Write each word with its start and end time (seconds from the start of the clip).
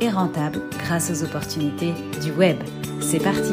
et 0.00 0.08
rentable 0.08 0.60
grâce 0.78 1.10
aux 1.10 1.24
opportunités 1.24 1.92
du 2.22 2.32
web. 2.32 2.56
C'est 3.00 3.22
parti 3.22 3.52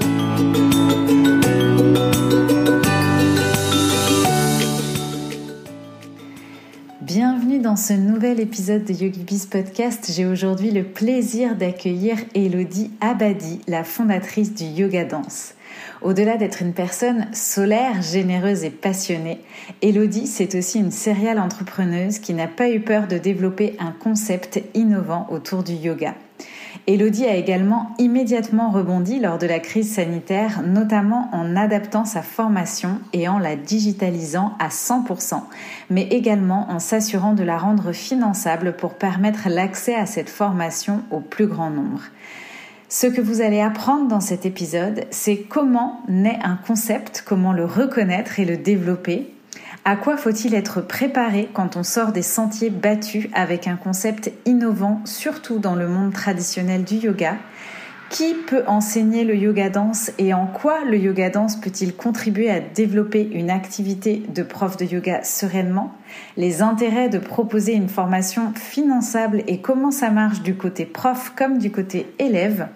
Bienvenue 7.01 7.59
dans 7.59 7.75
ce 7.75 7.91
nouvel 7.91 8.39
épisode 8.39 8.85
de 8.85 8.93
YogiBiz 8.93 9.47
Podcast. 9.47 10.09
J'ai 10.15 10.25
aujourd'hui 10.25 10.71
le 10.71 10.83
plaisir 10.83 11.55
d'accueillir 11.55 12.17
Elodie 12.33 12.91
Abadi, 13.01 13.59
la 13.67 13.83
fondatrice 13.83 14.53
du 14.53 14.63
Yoga 14.63 15.03
Dance. 15.03 15.55
Au-delà 16.01 16.37
d'être 16.37 16.61
une 16.61 16.73
personne 16.73 17.27
solaire, 17.33 18.01
généreuse 18.01 18.63
et 18.63 18.69
passionnée, 18.69 19.41
Elodie, 19.81 20.25
c'est 20.25 20.55
aussi 20.55 20.79
une 20.79 20.91
sériale 20.91 21.39
entrepreneuse 21.39 22.19
qui 22.19 22.33
n'a 22.33 22.47
pas 22.47 22.69
eu 22.69 22.79
peur 22.79 23.07
de 23.07 23.17
développer 23.17 23.75
un 23.79 23.91
concept 23.91 24.61
innovant 24.73 25.27
autour 25.29 25.63
du 25.63 25.73
yoga. 25.73 26.15
Elodie 26.87 27.25
a 27.25 27.35
également 27.35 27.91
immédiatement 27.99 28.71
rebondi 28.71 29.19
lors 29.19 29.37
de 29.37 29.45
la 29.45 29.59
crise 29.59 29.93
sanitaire, 29.93 30.63
notamment 30.63 31.29
en 31.31 31.55
adaptant 31.55 32.05
sa 32.05 32.23
formation 32.23 32.99
et 33.13 33.27
en 33.27 33.37
la 33.37 33.55
digitalisant 33.55 34.53
à 34.57 34.69
100%, 34.69 35.41
mais 35.91 36.03
également 36.07 36.71
en 36.71 36.79
s'assurant 36.79 37.33
de 37.33 37.43
la 37.43 37.59
rendre 37.59 37.91
finançable 37.91 38.75
pour 38.75 38.95
permettre 38.95 39.47
l'accès 39.47 39.93
à 39.93 40.07
cette 40.07 40.29
formation 40.29 41.03
au 41.11 41.19
plus 41.19 41.45
grand 41.45 41.69
nombre. 41.69 42.01
Ce 42.89 43.07
que 43.07 43.21
vous 43.21 43.41
allez 43.41 43.61
apprendre 43.61 44.07
dans 44.07 44.19
cet 44.19 44.45
épisode, 44.45 45.05
c'est 45.11 45.37
comment 45.37 46.01
naît 46.09 46.39
un 46.43 46.57
concept, 46.57 47.23
comment 47.25 47.53
le 47.53 47.63
reconnaître 47.63 48.39
et 48.39 48.45
le 48.45 48.57
développer, 48.57 49.33
à 49.83 49.95
quoi 49.95 50.15
faut-il 50.15 50.53
être 50.53 50.81
préparé 50.81 51.49
quand 51.53 51.75
on 51.75 51.83
sort 51.83 52.11
des 52.11 52.21
sentiers 52.21 52.69
battus 52.69 53.27
avec 53.33 53.67
un 53.67 53.77
concept 53.77 54.31
innovant, 54.45 55.01
surtout 55.05 55.57
dans 55.57 55.75
le 55.75 55.87
monde 55.87 56.13
traditionnel 56.13 56.83
du 56.83 56.95
yoga? 56.95 57.37
Qui 58.11 58.33
peut 58.33 58.63
enseigner 58.67 59.23
le 59.23 59.37
yoga 59.37 59.69
danse 59.69 60.11
et 60.17 60.33
en 60.33 60.45
quoi 60.45 60.83
le 60.83 60.97
yoga 60.97 61.29
danse 61.29 61.55
peut-il 61.55 61.95
contribuer 61.95 62.51
à 62.51 62.59
développer 62.59 63.29
une 63.31 63.49
activité 63.49 64.21
de 64.35 64.43
prof 64.43 64.75
de 64.75 64.83
yoga 64.83 65.23
sereinement? 65.23 65.93
Les 66.35 66.61
intérêts 66.61 67.07
de 67.07 67.19
proposer 67.19 67.73
une 67.73 67.87
formation 67.87 68.51
finançable 68.53 69.43
et 69.47 69.61
comment 69.61 69.91
ça 69.91 70.11
marche 70.11 70.41
du 70.41 70.55
côté 70.55 70.85
prof 70.85 71.31
comme 71.37 71.57
du 71.57 71.71
côté 71.71 72.13
élève? 72.19 72.67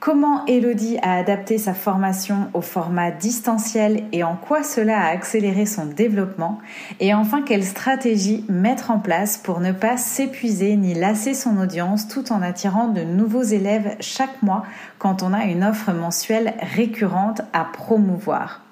Comment 0.00 0.46
Elodie 0.46 0.96
a 1.02 1.18
adapté 1.18 1.58
sa 1.58 1.74
formation 1.74 2.48
au 2.54 2.62
format 2.62 3.10
distanciel 3.10 4.04
et 4.12 4.24
en 4.24 4.34
quoi 4.34 4.62
cela 4.62 4.98
a 4.98 5.10
accéléré 5.10 5.66
son 5.66 5.84
développement 5.84 6.58
Et 7.00 7.12
enfin, 7.12 7.42
quelle 7.42 7.66
stratégie 7.66 8.46
mettre 8.48 8.90
en 8.90 8.98
place 8.98 9.36
pour 9.36 9.60
ne 9.60 9.72
pas 9.72 9.98
s'épuiser 9.98 10.76
ni 10.76 10.94
lasser 10.94 11.34
son 11.34 11.58
audience 11.58 12.08
tout 12.08 12.32
en 12.32 12.40
attirant 12.40 12.88
de 12.88 13.02
nouveaux 13.02 13.42
élèves 13.42 13.96
chaque 14.00 14.42
mois 14.42 14.64
quand 14.98 15.22
on 15.22 15.34
a 15.34 15.44
une 15.44 15.64
offre 15.64 15.92
mensuelle 15.92 16.54
récurrente 16.74 17.42
à 17.52 17.66
promouvoir 17.66 18.62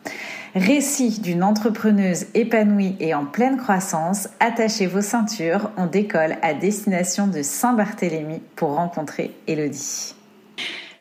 Récit 0.54 1.20
d'une 1.20 1.44
entrepreneuse 1.44 2.24
épanouie 2.32 2.96
et 3.00 3.14
en 3.14 3.26
pleine 3.26 3.58
croissance, 3.58 4.30
attachez 4.40 4.86
vos 4.86 5.02
ceintures, 5.02 5.70
on 5.76 5.84
décolle 5.84 6.36
à 6.40 6.54
destination 6.54 7.26
de 7.26 7.42
Saint-Barthélemy 7.42 8.40
pour 8.56 8.74
rencontrer 8.76 9.36
Elodie. 9.46 10.14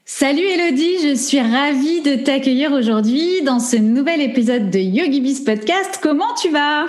Salut 0.10 0.46
Elodie, 0.46 1.00
je 1.04 1.16
suis 1.16 1.42
ravie 1.42 2.00
de 2.00 2.16
t'accueillir 2.16 2.72
aujourd'hui 2.72 3.42
dans 3.42 3.60
ce 3.60 3.76
nouvel 3.76 4.22
épisode 4.22 4.70
de 4.70 4.80
YogiBiz 4.80 5.44
Podcast. 5.44 6.00
Comment 6.02 6.34
tu 6.42 6.50
vas? 6.50 6.86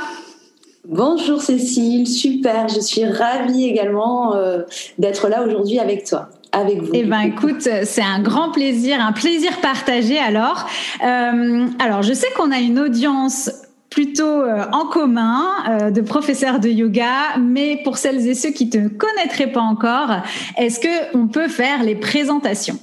Bonjour 0.87 1.43
Cécile, 1.43 2.07
super, 2.07 2.69
je 2.69 2.79
suis 2.79 3.05
ravie 3.05 3.65
également 3.65 4.37
euh, 4.37 4.63
d'être 4.99 5.29
là 5.29 5.43
aujourd'hui 5.43 5.81
avec 5.81 6.05
toi. 6.05 6.29
Avec 6.53 6.81
vous. 6.81 6.93
Eh 6.95 7.03
ben, 7.03 7.23
écoute, 7.23 7.69
c'est 7.83 8.03
un 8.03 8.23
grand 8.23 8.53
plaisir, 8.53 9.01
un 9.01 9.13
plaisir 9.13 9.61
partagé. 9.61 10.17
Alors, 10.17 10.69
euh, 11.05 11.67
alors, 11.81 12.03
je 12.03 12.13
sais 12.13 12.29
qu'on 12.37 12.53
a 12.53 12.61
une 12.61 12.79
audience 12.79 13.51
plutôt 13.91 14.43
euh, 14.43 14.63
en 14.73 14.87
commun 14.87 15.91
de 15.91 16.01
professeurs 16.03 16.61
de 16.61 16.69
yoga, 16.69 17.37
mais 17.41 17.81
pour 17.83 17.99
celles 17.99 18.29
et 18.29 18.35
ceux 18.35 18.51
qui 18.51 18.71
te 18.71 18.87
connaîtraient 18.87 19.51
pas 19.51 19.61
encore, 19.61 20.23
est-ce 20.57 20.79
que 20.79 21.17
on 21.17 21.27
peut 21.27 21.49
faire 21.49 21.83
les 21.83 21.97
présentations? 21.97 22.79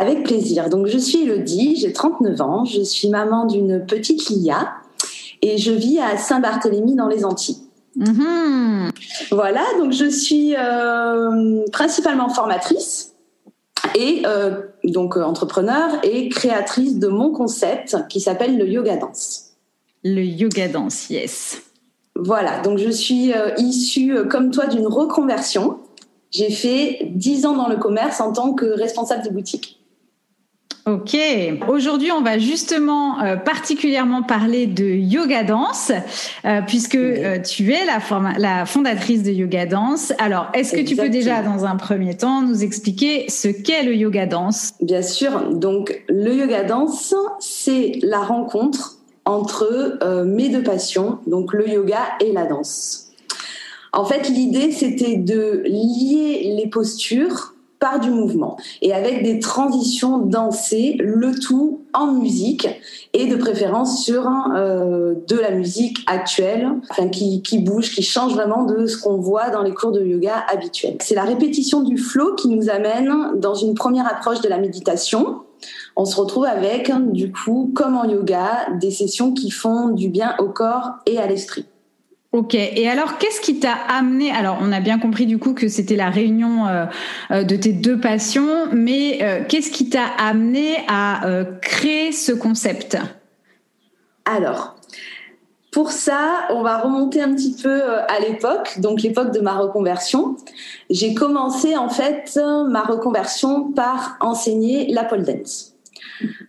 Avec 0.00 0.24
plaisir. 0.24 0.70
Donc, 0.70 0.86
je 0.86 0.96
suis 0.96 1.24
Elodie, 1.24 1.76
j'ai 1.76 1.92
39 1.92 2.40
ans, 2.40 2.64
je 2.64 2.80
suis 2.80 3.10
maman 3.10 3.44
d'une 3.44 3.84
petite 3.84 4.30
Lia 4.30 4.72
et 5.42 5.58
je 5.58 5.72
vis 5.72 6.00
à 6.00 6.16
Saint-Barthélemy 6.16 6.94
dans 6.94 7.06
les 7.06 7.24
Antilles. 7.24 7.58
Mm-hmm. 7.98 8.90
Voilà, 9.30 9.64
donc 9.78 9.92
je 9.92 10.08
suis 10.08 10.54
euh, 10.56 11.64
principalement 11.72 12.28
formatrice 12.30 13.14
et 13.94 14.22
euh, 14.26 14.62
donc 14.84 15.16
euh, 15.16 15.22
entrepreneur 15.22 15.98
et 16.02 16.28
créatrice 16.28 16.98
de 16.98 17.08
mon 17.08 17.32
concept 17.32 17.96
qui 18.08 18.20
s'appelle 18.20 18.56
le 18.56 18.66
yoga 18.66 18.96
dance. 18.96 19.50
Le 20.02 20.22
yoga 20.22 20.68
dance, 20.68 21.10
yes. 21.10 21.60
Voilà, 22.16 22.60
donc 22.60 22.78
je 22.78 22.90
suis 22.90 23.32
issue 23.58 24.26
comme 24.28 24.50
toi 24.50 24.66
d'une 24.66 24.86
reconversion. 24.86 25.78
J'ai 26.30 26.50
fait 26.50 27.08
10 27.12 27.46
ans 27.46 27.56
dans 27.56 27.68
le 27.68 27.76
commerce 27.76 28.20
en 28.20 28.32
tant 28.32 28.52
que 28.52 28.66
responsable 28.66 29.24
de 29.24 29.30
boutique. 29.30 29.79
Ok. 30.86 31.16
Aujourd'hui, 31.68 32.10
on 32.10 32.22
va 32.22 32.38
justement 32.38 33.20
euh, 33.20 33.36
particulièrement 33.36 34.22
parler 34.22 34.66
de 34.66 34.84
yoga 34.84 35.44
danse, 35.44 35.92
euh, 36.44 36.60
puisque 36.66 36.94
euh, 36.94 37.38
tu 37.40 37.72
es 37.72 37.84
la, 37.84 37.98
la, 38.38 38.64
fondatrice 38.64 39.22
de 39.22 39.30
yoga 39.30 39.66
danse. 39.66 40.14
Alors, 40.18 40.48
est-ce 40.54 40.74
que 40.74 40.80
tu 40.80 40.96
peux 40.96 41.10
déjà, 41.10 41.42
dans 41.42 41.66
un 41.66 41.76
premier 41.76 42.16
temps, 42.16 42.40
nous 42.40 42.64
expliquer 42.64 43.28
ce 43.28 43.48
qu'est 43.48 43.82
le 43.82 43.94
yoga 43.94 44.24
danse 44.24 44.72
Bien 44.80 45.02
sûr. 45.02 45.50
Donc, 45.50 46.02
le 46.08 46.34
yoga 46.34 46.64
danse, 46.64 47.14
c'est 47.40 47.98
la 48.02 48.20
rencontre 48.20 48.96
entre 49.26 49.98
mes 50.24 50.48
deux 50.48 50.62
passions, 50.62 51.18
donc 51.26 51.52
le 51.52 51.68
yoga 51.68 52.00
et 52.20 52.32
la 52.32 52.46
danse. 52.46 53.10
En 53.92 54.04
fait, 54.04 54.28
l'idée, 54.28 54.72
c'était 54.72 55.16
de 55.16 55.62
lier 55.66 56.54
les 56.56 56.68
postures 56.68 57.49
par 57.80 57.98
du 57.98 58.10
mouvement 58.10 58.56
et 58.82 58.92
avec 58.92 59.24
des 59.24 59.40
transitions 59.40 60.18
dansées, 60.18 60.96
le 61.00 61.34
tout 61.38 61.80
en 61.92 62.12
musique 62.12 62.68
et 63.14 63.26
de 63.26 63.36
préférence 63.36 64.04
sur 64.04 64.28
euh, 64.54 65.14
de 65.26 65.36
la 65.36 65.50
musique 65.50 65.98
actuelle, 66.06 66.68
enfin 66.90 67.08
qui, 67.08 67.42
qui 67.42 67.58
bouge, 67.58 67.94
qui 67.94 68.02
change 68.02 68.34
vraiment 68.34 68.64
de 68.64 68.86
ce 68.86 68.98
qu'on 68.98 69.16
voit 69.16 69.50
dans 69.50 69.62
les 69.62 69.72
cours 69.72 69.92
de 69.92 70.04
yoga 70.04 70.44
habituels. 70.52 70.96
C'est 71.00 71.14
la 71.14 71.24
répétition 71.24 71.80
du 71.82 71.96
flow 71.96 72.34
qui 72.34 72.48
nous 72.48 72.68
amène 72.68 73.12
dans 73.36 73.54
une 73.54 73.74
première 73.74 74.06
approche 74.06 74.42
de 74.42 74.48
la 74.48 74.58
méditation. 74.58 75.40
On 75.96 76.04
se 76.04 76.16
retrouve 76.16 76.44
avec, 76.44 76.92
du 77.12 77.32
coup, 77.32 77.72
comme 77.74 77.96
en 77.96 78.04
yoga, 78.04 78.68
des 78.80 78.90
sessions 78.90 79.32
qui 79.32 79.50
font 79.50 79.88
du 79.88 80.08
bien 80.08 80.34
au 80.38 80.48
corps 80.48 80.92
et 81.06 81.18
à 81.18 81.26
l'esprit. 81.26 81.66
Ok. 82.32 82.54
Et 82.54 82.88
alors, 82.88 83.18
qu'est-ce 83.18 83.40
qui 83.40 83.58
t'a 83.58 83.72
amené 83.72 84.30
Alors, 84.30 84.58
on 84.60 84.70
a 84.70 84.78
bien 84.78 85.00
compris 85.00 85.26
du 85.26 85.38
coup 85.38 85.52
que 85.52 85.66
c'était 85.66 85.96
la 85.96 86.10
réunion 86.10 86.68
euh, 86.68 86.86
euh, 87.32 87.42
de 87.42 87.56
tes 87.56 87.72
deux 87.72 87.98
passions, 87.98 88.68
mais 88.72 89.18
euh, 89.22 89.42
qu'est-ce 89.48 89.72
qui 89.72 89.90
t'a 89.90 90.06
amené 90.06 90.76
à 90.86 91.22
créer 91.60 92.12
ce 92.12 92.30
concept? 92.30 92.96
Alors, 94.24 94.76
pour 95.72 95.90
ça, 95.90 96.46
on 96.50 96.62
va 96.62 96.78
remonter 96.78 97.20
un 97.20 97.34
petit 97.34 97.56
peu 97.60 97.82
à 97.82 98.20
l'époque, 98.20 98.78
donc 98.78 99.02
l'époque 99.02 99.32
de 99.32 99.40
ma 99.40 99.54
reconversion. 99.54 100.36
J'ai 100.88 101.14
commencé 101.14 101.76
en 101.76 101.88
fait 101.88 102.38
ma 102.68 102.82
reconversion 102.82 103.72
par 103.72 104.16
enseigner 104.20 104.92
la 104.92 105.02
pole 105.02 105.24
dance 105.24 105.69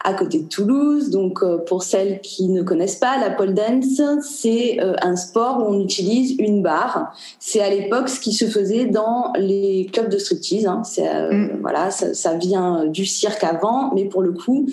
à 0.04 0.14
côté 0.14 0.40
de 0.40 0.48
Toulouse. 0.48 1.10
Donc, 1.10 1.44
euh, 1.44 1.58
pour 1.58 1.84
celles 1.84 2.22
qui 2.22 2.48
ne 2.50 2.62
connaissent 2.62 2.96
pas, 2.96 3.20
la 3.20 3.30
pole 3.30 3.54
dance, 3.54 4.02
c'est 4.22 4.80
euh, 4.82 4.94
un 5.02 5.16
sport 5.16 5.60
où 5.60 5.74
on 5.74 5.80
utilise 5.80 6.36
une 6.40 6.62
barre. 6.62 7.14
C'est 7.40 7.62
à 7.62 7.70
l'époque 7.70 8.10
ce 8.10 8.20
qui 8.20 8.34
se 8.34 8.46
faisait 8.46 8.86
dans 8.86 9.34
les 9.38 9.88
clubs 9.92 10.10
de 10.10 10.18
striptease. 10.18 10.66
Hein. 10.66 10.82
Euh, 11.00 11.32
mm. 11.32 11.60
Voilà, 11.62 11.92
ça, 11.92 12.34
vient 12.36 12.86
du 12.86 13.06
cirque 13.06 13.44
avant, 13.44 13.94
mais 13.94 14.06
pour 14.06 14.22
le 14.22 14.32
coup, 14.32 14.68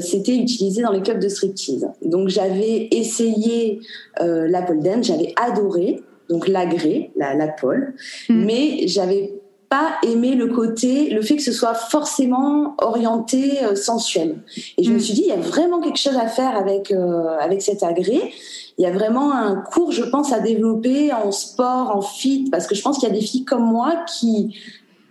c'était 0.00 0.36
utilisé 0.36 0.82
dans 0.82 0.92
les 0.92 1.00
clubs 1.00 1.18
de 1.18 1.28
striptease. 1.28 1.88
Donc, 2.04 2.28
j'avais 2.28 2.88
essayé 2.90 3.80
la 4.18 4.62
pole 4.62 4.80
dance, 4.80 5.06
j'avais 5.06 5.34
adoré 5.36 6.02
donc 6.28 6.48
l'agré, 6.48 7.10
la, 7.16 7.34
la 7.34 7.48
pole, 7.48 7.94
mm. 8.28 8.44
mais 8.44 8.86
j'avais 8.86 9.41
pas 9.72 9.92
aimé 10.02 10.34
le 10.34 10.48
côté, 10.48 11.08
le 11.08 11.22
fait 11.22 11.36
que 11.36 11.42
ce 11.42 11.50
soit 11.50 11.72
forcément 11.72 12.74
orienté 12.76 13.64
euh, 13.64 13.74
sensuel. 13.74 14.42
Et 14.76 14.84
je 14.84 14.90
me 14.90 14.96
mm. 14.96 15.00
suis 15.00 15.14
dit, 15.14 15.22
il 15.22 15.28
y 15.28 15.32
a 15.32 15.40
vraiment 15.40 15.80
quelque 15.80 15.96
chose 15.98 16.18
à 16.18 16.26
faire 16.26 16.58
avec 16.58 16.90
euh, 16.90 17.38
avec 17.40 17.62
cet 17.62 17.82
agré. 17.82 18.34
Il 18.76 18.82
y 18.82 18.86
a 18.86 18.90
vraiment 18.90 19.32
un 19.32 19.56
cours, 19.56 19.90
je 19.90 20.02
pense, 20.02 20.30
à 20.30 20.40
développer 20.40 21.10
en 21.14 21.32
sport, 21.32 21.96
en 21.96 22.02
fit, 22.02 22.50
parce 22.52 22.66
que 22.66 22.74
je 22.74 22.82
pense 22.82 22.98
qu'il 22.98 23.08
y 23.08 23.12
a 23.12 23.14
des 23.14 23.22
filles 23.22 23.46
comme 23.46 23.64
moi 23.64 23.94
qui 24.06 24.58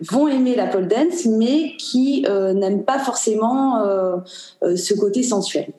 vont 0.00 0.28
aimer 0.28 0.54
la 0.54 0.68
pole 0.68 0.86
dance, 0.86 1.26
mais 1.26 1.72
qui 1.76 2.24
euh, 2.28 2.52
n'aiment 2.52 2.84
pas 2.84 3.00
forcément 3.00 3.82
ce 4.62 4.94
côté 4.94 5.24
sensuel. 5.24 5.72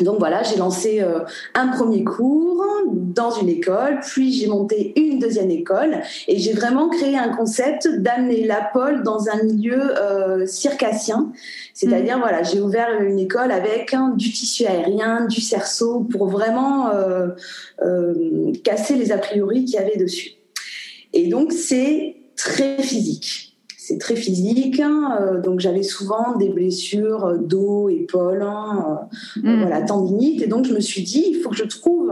Donc 0.00 0.18
voilà, 0.18 0.42
j'ai 0.42 0.56
lancé 0.56 1.00
euh, 1.02 1.20
un 1.54 1.68
premier 1.68 2.04
cours 2.04 2.64
dans 2.86 3.30
une 3.30 3.48
école, 3.48 4.00
puis 4.00 4.32
j'ai 4.32 4.46
monté 4.46 4.92
une 4.96 5.18
deuxième 5.18 5.50
école 5.50 6.00
et 6.26 6.38
j'ai 6.38 6.52
vraiment 6.52 6.88
créé 6.88 7.16
un 7.16 7.28
concept 7.28 7.88
d'amener 7.98 8.44
la 8.44 8.68
pole 8.72 9.02
dans 9.02 9.28
un 9.28 9.42
milieu 9.42 10.00
euh, 10.00 10.46
circassien. 10.46 11.32
C'est-à-dire, 11.74 12.16
mmh. 12.16 12.20
voilà, 12.20 12.42
j'ai 12.42 12.60
ouvert 12.60 13.00
une 13.00 13.18
école 13.18 13.52
avec 13.52 13.94
du 14.16 14.32
tissu 14.32 14.64
aérien, 14.66 15.26
du 15.26 15.40
cerceau 15.40 16.00
pour 16.00 16.28
vraiment 16.28 16.90
euh, 16.90 17.28
casser 18.64 18.96
les 18.96 19.12
a 19.12 19.18
priori 19.18 19.64
qu'il 19.64 19.74
y 19.74 19.78
avait 19.78 19.96
dessus. 19.96 20.30
Et 21.12 21.28
donc, 21.28 21.52
c'est 21.52 22.16
très 22.36 22.78
physique 22.82 23.53
c'est 23.86 23.98
très 23.98 24.16
physique. 24.16 24.80
Hein, 24.80 25.18
euh, 25.20 25.40
donc 25.42 25.60
j'avais 25.60 25.82
souvent 25.82 26.36
des 26.36 26.48
blessures 26.48 27.26
euh, 27.26 27.36
dos, 27.36 27.90
épaules, 27.90 28.42
hein, 28.42 29.06
euh, 29.36 29.40
mm. 29.42 29.60
voilà, 29.60 29.82
tendinite. 29.82 30.40
Et 30.40 30.46
donc 30.46 30.64
je 30.64 30.72
me 30.72 30.80
suis 30.80 31.02
dit, 31.02 31.24
il 31.28 31.40
faut 31.40 31.50
que 31.50 31.56
je 31.56 31.64
trouve 31.64 32.10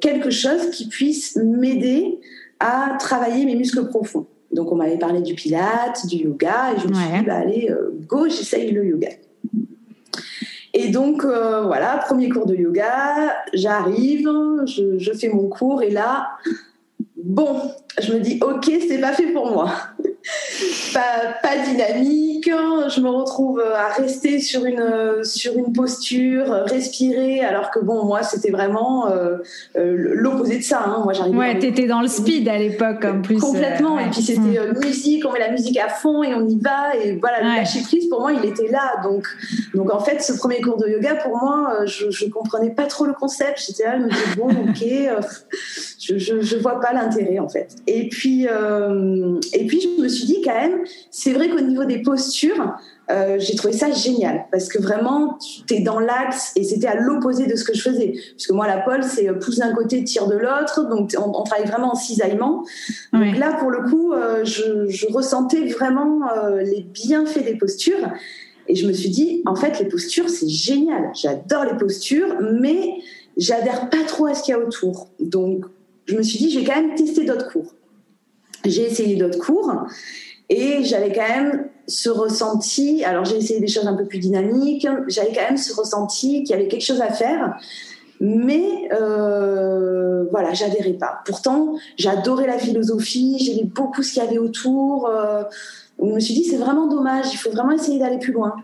quelque 0.00 0.30
chose 0.30 0.70
qui 0.70 0.88
puisse 0.88 1.36
m'aider 1.36 2.18
à 2.58 2.96
travailler 2.98 3.44
mes 3.44 3.54
muscles 3.54 3.86
profonds. 3.86 4.26
Donc 4.52 4.72
on 4.72 4.76
m'avait 4.76 4.98
parlé 4.98 5.20
du 5.20 5.34
pilates, 5.34 6.06
du 6.06 6.16
yoga, 6.16 6.72
et 6.74 6.80
je 6.80 6.88
me 6.88 6.94
suis 6.94 7.04
dit, 7.18 7.24
bah, 7.26 7.36
allez, 7.36 7.70
go, 8.08 8.28
j'essaye 8.28 8.72
le 8.72 8.84
yoga. 8.84 9.10
Et 10.72 10.88
donc 10.88 11.24
voilà, 11.24 11.98
premier 12.04 12.28
cours 12.28 12.46
de 12.46 12.56
yoga, 12.56 13.36
j'arrive, 13.52 14.28
je, 14.66 14.98
je 14.98 15.12
fais 15.12 15.28
mon 15.28 15.48
cours, 15.48 15.82
et 15.82 15.90
là, 15.90 16.30
bon, 17.16 17.60
je 18.00 18.12
me 18.14 18.20
dis, 18.20 18.40
ok, 18.42 18.70
c'est 18.88 19.00
pas 19.00 19.12
fait 19.12 19.32
pour 19.32 19.50
moi 19.50 19.70
pas, 20.92 21.34
pas, 21.42 21.58
dynamique. 21.58 22.50
Je 22.88 23.00
me 23.00 23.08
retrouve 23.08 23.60
à 23.60 23.88
rester 23.88 24.40
sur 24.40 24.64
une 24.64 25.22
sur 25.22 25.56
une 25.56 25.72
posture, 25.72 26.46
respirer, 26.66 27.40
alors 27.40 27.70
que 27.70 27.80
bon, 27.80 28.04
moi, 28.04 28.22
c'était 28.22 28.50
vraiment 28.50 29.08
euh, 29.08 29.38
euh, 29.76 29.94
l'opposé 29.96 30.58
de 30.58 30.62
ça. 30.62 30.82
Hein. 30.86 31.00
Moi, 31.04 31.12
j'arrivais. 31.12 31.36
Ouais, 31.36 31.58
t'étais 31.58 31.86
dans 31.86 32.00
le 32.00 32.08
speed 32.08 32.48
à 32.48 32.58
l'époque 32.58 33.04
en 33.04 33.22
plus. 33.22 33.38
Complètement. 33.38 33.98
Et 33.98 34.10
puis 34.10 34.22
c'était 34.22 34.40
mm. 34.40 34.78
musique, 34.84 35.24
on 35.26 35.32
met 35.32 35.38
la 35.38 35.50
musique 35.50 35.78
à 35.78 35.88
fond 35.88 36.22
et 36.22 36.34
on 36.34 36.46
y 36.46 36.58
va. 36.58 36.96
Et 36.96 37.16
voilà, 37.16 37.40
le 37.40 37.56
lâcher 37.56 37.80
prise 37.82 38.08
pour 38.08 38.20
moi, 38.20 38.32
il 38.32 38.44
était 38.44 38.68
là. 38.68 39.00
Donc 39.02 39.26
donc 39.74 39.92
en 39.92 40.00
fait, 40.00 40.22
ce 40.22 40.32
premier 40.32 40.60
cours 40.60 40.76
de 40.76 40.88
yoga 40.88 41.16
pour 41.16 41.36
moi, 41.36 41.84
je 41.86 42.10
je 42.10 42.26
comprenais 42.26 42.70
pas 42.70 42.86
trop 42.86 43.04
le 43.04 43.14
concept. 43.14 43.62
J'étais 43.66 43.84
là, 43.84 43.98
je 43.98 44.04
me 44.04 44.08
disais 44.10 44.36
bon, 44.36 44.48
ok, 44.48 45.24
je, 46.00 46.18
je, 46.18 46.40
je 46.40 46.56
vois 46.56 46.80
pas 46.80 46.92
l'intérêt 46.92 47.38
en 47.38 47.48
fait. 47.48 47.76
Et 47.86 48.08
puis 48.08 48.44
et 48.44 49.66
puis 49.66 49.80
je 49.80 50.02
me 50.02 50.08
suis 50.08 50.26
dit 50.26 50.42
quand 50.42 50.54
même, 50.54 50.80
c'est 51.10 51.32
vrai 51.32 51.48
qu'au 51.48 51.60
niveau 51.60 51.84
des 51.84 52.02
postures, 52.02 52.74
euh, 53.10 53.36
j'ai 53.38 53.54
trouvé 53.54 53.74
ça 53.74 53.90
génial 53.90 54.46
parce 54.50 54.68
que 54.68 54.80
vraiment, 54.80 55.38
tu 55.66 55.74
es 55.74 55.80
dans 55.80 56.00
l'axe 56.00 56.52
et 56.56 56.64
c'était 56.64 56.86
à 56.86 56.94
l'opposé 56.94 57.46
de 57.46 57.54
ce 57.54 57.64
que 57.64 57.74
je 57.74 57.82
faisais. 57.82 58.14
Puisque 58.36 58.50
moi, 58.50 58.66
la 58.66 58.78
pole, 58.78 59.02
c'est 59.02 59.28
euh, 59.28 59.34
pousse 59.34 59.58
d'un 59.58 59.74
côté, 59.74 60.02
tire 60.04 60.26
de 60.26 60.36
l'autre. 60.36 60.88
Donc, 60.88 61.14
on, 61.18 61.42
travaille 61.42 61.66
vraiment 61.66 61.92
en 61.92 61.94
cisaillement. 61.94 62.64
Donc 63.12 63.36
là, 63.36 63.56
pour 63.58 63.70
le 63.70 63.82
coup, 63.90 64.12
euh, 64.12 64.44
je, 64.44 65.12
ressentais 65.12 65.66
vraiment 65.66 66.20
les 66.62 66.82
bienfaits 66.82 67.44
des 67.44 67.56
postures. 67.56 68.10
Et 68.68 68.74
je 68.74 68.86
me 68.86 68.92
suis 68.92 69.10
dit, 69.10 69.42
en 69.44 69.54
fait, 69.54 69.78
les 69.78 69.86
postures, 69.86 70.30
c'est 70.30 70.48
génial. 70.48 71.10
J'adore 71.14 71.64
les 71.64 71.76
postures, 71.76 72.36
mais 72.40 72.94
j'adhère 73.36 73.90
pas 73.90 74.02
trop 74.06 74.26
à 74.26 74.34
ce 74.34 74.42
qu'il 74.42 74.52
y 74.52 74.58
a 74.58 74.60
autour. 74.60 75.10
Donc, 75.20 75.66
je 76.06 76.16
me 76.16 76.22
suis 76.22 76.38
dit, 76.38 76.50
je 76.50 76.60
vais 76.60 76.64
quand 76.64 76.76
même 76.76 76.94
tester 76.94 77.24
d'autres 77.24 77.50
cours. 77.50 77.74
J'ai 78.64 78.82
essayé 78.82 79.16
d'autres 79.16 79.38
cours 79.38 79.72
et 80.48 80.84
j'avais 80.84 81.12
quand 81.12 81.28
même 81.28 81.68
ce 81.86 82.08
ressenti. 82.08 83.04
Alors 83.04 83.24
j'ai 83.24 83.36
essayé 83.36 83.60
des 83.60 83.66
choses 83.66 83.86
un 83.86 83.94
peu 83.94 84.06
plus 84.06 84.18
dynamiques. 84.18 84.86
J'avais 85.08 85.32
quand 85.32 85.42
même 85.42 85.56
ce 85.56 85.74
ressenti 85.74 86.44
qu'il 86.44 86.50
y 86.50 86.54
avait 86.54 86.68
quelque 86.68 86.84
chose 86.84 87.00
à 87.00 87.10
faire. 87.10 87.56
Mais 88.20 88.88
euh, 88.92 90.24
voilà, 90.30 90.54
j'adhérais 90.54 90.94
pas. 90.94 91.20
Pourtant, 91.26 91.76
j'adorais 91.98 92.46
la 92.46 92.58
philosophie, 92.58 93.36
j'aimais 93.38 93.64
beaucoup 93.64 94.02
ce 94.02 94.14
qu'il 94.14 94.22
y 94.22 94.26
avait 94.26 94.38
autour. 94.38 95.08
Euh, 95.08 95.42
je 95.98 96.04
me 96.04 96.20
suis 96.20 96.34
dit, 96.34 96.44
c'est 96.44 96.56
vraiment 96.56 96.86
dommage, 96.86 97.26
il 97.32 97.36
faut 97.36 97.50
vraiment 97.50 97.72
essayer 97.72 97.98
d'aller 97.98 98.18
plus 98.18 98.32
loin. 98.32 98.54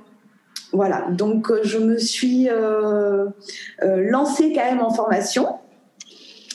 Voilà, 0.73 1.09
donc 1.11 1.51
euh, 1.51 1.61
je 1.65 1.79
me 1.79 1.99
suis 1.99 2.49
euh, 2.49 3.27
lancée 3.83 4.53
quand 4.55 4.65
même 4.65 4.81
en 4.81 4.91
formation 4.91 5.47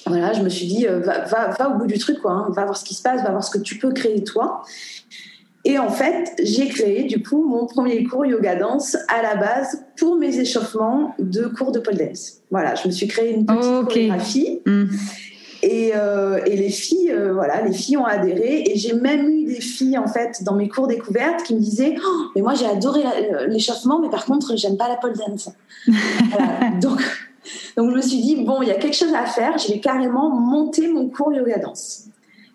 voilà, 0.07 0.33
je 0.33 0.41
me 0.41 0.49
suis 0.49 0.67
dit, 0.67 0.87
euh, 0.87 0.99
va, 0.99 1.25
va, 1.25 1.49
va, 1.57 1.69
au 1.69 1.77
bout 1.77 1.87
du 1.87 1.97
truc, 1.97 2.21
quoi, 2.21 2.31
hein. 2.31 2.47
va 2.49 2.65
voir 2.65 2.77
ce 2.77 2.85
qui 2.85 2.93
se 2.93 3.01
passe, 3.01 3.23
va 3.23 3.31
voir 3.31 3.43
ce 3.43 3.51
que 3.51 3.57
tu 3.57 3.77
peux 3.77 3.91
créer 3.91 4.23
toi. 4.23 4.61
Et 5.65 5.79
en 5.79 5.89
fait, 5.89 6.31
j'ai 6.43 6.67
créé 6.67 7.05
du 7.05 7.23
coup 7.23 7.43
mon 7.43 7.65
premier 7.65 8.03
cours 8.03 8.23
yoga 8.23 8.55
danse 8.55 8.95
à 9.07 9.23
la 9.23 9.35
base 9.35 9.83
pour 9.97 10.15
mes 10.15 10.37
échauffements 10.39 11.15
de 11.17 11.47
cours 11.47 11.71
de 11.71 11.79
pole 11.79 11.95
dance. 11.97 12.43
Voilà, 12.51 12.75
je 12.75 12.87
me 12.87 12.93
suis 12.93 13.07
créé 13.07 13.33
une 13.33 13.47
petite 13.47 13.87
chorégraphie. 13.87 14.61
Mm. 14.67 14.85
Et, 15.63 15.93
euh, 15.95 16.39
et, 16.45 16.55
les 16.55 16.69
filles, 16.69 17.11
euh, 17.11 17.33
voilà, 17.33 17.63
les 17.63 17.73
filles 17.73 17.97
ont 17.97 18.05
adhéré. 18.05 18.65
Et 18.67 18.77
j'ai 18.77 18.93
même 18.93 19.27
eu 19.27 19.45
des 19.45 19.61
filles 19.61 19.97
en 19.97 20.05
fait 20.05 20.43
dans 20.43 20.53
mes 20.53 20.69
cours 20.69 20.85
découvertes 20.85 21.41
qui 21.41 21.55
me 21.55 21.59
disaient, 21.59 21.95
oh, 22.05 22.25
mais 22.35 22.43
moi 22.43 22.53
j'ai 22.53 22.67
adoré 22.67 23.01
l'échauffement, 23.47 23.99
mais 23.99 24.09
par 24.11 24.25
contre 24.25 24.55
j'aime 24.55 24.77
pas 24.77 24.87
la 24.87 24.97
pole 24.97 25.13
dance. 25.13 25.49
voilà. 25.87 26.77
Donc 26.81 27.01
donc 27.77 27.91
je 27.91 27.95
me 27.95 28.01
suis 28.01 28.21
dit, 28.21 28.43
bon, 28.43 28.61
il 28.61 28.67
y 28.67 28.71
a 28.71 28.75
quelque 28.75 28.95
chose 28.95 29.13
à 29.13 29.25
faire, 29.25 29.57
je 29.57 29.73
vais 29.73 29.79
carrément 29.79 30.29
monter 30.29 30.87
mon 30.87 31.07
cours 31.09 31.33
yoga 31.33 31.57
danse. 31.57 32.05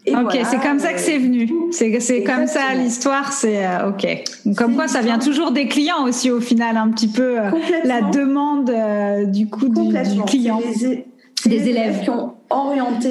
Et 0.06 0.16
ok, 0.16 0.38
c'est 0.44 0.60
comme 0.60 0.78
ça 0.78 0.94
que 0.94 1.00
c'est 1.00 1.18
venu. 1.18 1.50
C'est 1.72 2.22
comme 2.22 2.46
ça 2.46 2.74
l'histoire. 2.74 3.32
C'est 3.32 3.66
euh, 3.66 3.90
ok. 3.90 4.54
Comme 4.56 4.74
quoi, 4.74 4.88
ça 4.88 5.02
vient 5.02 5.18
toujours 5.18 5.50
des 5.52 5.68
clients 5.68 6.04
aussi 6.04 6.30
au 6.30 6.40
final, 6.40 6.76
un 6.76 6.88
petit 6.88 7.08
peu 7.08 7.38
euh, 7.38 7.50
la 7.84 8.00
demande 8.00 8.70
euh, 8.70 9.24
du 9.24 9.48
coup 9.48 9.68
du, 9.68 9.92
client. 10.24 10.60
C'est 10.74 11.48
des 11.48 11.68
élèves 11.68 12.02
qui 12.02 12.10
ont 12.10 12.34
orienté. 12.48 13.10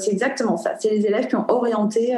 c'est 0.00 0.12
exactement 0.12 0.56
ça. 0.56 0.72
C'est 0.78 0.90
les 0.90 1.06
élèves 1.06 1.28
qui 1.28 1.36
ont 1.36 1.44
orienté 1.48 2.16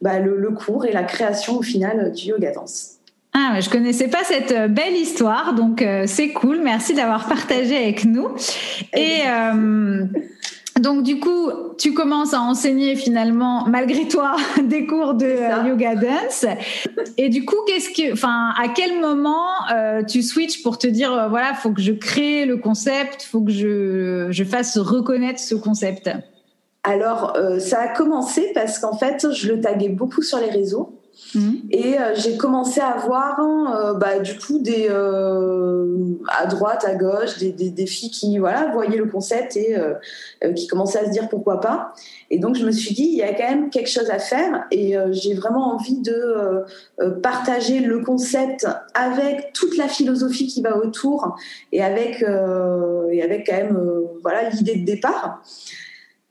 bah, 0.00 0.18
le, 0.18 0.36
le, 0.36 0.50
cours 0.50 0.84
et 0.84 0.92
la 0.92 1.04
création 1.04 1.58
au 1.58 1.62
final 1.62 2.12
du 2.12 2.28
yoga 2.28 2.52
danse. 2.52 2.93
Ah, 3.36 3.58
je 3.60 3.68
connaissais 3.68 4.06
pas 4.06 4.22
cette 4.22 4.52
euh, 4.52 4.68
belle 4.68 4.94
histoire, 4.94 5.54
donc 5.54 5.82
euh, 5.82 6.04
c'est 6.06 6.28
cool. 6.28 6.60
Merci 6.62 6.94
d'avoir 6.94 7.26
partagé 7.26 7.76
avec 7.76 8.04
nous. 8.04 8.28
Et 8.96 9.22
euh, 9.26 10.04
donc 10.78 11.02
du 11.02 11.18
coup, 11.18 11.50
tu 11.76 11.94
commences 11.94 12.32
à 12.32 12.40
enseigner 12.40 12.94
finalement, 12.94 13.66
malgré 13.66 14.06
toi, 14.06 14.36
des 14.62 14.86
cours 14.86 15.14
de 15.14 15.66
yoga 15.68 15.96
dance. 15.96 16.46
Et 17.18 17.28
du 17.28 17.44
coup, 17.44 17.56
qu'est-ce 17.66 17.90
que, 17.90 18.12
enfin, 18.12 18.50
à 18.56 18.68
quel 18.68 19.00
moment 19.00 19.48
tu 20.06 20.22
switches 20.22 20.62
pour 20.62 20.78
te 20.78 20.86
dire, 20.86 21.26
voilà, 21.28 21.54
faut 21.54 21.70
que 21.70 21.82
je 21.82 21.92
crée 21.92 22.46
le 22.46 22.56
concept, 22.56 23.24
faut 23.24 23.40
que 23.40 23.50
je, 23.50 24.28
je 24.30 24.44
fasse 24.44 24.78
reconnaître 24.78 25.40
ce 25.40 25.56
concept? 25.56 26.08
Alors, 26.84 27.36
ça 27.58 27.80
a 27.80 27.88
commencé 27.88 28.52
parce 28.54 28.78
qu'en 28.78 28.96
fait, 28.96 29.32
je 29.32 29.52
le 29.52 29.60
taguais 29.60 29.88
beaucoup 29.88 30.22
sur 30.22 30.38
les 30.38 30.50
réseaux. 30.50 31.00
Mhm. 31.34 31.62
Et 31.70 31.98
euh, 31.98 32.14
j'ai 32.14 32.36
commencé 32.36 32.80
à 32.80 32.96
voir 32.96 33.40
euh, 33.40 33.94
bah, 33.94 34.18
du 34.18 34.36
coup 34.38 34.58
des 34.58 34.86
euh, 34.90 36.16
à 36.28 36.46
droite, 36.46 36.84
à 36.84 36.94
gauche, 36.94 37.38
des, 37.38 37.52
des, 37.52 37.86
filles 37.86 38.10
qui 38.10 38.38
voilà 38.38 38.70
voyaient 38.72 38.96
le 38.96 39.06
concept 39.06 39.56
et 39.56 39.76
qui 40.56 40.66
commençaient 40.66 41.00
à 41.00 41.04
se 41.06 41.10
dire 41.10 41.28
pourquoi 41.28 41.60
pas. 41.60 41.92
Et 42.30 42.38
donc 42.38 42.56
je 42.56 42.64
me 42.64 42.72
suis 42.72 42.94
dit 42.94 43.04
il 43.04 43.16
y 43.16 43.22
a 43.22 43.34
quand 43.34 43.48
même 43.48 43.70
quelque 43.70 43.90
chose 43.90 44.10
à 44.10 44.18
faire 44.18 44.64
et 44.70 44.96
j'ai 45.10 45.34
vraiment 45.34 45.74
envie 45.74 46.00
de 46.00 46.64
partager 47.22 47.80
le 47.80 48.00
concept 48.00 48.66
avec 48.94 49.52
toute 49.52 49.76
la 49.76 49.88
philosophie 49.88 50.46
qui 50.46 50.62
va 50.62 50.76
autour 50.76 51.36
et 51.72 51.82
avec 51.82 52.22
et 52.22 53.22
avec 53.22 53.46
quand 53.46 53.56
même 53.56 53.78
voilà 54.22 54.48
l'idée 54.50 54.76
de 54.76 54.84
départ. 54.84 55.42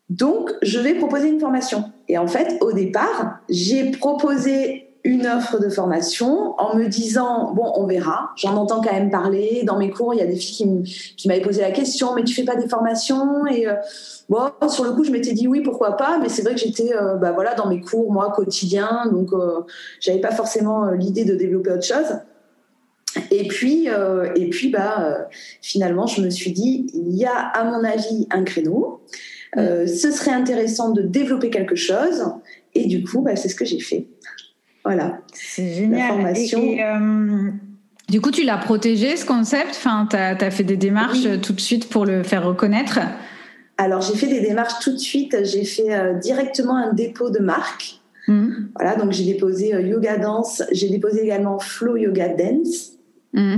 Donc, 0.09 0.51
je 0.61 0.79
vais 0.79 0.95
proposer 0.95 1.29
une 1.29 1.39
formation. 1.39 1.85
Et 2.07 2.17
en 2.17 2.27
fait, 2.27 2.57
au 2.61 2.71
départ, 2.71 3.39
j'ai 3.49 3.91
proposé 3.91 4.93
une 5.05 5.27
offre 5.27 5.59
de 5.59 5.69
formation 5.69 6.55
en 6.59 6.75
me 6.77 6.87
disant 6.87 7.53
bon 7.53 7.71
on 7.75 7.85
verra. 7.85 8.31
J'en 8.37 8.55
entends 8.55 8.81
quand 8.81 8.93
même 8.93 9.11
parler. 9.11 9.63
Dans 9.65 9.77
mes 9.77 9.89
cours 9.89 10.13
il 10.13 10.19
y 10.19 10.23
a 10.23 10.25
des 10.25 10.35
filles 10.35 10.83
qui 11.17 11.27
m'avaient 11.27 11.41
posé 11.41 11.61
la 11.61 11.71
question 11.71 12.15
mais 12.15 12.23
tu 12.23 12.33
fais 12.33 12.45
pas 12.45 12.55
des 12.55 12.69
formations? 12.69 13.45
Et 13.47 13.67
euh, 13.67 13.75
bon 14.29 14.49
sur 14.69 14.85
le 14.85 14.91
coup 14.93 15.03
je 15.03 15.11
m'étais 15.11 15.33
dit 15.33 15.47
oui 15.47 15.61
pourquoi 15.61 15.97
pas? 15.97 16.19
Mais 16.19 16.29
c'est 16.29 16.41
vrai 16.41 16.53
que 16.53 16.61
j'étais 16.61 16.95
euh, 16.95 17.15
bah 17.15 17.33
voilà 17.33 17.53
dans 17.53 17.67
mes 17.67 17.81
cours 17.81 18.11
moi 18.13 18.31
quotidien 18.33 19.07
donc 19.11 19.33
euh, 19.33 19.61
j'avais 19.99 20.21
pas 20.21 20.31
forcément 20.31 20.89
l'idée 20.91 21.25
de 21.25 21.35
développer 21.35 21.71
autre 21.71 21.85
chose. 21.85 22.19
Et 23.29 23.47
puis 23.47 23.89
et 24.35 24.49
puis 24.49 24.69
bah 24.69 25.27
finalement 25.61 26.07
je 26.07 26.21
me 26.21 26.29
suis 26.29 26.51
dit 26.51 26.87
il 26.93 27.15
y 27.15 27.25
a 27.25 27.35
à 27.35 27.65
mon 27.65 27.83
avis 27.83 28.27
un 28.31 28.43
créneau 28.43 29.01
Euh, 29.57 29.85
ce 29.87 30.11
serait 30.11 30.31
intéressant 30.31 30.91
de 30.91 31.01
développer 31.01 31.49
quelque 31.49 31.75
chose. 31.75 32.23
Et 32.73 32.87
du 32.87 33.03
coup, 33.03 33.21
bah, 33.21 33.35
c'est 33.35 33.49
ce 33.49 33.55
que 33.55 33.65
j'ai 33.65 33.79
fait. 33.79 34.07
Voilà. 34.83 35.19
C'est 35.33 35.73
génial. 35.73 36.25
Euh, 36.25 37.51
du 38.09 38.19
coup, 38.19 38.31
tu 38.31 38.43
l'as 38.43 38.57
protégé, 38.57 39.15
ce 39.15 39.25
concept? 39.25 39.71
Enfin, 39.71 40.07
Tu 40.09 40.15
as, 40.17 40.51
fait 40.51 40.63
des 40.63 40.77
démarches 40.77 41.39
tout 41.41 41.53
de 41.53 41.61
suite 41.61 41.89
pour 41.89 42.05
le 42.05 42.23
faire 42.23 42.45
reconnaître? 42.45 42.99
Alors, 43.77 44.01
j'ai 44.01 44.15
fait 44.15 44.27
des 44.27 44.41
démarches 44.41 44.79
tout 44.81 44.91
de 44.91 44.97
suite. 44.97 45.35
J'ai 45.43 45.63
fait 45.63 46.19
directement 46.21 46.75
un 46.75 46.93
dépôt 46.93 47.29
de 47.29 47.39
marque. 47.39 47.99
Mmh. 48.27 48.49
Voilà, 48.75 48.95
donc 48.95 49.11
j'ai 49.11 49.25
déposé 49.25 49.69
Yoga 49.69 50.17
Dance, 50.17 50.63
j'ai 50.71 50.87
déposé 50.87 51.23
également 51.23 51.59
Flow 51.59 51.97
Yoga 51.97 52.29
Dance. 52.29 52.93
Mmh 53.33 53.57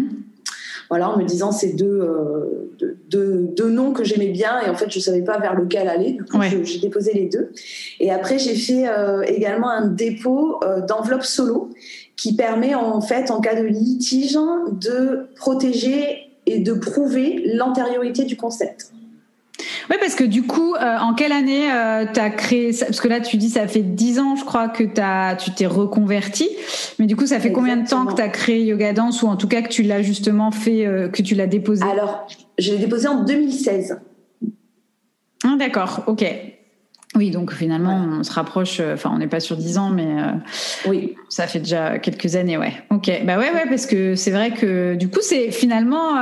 voilà, 0.90 1.10
en 1.10 1.18
me 1.18 1.24
disant 1.24 1.52
ces 1.52 1.75
euh, 1.82 2.64
deux, 3.10 3.70
noms 3.70 3.92
que 3.92 4.04
j'aimais 4.04 4.30
bien 4.30 4.62
et 4.62 4.70
en 4.70 4.75
fait 4.75 4.89
je 4.89 5.00
savais 5.00 5.22
pas 5.22 5.39
vers 5.39 5.56
lequel 5.56 5.88
aller. 5.88 6.13
Du 6.13 6.24
coup, 6.24 6.39
j'ai 6.42 6.80
déposé 6.80 7.13
les 7.13 7.25
deux. 7.25 7.51
Et 8.00 8.12
après, 8.12 8.39
j'ai 8.39 8.56
fait 8.56 8.88
euh, 8.88 9.22
également 9.24 9.70
un 9.70 9.88
dépôt 9.88 10.60
euh, 10.63 10.82
d'enveloppe 10.82 11.24
solo 11.24 11.70
qui 12.15 12.36
permet 12.36 12.75
en 12.75 13.01
fait, 13.01 13.32
en 13.32 13.42
cas 13.42 13.56
de 13.56 13.65
litige, 13.65 14.38
de 14.72 15.27
protéger 15.36 16.32
et 16.46 16.60
de 16.60 16.74
prouver 16.74 17.44
l'antériorité 17.54 18.25
du 18.25 18.38
concept. 18.38 18.92
Oui, 19.89 19.95
parce 20.00 20.15
que 20.15 20.24
du 20.24 20.43
coup, 20.43 20.75
euh, 20.75 20.97
en 20.97 21.13
quelle 21.13 21.31
année 21.31 21.71
euh, 21.71 22.05
tu 22.12 22.19
as 22.19 22.29
créé 22.29 22.74
ça? 22.74 22.85
Parce 22.85 23.00
que 23.00 23.07
là, 23.07 23.21
tu 23.21 23.38
dis 23.38 23.50
ça 23.50 23.67
fait 23.67 23.81
10 23.81 24.19
ans, 24.19 24.35
je 24.35 24.43
crois, 24.43 24.67
que 24.67 24.83
as, 25.00 25.35
tu 25.35 25.51
t'es 25.51 25.65
reconverti. 25.65 26.50
Mais 27.00 27.05
du 27.05 27.15
coup, 27.15 27.25
ça 27.25 27.39
fait 27.39 27.51
combien 27.51 27.77
de 27.77 27.88
temps 27.88 28.05
que 28.05 28.15
tu 28.15 28.21
as 28.21 28.29
créé 28.29 28.65
Yoga 28.65 28.93
Dance 28.93 29.21
ou 29.21 29.27
en 29.27 29.35
tout 29.35 29.47
cas 29.47 29.62
que 29.62 29.69
tu 29.69 29.83
l'as 29.83 30.01
justement 30.01 30.51
fait, 30.51 30.85
euh, 30.85 31.07
que 31.07 31.21
tu 31.21 31.35
l'as 31.35 31.47
déposé? 31.47 31.83
Alors, 31.83 32.27
je 32.57 32.71
l'ai 32.71 32.79
déposé 32.79 33.07
en 33.07 33.24
2016. 33.24 34.00
Ah, 35.43 35.55
d'accord, 35.57 36.03
ok. 36.07 36.25
Oui, 37.15 37.31
donc 37.31 37.53
finalement, 37.53 38.07
on 38.19 38.24
se 38.24 38.31
rapproche, 38.31 38.81
enfin, 38.81 39.12
on 39.13 39.17
n'est 39.17 39.27
pas 39.27 39.39
sur 39.39 39.55
10 39.55 39.77
ans, 39.77 39.89
mais 39.89 40.15
oui, 40.86 41.15
ça 41.29 41.48
fait 41.48 41.60
déjà 41.60 41.98
quelques 42.00 42.36
années, 42.36 42.57
ouais. 42.57 42.74
Ok, 42.89 43.10
bah 43.24 43.38
ouais, 43.38 43.51
ouais, 43.51 43.65
parce 43.69 43.86
que 43.86 44.15
c'est 44.15 44.31
vrai 44.31 44.51
que 44.51 44.95
du 44.95 45.10
coup, 45.10 45.22
c'est 45.22 45.51
finalement 45.51 46.17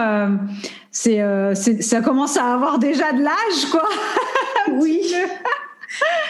euh, 1.10 1.56
c'est, 1.56 1.82
ça 1.82 2.02
commence 2.02 2.38
à 2.38 2.54
avoir 2.54 2.80
déjà 2.80 3.12
de 3.14 3.24
l'âge, 3.24 3.66
quoi. 3.72 3.88
oui. 4.74 5.02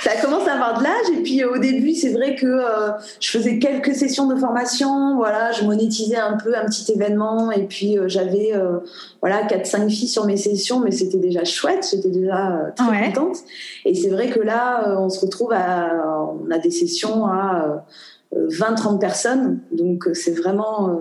Ça 0.02 0.16
commence 0.22 0.48
à 0.48 0.54
avoir 0.54 0.80
de 0.80 0.84
l'âge 0.84 1.18
et 1.18 1.22
puis 1.22 1.44
au 1.44 1.58
début 1.58 1.94
c'est 1.94 2.10
vrai 2.10 2.36
que 2.36 2.46
euh, 2.46 2.92
je 3.20 3.30
faisais 3.30 3.60
quelques 3.60 3.94
sessions 3.96 4.28
de 4.28 4.36
formation 4.36 5.16
voilà 5.16 5.52
je 5.52 5.64
monétisais 5.64 6.18
un 6.18 6.38
peu 6.38 6.56
un 6.56 6.66
petit 6.66 6.92
événement 6.92 7.52
et 7.52 7.64
puis 7.64 7.98
euh, 7.98 8.08
j'avais 8.08 8.54
voilà 9.22 9.44
quatre 9.44 9.66
cinq 9.66 9.90
filles 9.90 10.08
sur 10.08 10.26
mes 10.26 10.38
sessions 10.38 10.80
mais 10.80 10.92
c'était 10.92 11.18
déjà 11.18 11.44
chouette 11.44 11.88
j'étais 11.90 12.10
déjà 12.10 12.72
très 12.76 13.12
contente. 13.14 13.38
Et 13.86 13.94
c'est 13.94 14.10
vrai 14.10 14.30
que 14.30 14.40
là 14.40 14.98
on 15.00 15.10
se 15.10 15.20
retrouve 15.20 15.54
à 15.54 15.92
on 16.40 16.52
a 16.52 16.58
des 16.58 16.72
sessions 16.72 17.26
à 17.26 17.86
20 18.32 18.76
30 18.76 19.00
personnes. 19.00 19.60
Donc 19.72 20.10
c'est 20.14 20.32
vraiment 20.38 21.00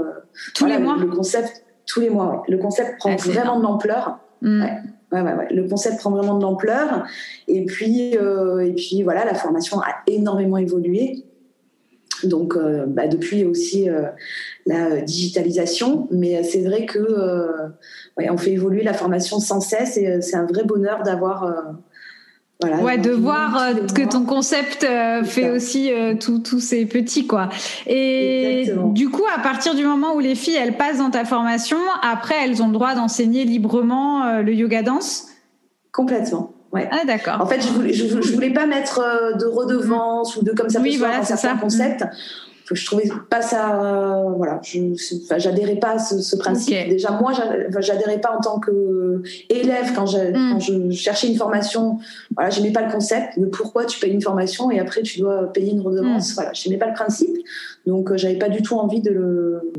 tous 0.55 0.67
les 0.67 0.79
mois. 0.79 0.97
le 0.97 1.07
concept 1.07 1.63
tous 1.87 2.01
les 2.01 2.11
mois. 2.11 2.43
Le 2.49 2.59
concept 2.59 2.99
prend 2.99 3.17
vraiment 3.17 3.59
de 3.59 3.63
l'ampleur. 3.63 4.19
Le 5.13 5.69
concept 5.69 5.99
prend 5.99 6.11
vraiment 6.11 6.37
de 6.37 6.43
l'ampleur. 6.43 7.05
Et 7.49 7.65
puis, 7.65 8.17
euh, 8.17 8.61
et 8.61 8.73
puis 8.73 9.03
voilà, 9.03 9.25
la 9.25 9.35
formation 9.35 9.81
a 9.81 9.95
énormément 10.07 10.57
évolué. 10.57 11.25
Donc, 12.25 12.57
euh, 12.57 12.87
bah, 12.87 13.09
depuis 13.09 13.45
aussi 13.45 13.91
euh, 13.91 14.05
la 14.67 15.01
digitalisation, 15.01 16.09
mais 16.11 16.43
c'est 16.45 16.63
vrai 16.63 16.87
que 16.87 16.99
on 18.17 18.37
fait 18.37 18.53
évoluer 18.53 18.83
la 18.83 18.95
formation 18.95 19.41
sans 19.41 19.61
cesse 19.61 19.97
et 19.97 20.21
c'est 20.21 20.37
un 20.37 20.47
vrai 20.47 20.65
bonheur 20.65 21.03
d'avoir 21.03 21.75
ouais, 22.65 22.99
de 22.99 23.11
voir 23.11 23.57
euh, 23.57 23.75
que 23.95 24.09
ton 24.09 24.25
concept 24.25 24.85
euh, 24.85 25.25
fait 25.25 25.51
aussi 25.51 25.93
euh, 25.93 26.15
tous 26.15 26.61
ces 26.61 26.87
petits 26.87 27.27
quoi. 27.27 27.49
Et 27.87 28.73
du 28.87 29.09
coup, 29.09 29.25
à 29.35 29.41
partir 29.41 29.75
du 29.75 29.85
moment 29.85 30.15
où 30.15 30.21
les 30.21 30.35
filles 30.35 30.57
elles 30.57 30.77
passent 30.77 30.99
dans 30.99 31.11
ta 31.11 31.25
formation, 31.25 31.79
après 32.03 32.35
elles 32.45 32.63
ont 32.63 32.69
le 32.69 32.73
droit 32.73 32.95
d'enseigner 32.95 33.45
librement 33.45 34.41
le 34.41 34.55
yoga 34.55 34.83
danse. 34.83 35.29
Complètement. 35.93 36.53
Ouais. 36.73 36.89
Ah 36.91 37.05
d'accord. 37.07 37.41
En 37.41 37.47
fait, 37.47 37.61
je 37.61 37.69
voulais, 37.69 37.93
je, 37.93 38.33
voulais 38.33 38.53
pas 38.53 38.65
mettre 38.65 39.03
de 39.39 39.45
redevance 39.45 40.37
ou 40.37 40.45
de 40.45 40.53
comme 40.53 40.71
ça 40.71 40.81
oui, 40.81 40.97
voilà, 40.97 41.23
c'est 41.23 41.37
ça. 41.37 41.55
concept 41.61 42.05
je 42.71 42.87
trouvais 42.87 43.09
pas 43.31 43.43
ça 43.43 43.83
euh, 43.83 44.31
voilà 44.37 44.61
je 44.63 44.79
j'adhérais 45.37 45.77
pas 45.77 45.93
à 45.93 45.99
ce, 45.99 46.37
principe. 46.37 46.89
Déjà 46.89 47.11
moi 47.11 47.33
j'adhérais 47.79 48.21
pas 48.21 48.37
en 48.37 48.41
tant 48.41 48.59
que 48.59 49.23
élève 49.49 49.93
quand, 49.95 50.13
mm. 50.13 50.33
quand, 50.33 50.59
je 50.61 50.91
cherchais 50.91 51.29
une 51.29 51.37
formation. 51.37 51.99
Voilà 52.35 52.51
j'aimais 52.51 52.73
pas 52.73 52.83
le 52.83 52.93
concept 52.93 53.39
de 53.39 53.47
pourquoi 53.47 53.85
tu 53.85 53.99
payes 54.01 54.13
une 54.13 54.23
formation 54.23 54.71
et 54.71 54.79
après 54.79 55.03
tu 55.03 55.21
dois 55.21 55.53
payer 55.53 55.73
une 55.73 55.81
redevance. 55.81 56.33
Mm. 56.33 56.35
voilà 56.35 56.51
j'aimais 56.53 56.79
pas 56.79 56.87
le 56.87 56.95
principe. 56.95 57.37
Donc 57.87 58.11
euh, 58.11 58.17
j'avais 58.17 58.39
pas 58.39 58.49
du 58.49 58.63
tout 58.63 58.77
envie 58.77 59.01
de 59.01 59.11
le 59.11 59.73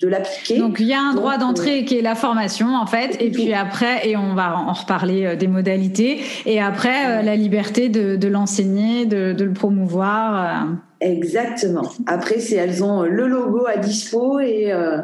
de 0.00 0.08
l'appliquer. 0.08 0.58
Donc 0.58 0.78
il 0.80 0.86
y 0.86 0.94
a 0.94 1.00
un 1.00 1.14
droit 1.14 1.38
d'entrée 1.38 1.80
euh, 1.80 1.84
qui 1.84 1.98
est 1.98 2.02
la 2.02 2.14
formation 2.14 2.74
en 2.76 2.86
fait, 2.86 3.16
et 3.20 3.30
puis 3.30 3.52
après, 3.52 4.08
et 4.08 4.16
on 4.16 4.34
va 4.34 4.56
en 4.56 4.72
reparler 4.72 5.36
des 5.36 5.46
modalités, 5.46 6.20
et 6.46 6.60
après 6.60 7.22
la 7.22 7.36
liberté 7.36 7.88
de, 7.88 8.16
de 8.16 8.28
l'enseigner, 8.28 9.06
de, 9.06 9.32
de, 9.32 9.44
le 9.44 9.52
promouvoir. 9.52 10.66
Exactement. 11.00 11.90
Après, 12.06 12.40
c'est 12.40 12.56
elles 12.56 12.84
ont 12.84 13.02
le 13.02 13.26
logo 13.26 13.66
à 13.66 13.78
dispo 13.78 14.38
et 14.38 14.72
euh, 14.72 14.98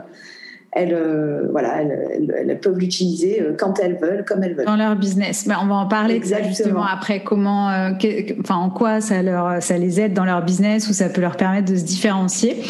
elles, 0.76 0.92
euh, 0.92 1.48
voilà, 1.50 1.80
elles, 1.80 2.60
peuvent 2.60 2.78
l'utiliser 2.78 3.40
euh, 3.40 3.56
quand 3.58 3.80
elles 3.80 3.96
veulent, 3.96 4.24
comme 4.26 4.42
elles 4.44 4.54
veulent. 4.54 4.66
Dans 4.66 4.76
leur 4.76 4.94
business. 4.94 5.46
Mais 5.46 5.54
on 5.60 5.66
va 5.66 5.74
en 5.76 5.86
parler 5.88 6.20
justement 6.46 6.84
après. 6.84 7.24
Comment, 7.24 7.68
enfin, 8.40 8.56
en 8.56 8.68
quoi 8.68 9.00
ça 9.00 9.22
leur, 9.22 9.62
ça 9.62 9.78
les 9.78 10.00
aide 10.00 10.12
dans 10.12 10.26
leur 10.26 10.44
business 10.44 10.88
ou 10.88 10.92
ça 10.92 11.08
peut 11.08 11.22
leur 11.22 11.36
permettre 11.36 11.72
de 11.72 11.76
se 11.76 11.84
différencier. 11.84 12.62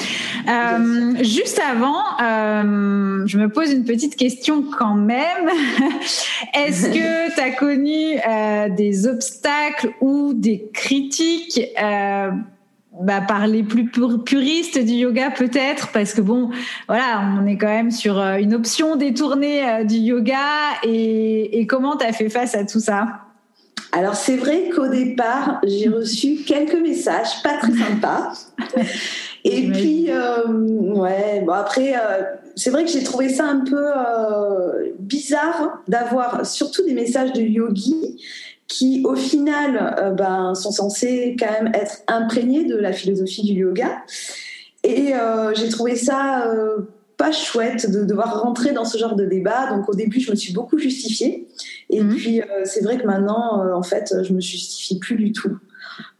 juste 1.21 1.61
avant, 1.69 1.99
je 2.21 3.39
me 3.39 3.49
pose 3.49 3.73
une 3.73 3.85
petite 3.85 4.15
question 4.15 4.65
quand 4.79 4.95
même. 4.95 5.51
Est-ce 6.55 6.89
que 6.91 7.35
tu 7.35 7.41
as 7.41 7.51
connu 7.51 8.77
des 8.77 9.09
obstacles 9.09 9.91
ou 10.01 10.33
des 10.33 10.71
critiques 10.73 11.61
bah, 13.03 13.21
par 13.21 13.47
les 13.47 13.63
plus 13.63 13.91
puristes 13.91 14.79
du 14.79 14.93
yoga 14.93 15.31
peut-être 15.31 15.89
parce 15.93 16.15
que 16.15 16.21
bon 16.21 16.51
voilà 16.89 17.23
on 17.39 17.47
est 17.47 17.59
quand 17.59 17.67
même 17.67 17.91
sur 17.91 18.19
euh, 18.19 18.37
une 18.37 18.55
option 18.55 18.97
détournée 18.97 19.69
euh, 19.69 19.85
du 19.85 19.97
yoga 19.97 20.39
et, 20.83 21.59
et 21.59 21.67
comment 21.67 21.97
tu 21.97 22.07
as 22.07 22.13
fait 22.13 22.31
face 22.31 22.55
à 22.55 22.65
tout 22.65 22.81
ça? 22.81 23.07
Alors 23.93 24.15
c'est 24.15 24.37
vrai 24.37 24.71
qu'au 24.75 24.89
départ 24.89 25.61
j'ai 25.65 25.89
reçu 25.91 26.37
quelques 26.47 26.81
messages 26.81 27.43
pas 27.43 27.59
très 27.59 27.73
sympas. 27.73 28.33
Et 29.45 29.71
puis 29.71 30.07
euh, 30.11 30.45
ouais 30.49 31.41
bon 31.47 31.53
après 31.53 31.95
c'est 32.57 32.71
vrai 32.71 32.85
que 32.85 32.91
j'ai 32.91 33.05
trouvé 33.05 33.29
ça 33.29 33.45
un 33.45 33.61
peu 33.61 33.87
bizarre 34.99 35.83
d'avoir 35.87 36.45
surtout 36.45 36.85
des 36.85 36.95
messages 36.95 37.33
de 37.33 37.43
yogis 37.43 38.21
qui 38.69 39.03
au 39.05 39.15
final 39.15 39.97
euh, 39.99 40.11
ben, 40.11 40.55
sont 40.55 40.73
censés 40.73 41.37
quand 41.39 41.51
même 41.51 41.73
être 41.75 42.03
imprégnés 42.09 42.65
de 42.65 42.77
la 42.77 42.93
philosophie 42.93 43.45
du 43.45 43.61
yoga. 43.61 44.03
Et 44.83 45.15
euh, 45.15 45.55
j'ai 45.55 45.69
trouvé 45.69 45.97
ça 45.97 46.49
euh, 46.49 46.79
pas 47.17 47.33
chouette 47.33 47.91
de 47.91 48.05
devoir 48.05 48.43
rentrer 48.43 48.73
dans 48.73 48.85
ce 48.85 48.99
genre 48.99 49.15
de 49.15 49.25
débat. 49.25 49.71
Donc 49.71 49.89
au 49.89 49.95
début, 49.95 50.21
je 50.21 50.31
me 50.31 50.37
suis 50.37 50.53
beaucoup 50.53 50.79
justifiée. 50.79 51.47
Et 51.91 52.03
mhm. 52.03 52.15
puis 52.15 52.43
c'est 52.65 52.83
vrai 52.83 52.99
que 52.99 53.07
maintenant, 53.07 53.65
en 53.73 53.83
fait, 53.83 54.13
je 54.23 54.33
me 54.33 54.41
justifie 54.41 54.99
plus 54.99 55.17
du 55.17 55.33
tout. 55.33 55.57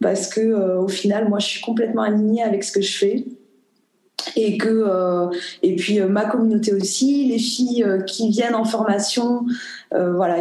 Parce 0.01 0.27
que 0.27 0.77
au 0.77 0.87
final, 0.87 1.29
moi, 1.29 1.39
je 1.39 1.45
suis 1.45 1.61
complètement 1.61 2.01
alignée 2.01 2.41
avec 2.41 2.63
ce 2.63 2.71
que 2.71 2.81
je 2.81 2.97
fais 2.97 3.25
et 4.35 4.57
que 4.57 5.29
et 5.61 5.75
puis 5.75 5.99
ma 6.01 6.25
communauté 6.25 6.73
aussi 6.73 7.27
les 7.27 7.37
filles 7.37 7.85
qui 8.07 8.29
viennent 8.29 8.55
en 8.55 8.65
formation 8.65 9.45
voilà 9.91 10.39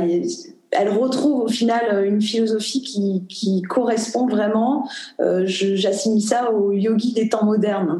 elle 0.78 0.90
retrouve 0.90 1.42
au 1.42 1.49
final 1.49 2.04
une 2.06 2.21
philosophie 2.21 2.83
qui, 2.83 3.62
correspond 3.62 4.26
vraiment. 4.26 4.88
Euh, 5.21 5.45
J'assimile 5.47 6.23
ça 6.23 6.52
au 6.52 6.73
yogi 6.73 7.12
des 7.12 7.28
temps 7.28 7.45
modernes. 7.45 7.99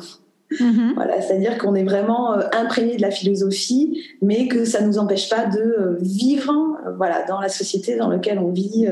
Mhm. 0.61 0.93
Voilà, 0.95 1.21
c'est-à-dire 1.21 1.59
qu'on 1.59 1.75
est 1.75 1.83
vraiment 1.83 2.35
euh, 2.35 2.43
imprégné 2.53 2.97
de 2.97 3.03
la 3.03 3.11
philosophie, 3.11 4.01
mais 4.23 4.47
que 4.47 4.65
ça 4.65 4.81
ne 4.81 4.87
nous 4.87 4.99
empêche 4.99 5.29
pas 5.29 5.47
de 5.47 5.59
euh, 5.59 5.97
vivre 6.01 6.53
euh, 6.87 6.93
voilà, 6.97 7.25
dans 7.27 7.41
la 7.41 7.49
société 7.49 7.97
dans 7.97 8.09
laquelle 8.09 8.39
on 8.39 8.53
vit. 8.53 8.87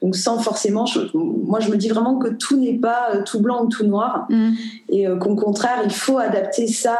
donc 0.00 0.16
sans 0.16 0.38
forcément, 0.38 0.86
moi 1.14 1.60
je 1.60 1.70
me 1.70 1.76
dis 1.76 1.88
vraiment 1.88 2.18
que 2.18 2.28
tout 2.28 2.58
n'est 2.58 2.78
pas 2.78 3.18
tout 3.26 3.40
blanc 3.40 3.64
ou 3.64 3.68
tout 3.68 3.84
noir, 3.84 4.26
mhm. 4.30 4.54
et 4.88 5.06
qu'au 5.20 5.36
contraire, 5.36 5.82
il 5.84 5.92
faut 5.92 6.18
adapter 6.18 6.66
ça 6.66 6.98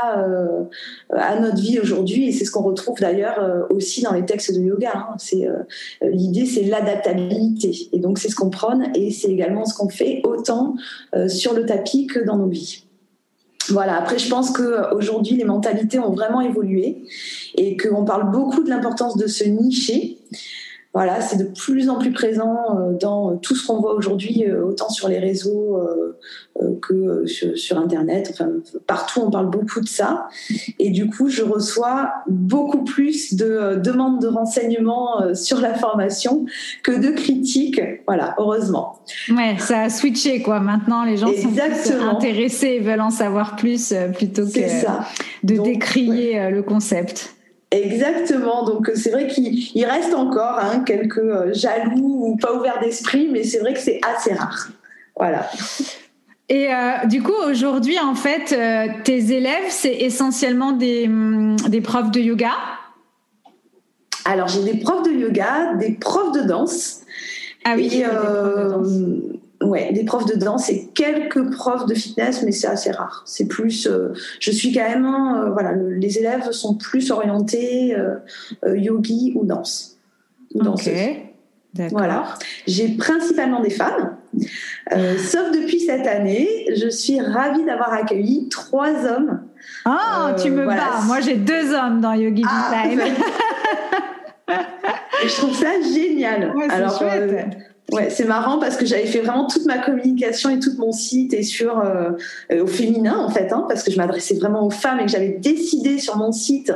à 1.10 1.40
notre 1.40 1.60
vie 1.60 1.80
aujourd'hui, 1.80 2.28
et 2.28 2.32
c'est 2.32 2.44
ce 2.44 2.50
qu'on 2.50 2.62
retrouve 2.62 2.98
d'ailleurs 3.00 3.66
aussi 3.70 4.02
dans 4.02 4.12
les 4.12 4.24
textes 4.24 4.54
de 4.54 4.60
yoga. 4.60 4.92
Hein. 4.94 5.14
C'est 5.18 5.48
l'idée, 6.02 6.46
c'est 6.46 6.64
l'adaptabilité, 6.64 7.88
et 7.92 7.98
donc 7.98 8.18
c'est 8.18 8.28
ce 8.28 8.36
qu'on 8.36 8.50
prône, 8.50 8.88
et 8.94 9.10
c'est 9.10 9.30
également 9.30 9.64
ce 9.64 9.74
qu'on 9.74 9.88
fait 9.88 10.20
autant 10.24 10.74
sur 11.28 11.54
le 11.54 11.64
tapis 11.64 12.06
que 12.06 12.20
dans 12.20 12.36
nos 12.36 12.48
vies. 12.48 12.83
Voilà, 13.70 13.96
après 13.96 14.18
je 14.18 14.28
pense 14.28 14.50
qu'aujourd'hui 14.50 15.36
les 15.36 15.44
mentalités 15.44 15.98
ont 15.98 16.12
vraiment 16.12 16.40
évolué 16.40 17.04
et 17.56 17.76
qu'on 17.76 18.04
parle 18.04 18.30
beaucoup 18.30 18.62
de 18.62 18.68
l'importance 18.68 19.16
de 19.16 19.26
se 19.26 19.44
nicher. 19.44 20.18
Voilà, 20.94 21.20
c'est 21.20 21.36
de 21.36 21.44
plus 21.44 21.90
en 21.90 21.98
plus 21.98 22.12
présent 22.12 22.56
dans 23.00 23.36
tout 23.38 23.56
ce 23.56 23.66
qu'on 23.66 23.80
voit 23.80 23.94
aujourd'hui, 23.94 24.44
autant 24.52 24.88
sur 24.88 25.08
les 25.08 25.18
réseaux 25.18 25.80
que 26.80 27.26
sur, 27.26 27.78
Internet. 27.78 28.28
Enfin, 28.32 28.48
partout, 28.86 29.22
on 29.26 29.30
parle 29.30 29.50
beaucoup 29.50 29.80
de 29.80 29.88
ça. 29.88 30.28
Et 30.78 30.90
du 30.90 31.10
coup, 31.10 31.28
je 31.28 31.42
reçois 31.42 32.12
beaucoup 32.28 32.84
plus 32.84 33.34
de 33.34 33.80
demandes 33.82 34.22
de 34.22 34.28
renseignements 34.28 35.34
sur 35.34 35.60
la 35.60 35.74
formation 35.74 36.46
que 36.84 36.92
de 36.92 37.10
critiques. 37.10 37.80
Voilà, 38.06 38.36
heureusement. 38.38 39.00
Ouais, 39.30 39.56
ça 39.58 39.82
a 39.82 39.90
switché 39.90 40.42
quoi. 40.42 40.60
Maintenant, 40.60 41.04
les 41.04 41.16
gens 41.16 41.26
sont 41.26 42.08
intéressés 42.08 42.68
et 42.68 42.80
veulent 42.80 43.00
en 43.00 43.10
savoir 43.10 43.56
plus 43.56 43.92
plutôt 44.14 44.46
que 44.46 44.60
de 45.42 45.60
décrier 45.60 46.50
le 46.50 46.62
concept. 46.62 47.34
Exactement. 47.74 48.64
Donc 48.64 48.90
c'est 48.94 49.10
vrai 49.10 49.26
qu'il 49.26 49.84
reste 49.84 50.14
encore 50.14 50.58
hein, 50.60 50.84
quelques 50.86 51.18
euh, 51.18 51.52
jaloux 51.52 52.28
ou 52.28 52.36
pas 52.36 52.54
ouverts 52.54 52.78
d'esprit, 52.80 53.28
mais 53.32 53.42
c'est 53.42 53.58
vrai 53.58 53.74
que 53.74 53.80
c'est 53.80 54.00
assez 54.02 54.32
rare. 54.32 54.68
Voilà. 55.16 55.50
Et 56.48 56.72
euh, 56.72 57.06
du 57.06 57.22
coup, 57.22 57.34
aujourd'hui, 57.48 57.98
en 57.98 58.14
fait, 58.14 58.52
euh, 58.52 58.92
tes 59.02 59.32
élèves, 59.32 59.70
c'est 59.70 59.94
essentiellement 59.94 60.72
des, 60.72 61.06
hum, 61.06 61.56
des, 61.68 61.80
profs 61.80 62.10
de 62.12 62.20
yoga? 62.20 62.52
Alors, 64.24 64.46
j'ai 64.48 64.62
des 64.62 64.78
profs 64.78 65.02
de 65.02 65.10
yoga, 65.10 65.74
des 65.74 65.92
profs 65.92 66.32
de 66.32 66.42
danse. 66.42 67.00
Ah 67.64 67.74
oui, 67.76 67.90
et, 67.92 68.04
ouais, 69.64 69.92
des 69.92 70.04
profs 70.04 70.26
de 70.26 70.34
danse 70.34 70.70
et 70.70 70.88
quelques 70.94 71.50
profs 71.50 71.86
de 71.86 71.94
fitness, 71.94 72.42
mais 72.42 72.52
c'est 72.52 72.66
assez 72.66 72.90
rare. 72.90 73.22
C'est 73.26 73.46
plus, 73.46 73.86
euh, 73.86 74.12
je 74.40 74.50
suis 74.50 74.72
quand 74.72 74.88
même, 74.88 75.06
euh, 75.06 75.50
voilà, 75.50 75.72
les 75.72 76.18
élèves 76.18 76.50
sont 76.52 76.74
plus 76.74 77.10
orientés 77.10 77.96
euh, 77.96 78.76
yogi 78.76 79.32
ou 79.34 79.44
danse. 79.44 79.98
Ok. 80.54 80.90
Voilà. 81.90 82.34
J'ai 82.68 82.90
principalement 82.90 83.60
des 83.60 83.70
femmes, 83.70 84.16
sauf 84.92 85.50
depuis 85.50 85.80
cette 85.80 86.06
année, 86.06 86.66
je 86.76 86.88
suis 86.88 87.20
ravie 87.20 87.64
d'avoir 87.64 87.92
accueilli 87.92 88.48
trois 88.48 89.04
hommes. 89.04 89.40
Ah, 89.84 90.36
tu 90.40 90.50
me 90.50 90.66
bats. 90.66 91.00
Moi, 91.06 91.20
j'ai 91.20 91.34
deux 91.34 91.74
hommes 91.74 92.00
dans 92.00 92.12
Yogi 92.12 92.44
ah, 92.46 92.84
je 95.26 95.34
trouve 95.36 95.54
ça 95.54 95.80
génial. 95.80 96.54
Ouais, 96.54 96.70
Alors, 96.70 96.96
chouette. 96.96 97.73
Ouais, 97.92 98.08
c'est 98.08 98.24
marrant 98.24 98.58
parce 98.58 98.78
que 98.78 98.86
j'avais 98.86 99.04
fait 99.04 99.20
vraiment 99.20 99.46
toute 99.46 99.66
ma 99.66 99.76
communication 99.76 100.48
et 100.48 100.58
tout 100.58 100.70
mon 100.78 100.90
site 100.90 101.34
et 101.34 101.42
sur 101.42 101.80
euh, 101.80 102.12
au 102.62 102.66
féminin 102.66 103.18
en 103.18 103.28
fait, 103.28 103.52
hein, 103.52 103.66
parce 103.68 103.82
que 103.82 103.90
je 103.90 103.98
m'adressais 103.98 104.36
vraiment 104.36 104.66
aux 104.66 104.70
femmes 104.70 105.00
et 105.00 105.04
que 105.04 105.10
j'avais 105.10 105.36
décidé 105.38 105.98
sur 105.98 106.16
mon 106.16 106.32
site 106.32 106.72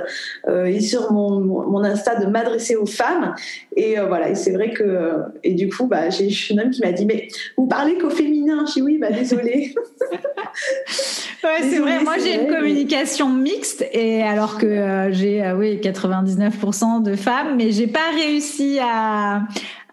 euh, 0.49 0.67
et 0.67 0.81
sur 0.81 1.11
mon, 1.11 1.41
mon 1.41 1.83
Insta 1.83 2.17
de 2.17 2.27
m'adresser 2.27 2.77
aux 2.77 2.87
femmes. 2.87 3.35
Et 3.75 3.99
euh, 3.99 4.05
voilà, 4.05 4.29
et 4.29 4.35
c'est 4.35 4.53
vrai 4.53 4.71
que 4.71 5.15
et 5.43 5.55
du 5.55 5.71
coup, 5.71 5.87
bah, 5.87 6.11
j'ai 6.11 6.29
une 6.51 6.61
homme 6.61 6.71
qui 6.71 6.83
m'a 6.83 6.93
dit 6.93 7.07
mais 7.07 7.29
vous 7.57 7.67
parlez 7.67 7.97
qu'au 7.97 8.11
féminin. 8.11 8.67
Je 8.67 8.75
dis 8.75 8.83
oui, 8.83 8.99
bah 8.99 9.11
désolé. 9.11 9.75
ouais, 11.45 11.63
c'est 11.63 11.79
vrai. 11.79 12.01
Moi, 12.05 12.17
j'ai 12.23 12.35
une 12.35 12.55
communication 12.55 13.31
mixte 13.31 13.83
et 13.93 14.23
alors 14.23 14.59
que 14.59 15.09
j'ai 15.13 15.53
oui 15.57 15.81
99% 15.83 17.03
de 17.03 17.17
femmes, 17.17 17.57
mais 17.57 17.73
j'ai 17.73 17.87
pas 17.87 18.11
réussi 18.15 18.79
à 18.81 19.43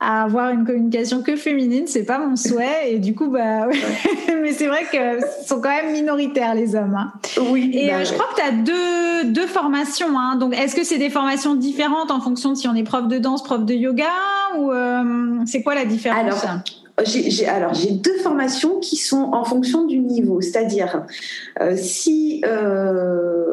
à 0.05 0.21
avoir 0.21 0.51
une 0.51 0.65
communication 0.65 1.24
que 1.24 1.35
féminine, 1.35 1.85
c'est 1.88 2.03
pas 2.03 2.19
mon 2.19 2.35
souhait. 2.35 2.91
Et 2.91 3.00
du 3.00 3.15
coup, 3.15 3.27
bah, 3.27 3.67
mais 4.41 4.53
c'est 4.53 4.67
vrai 4.67 4.83
que 4.91 5.25
sont 5.47 5.59
quand 5.59 5.69
même 5.69 5.93
minoritaires 5.93 6.53
les 6.53 6.75
hommes. 6.75 6.95
Hein. 6.95 7.12
Oui. 7.50 7.71
Et 7.74 7.88
bah 7.88 7.95
euh, 7.95 8.05
je 8.05 8.13
crois 8.13 8.27
que 8.27 8.35
tu 8.35 8.41
as 8.41 8.51
deux, 8.51 9.31
deux 9.31 9.47
formations. 9.47 10.19
Hein. 10.19 10.35
Donc, 10.35 10.55
est-ce 10.55 10.75
que 10.75 10.83
c'est 10.83 11.00
des 11.00 11.09
formations 11.09 11.55
différentes 11.55 12.12
en 12.12 12.21
fonction 12.21 12.51
de 12.51 12.55
si 12.55 12.67
on 12.67 12.75
est 12.75 12.83
prof 12.83 13.07
de 13.07 13.17
danse, 13.17 13.43
prof 13.43 13.65
de 13.65 13.74
yoga 13.74 14.05
ou 14.59 14.71
euh, 14.71 15.39
c'est 15.47 15.63
quoi 15.63 15.74
la 15.74 15.85
différence? 15.85 16.43
Alors, 16.43 16.59
j'ai, 17.03 17.47
alors 17.47 17.74
j'ai 17.74 17.91
deux 17.91 18.17
formations 18.19 18.79
qui 18.79 18.97
sont 18.97 19.31
en 19.33 19.43
fonction 19.43 19.85
du 19.85 19.97
niveau, 19.97 20.39
c'est-à-dire 20.39 21.03
euh, 21.62 21.75
si 21.75 22.43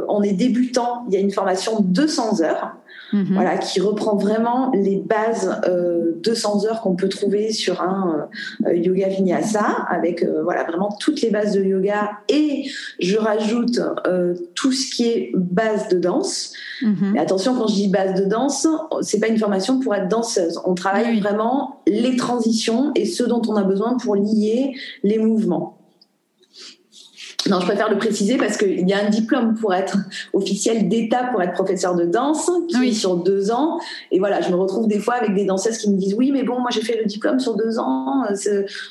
on 0.06 0.22
est 0.22 0.34
débutant, 0.34 1.06
il 1.08 1.14
y 1.14 1.16
a 1.16 1.20
une 1.20 1.32
formation 1.32 1.80
de 1.80 1.86
200 1.86 2.42
heures. 2.42 2.76
Mhm. 3.12 3.34
voilà, 3.34 3.58
qui 3.58 3.80
reprend 3.80 4.16
vraiment 4.16 4.70
les 4.74 4.96
bases 4.96 5.60
euh, 5.68 6.12
200 6.22 6.66
heures 6.66 6.80
qu'on 6.80 6.94
peut 6.94 7.08
trouver 7.08 7.52
sur 7.52 7.82
un 7.82 8.28
euh, 8.66 8.74
yoga 8.74 9.08
vinyasa, 9.08 9.64
avec 9.88 10.22
euh, 10.22 10.42
voilà 10.42 10.64
vraiment 10.64 10.90
toutes 10.98 11.20
les 11.20 11.30
bases 11.30 11.54
de 11.54 11.62
yoga 11.62 12.12
et 12.28 12.64
je 13.00 13.16
rajoute 13.16 13.80
euh, 14.06 14.34
tout 14.54 14.72
ce 14.72 14.94
qui 14.94 15.04
est 15.08 15.32
base 15.34 15.88
de 15.88 15.98
danse. 15.98 16.52
Mhm. 16.82 17.16
attention, 17.18 17.54
quand 17.54 17.68
je 17.68 17.74
dis 17.74 17.88
base 17.88 18.20
de 18.20 18.24
danse, 18.28 18.66
c'est 19.02 19.20
pas 19.20 19.28
une 19.28 19.38
formation 19.38 19.78
pour 19.78 19.94
être 19.94 20.08
danseuse. 20.08 20.60
On 20.64 20.74
travaille 20.74 21.20
vraiment 21.20 21.82
les 21.86 22.16
transitions 22.16 22.92
et 22.94 23.04
ce 23.04 23.22
dont 23.22 23.42
on 23.48 23.56
a 23.56 23.62
besoin 23.62 23.96
pour 23.96 24.16
lier 24.16 24.74
les 25.02 25.18
mouvements. 25.18 25.81
Non, 27.50 27.58
je 27.60 27.66
préfère 27.66 27.90
le 27.90 27.98
préciser 27.98 28.36
parce 28.36 28.56
qu'il 28.56 28.88
y 28.88 28.92
a 28.92 29.04
un 29.04 29.10
diplôme 29.10 29.54
pour 29.54 29.74
être 29.74 29.96
officiel 30.32 30.88
d'État 30.88 31.24
pour 31.24 31.42
être 31.42 31.54
professeur 31.54 31.96
de 31.96 32.04
danse 32.04 32.50
qui 32.68 32.88
est 32.88 32.92
sur 32.92 33.16
deux 33.16 33.50
ans. 33.50 33.80
Et 34.12 34.20
voilà, 34.20 34.40
je 34.40 34.50
me 34.50 34.54
retrouve 34.54 34.86
des 34.86 35.00
fois 35.00 35.14
avec 35.14 35.34
des 35.34 35.44
danseuses 35.44 35.78
qui 35.78 35.90
me 35.90 35.96
disent 35.96 36.14
oui, 36.14 36.30
mais 36.30 36.44
bon, 36.44 36.60
moi 36.60 36.70
j'ai 36.70 36.82
fait 36.82 36.96
le 36.96 37.04
diplôme 37.04 37.40
sur 37.40 37.56
deux 37.56 37.78
ans. 37.78 38.24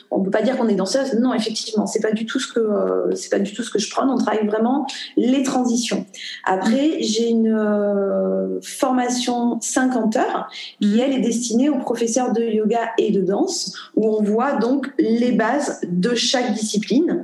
On 0.09 0.21
peut 0.21 0.31
pas 0.31 0.41
dire 0.41 0.57
qu'on 0.57 0.67
est 0.67 0.75
danseuse. 0.75 1.13
Non, 1.13 1.33
effectivement, 1.33 1.87
c'est 1.87 2.01
pas 2.01 2.11
du 2.11 2.25
tout 2.25 2.39
ce 2.39 2.51
que 2.51 2.59
euh, 2.59 3.15
c'est 3.15 3.29
pas 3.29 3.39
du 3.39 3.53
tout 3.53 3.63
ce 3.63 3.71
que 3.71 3.79
je 3.79 3.89
prends. 3.89 4.07
On 4.09 4.17
travaille 4.17 4.45
vraiment 4.45 4.85
les 5.15 5.43
transitions. 5.43 6.05
Après, 6.43 6.97
j'ai 7.01 7.29
une 7.29 7.53
euh, 7.53 8.59
formation 8.61 9.59
50 9.61 10.17
heures 10.17 10.49
qui 10.81 10.87
mhm. 10.87 10.99
elle 10.99 11.13
est 11.13 11.21
destinée 11.21 11.69
aux 11.69 11.79
professeurs 11.79 12.33
de 12.33 12.41
yoga 12.41 12.91
et 12.97 13.11
de 13.11 13.21
danse 13.21 13.73
où 13.95 14.07
on 14.07 14.21
voit 14.21 14.53
donc 14.53 14.91
les 14.99 15.31
bases 15.31 15.79
de 15.87 16.15
chaque 16.15 16.53
discipline 16.53 17.23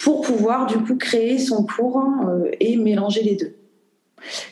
pour 0.00 0.22
pouvoir 0.22 0.66
du 0.66 0.78
coup 0.78 0.96
créer 0.96 1.38
son 1.38 1.64
cours 1.64 2.02
euh, 2.28 2.50
et 2.58 2.76
mélanger 2.76 3.22
les 3.22 3.36
deux. 3.36 3.54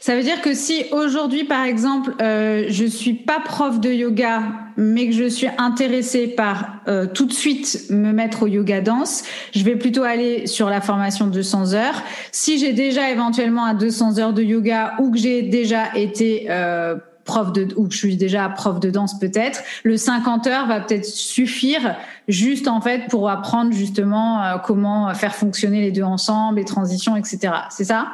Ça 0.01 0.17
veut 0.17 0.23
dire 0.23 0.41
que 0.41 0.55
si 0.55 0.85
aujourd'hui, 0.93 1.45
par 1.45 1.65
exemple, 1.65 2.15
euh, 2.21 2.67
je 2.69 2.85
suis 2.85 3.15
pas 3.15 3.41
prof 3.41 3.81
de 3.81 3.91
yoga, 3.91 4.43
mais 4.77 5.07
que 5.07 5.13
je 5.13 5.29
suis 5.29 5.49
intéressée 5.59 6.29
par 6.29 6.81
euh, 6.89 7.07
tout 7.07 7.27
de 7.27 7.33
suite 7.33 7.87
me 7.91 8.13
mettre 8.13 8.45
au 8.45 8.47
yoga 8.47 8.81
danse, 8.81 9.25
je 9.55 9.63
vais 9.65 9.77
plutôt 9.77 10.05
aller 10.05 10.47
sur 10.47 10.71
la 10.71 10.81
formation 10.81 11.27
de 11.27 11.33
200 11.33 11.75
heures. 11.75 12.03
Si 12.33 12.59
j'ai 12.59 12.73
déjà 12.73 13.11
éventuellement 13.11 13.65
à 13.65 13.75
200 13.75 14.19
heures 14.19 14.33
de 14.33 14.43
yoga 14.43 14.95
ou 15.01 15.11
que 15.11 15.19
j'ai 15.19 15.43
déjà 15.43 15.95
été 15.95 16.47
euh, 16.49 16.97
prof 17.29 17.53
de 17.53 17.69
ou 17.77 17.87
que 17.87 17.93
je 17.93 17.99
suis 17.99 18.17
déjà 18.17 18.49
prof 18.49 18.81
de 18.81 18.91
danse 18.91 19.21
peut-être, 19.21 19.63
le 19.85 19.97
50 19.97 20.47
heures 20.49 20.67
va 20.67 20.81
peut-être 20.81 21.05
suffire 21.05 21.95
juste 22.27 22.67
en 22.67 22.81
fait 22.81 23.03
pour 23.09 23.31
apprendre 23.31 23.73
justement 23.73 24.43
euh, 24.43 24.57
comment 24.59 25.15
faire 25.15 25.37
fonctionner 25.37 25.83
les 25.83 25.93
deux 25.93 26.03
ensemble, 26.03 26.59
les 26.59 26.65
transitions, 26.65 27.15
etc. 27.17 27.53
C'est 27.71 27.85
ça? 27.85 28.09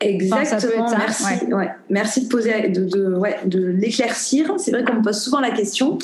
Exactement. 0.00 0.90
merci. 0.90 1.44
Ouais. 1.52 1.70
Merci 1.90 2.24
de 2.24 2.28
poser, 2.28 2.68
de, 2.68 2.84
de, 2.84 3.14
ouais, 3.14 3.38
de 3.44 3.64
l'éclaircir. 3.64 4.54
C'est 4.58 4.70
vrai 4.70 4.84
qu'on 4.84 4.94
me 4.94 5.02
pose 5.02 5.22
souvent 5.22 5.40
la 5.40 5.50
question. 5.50 5.98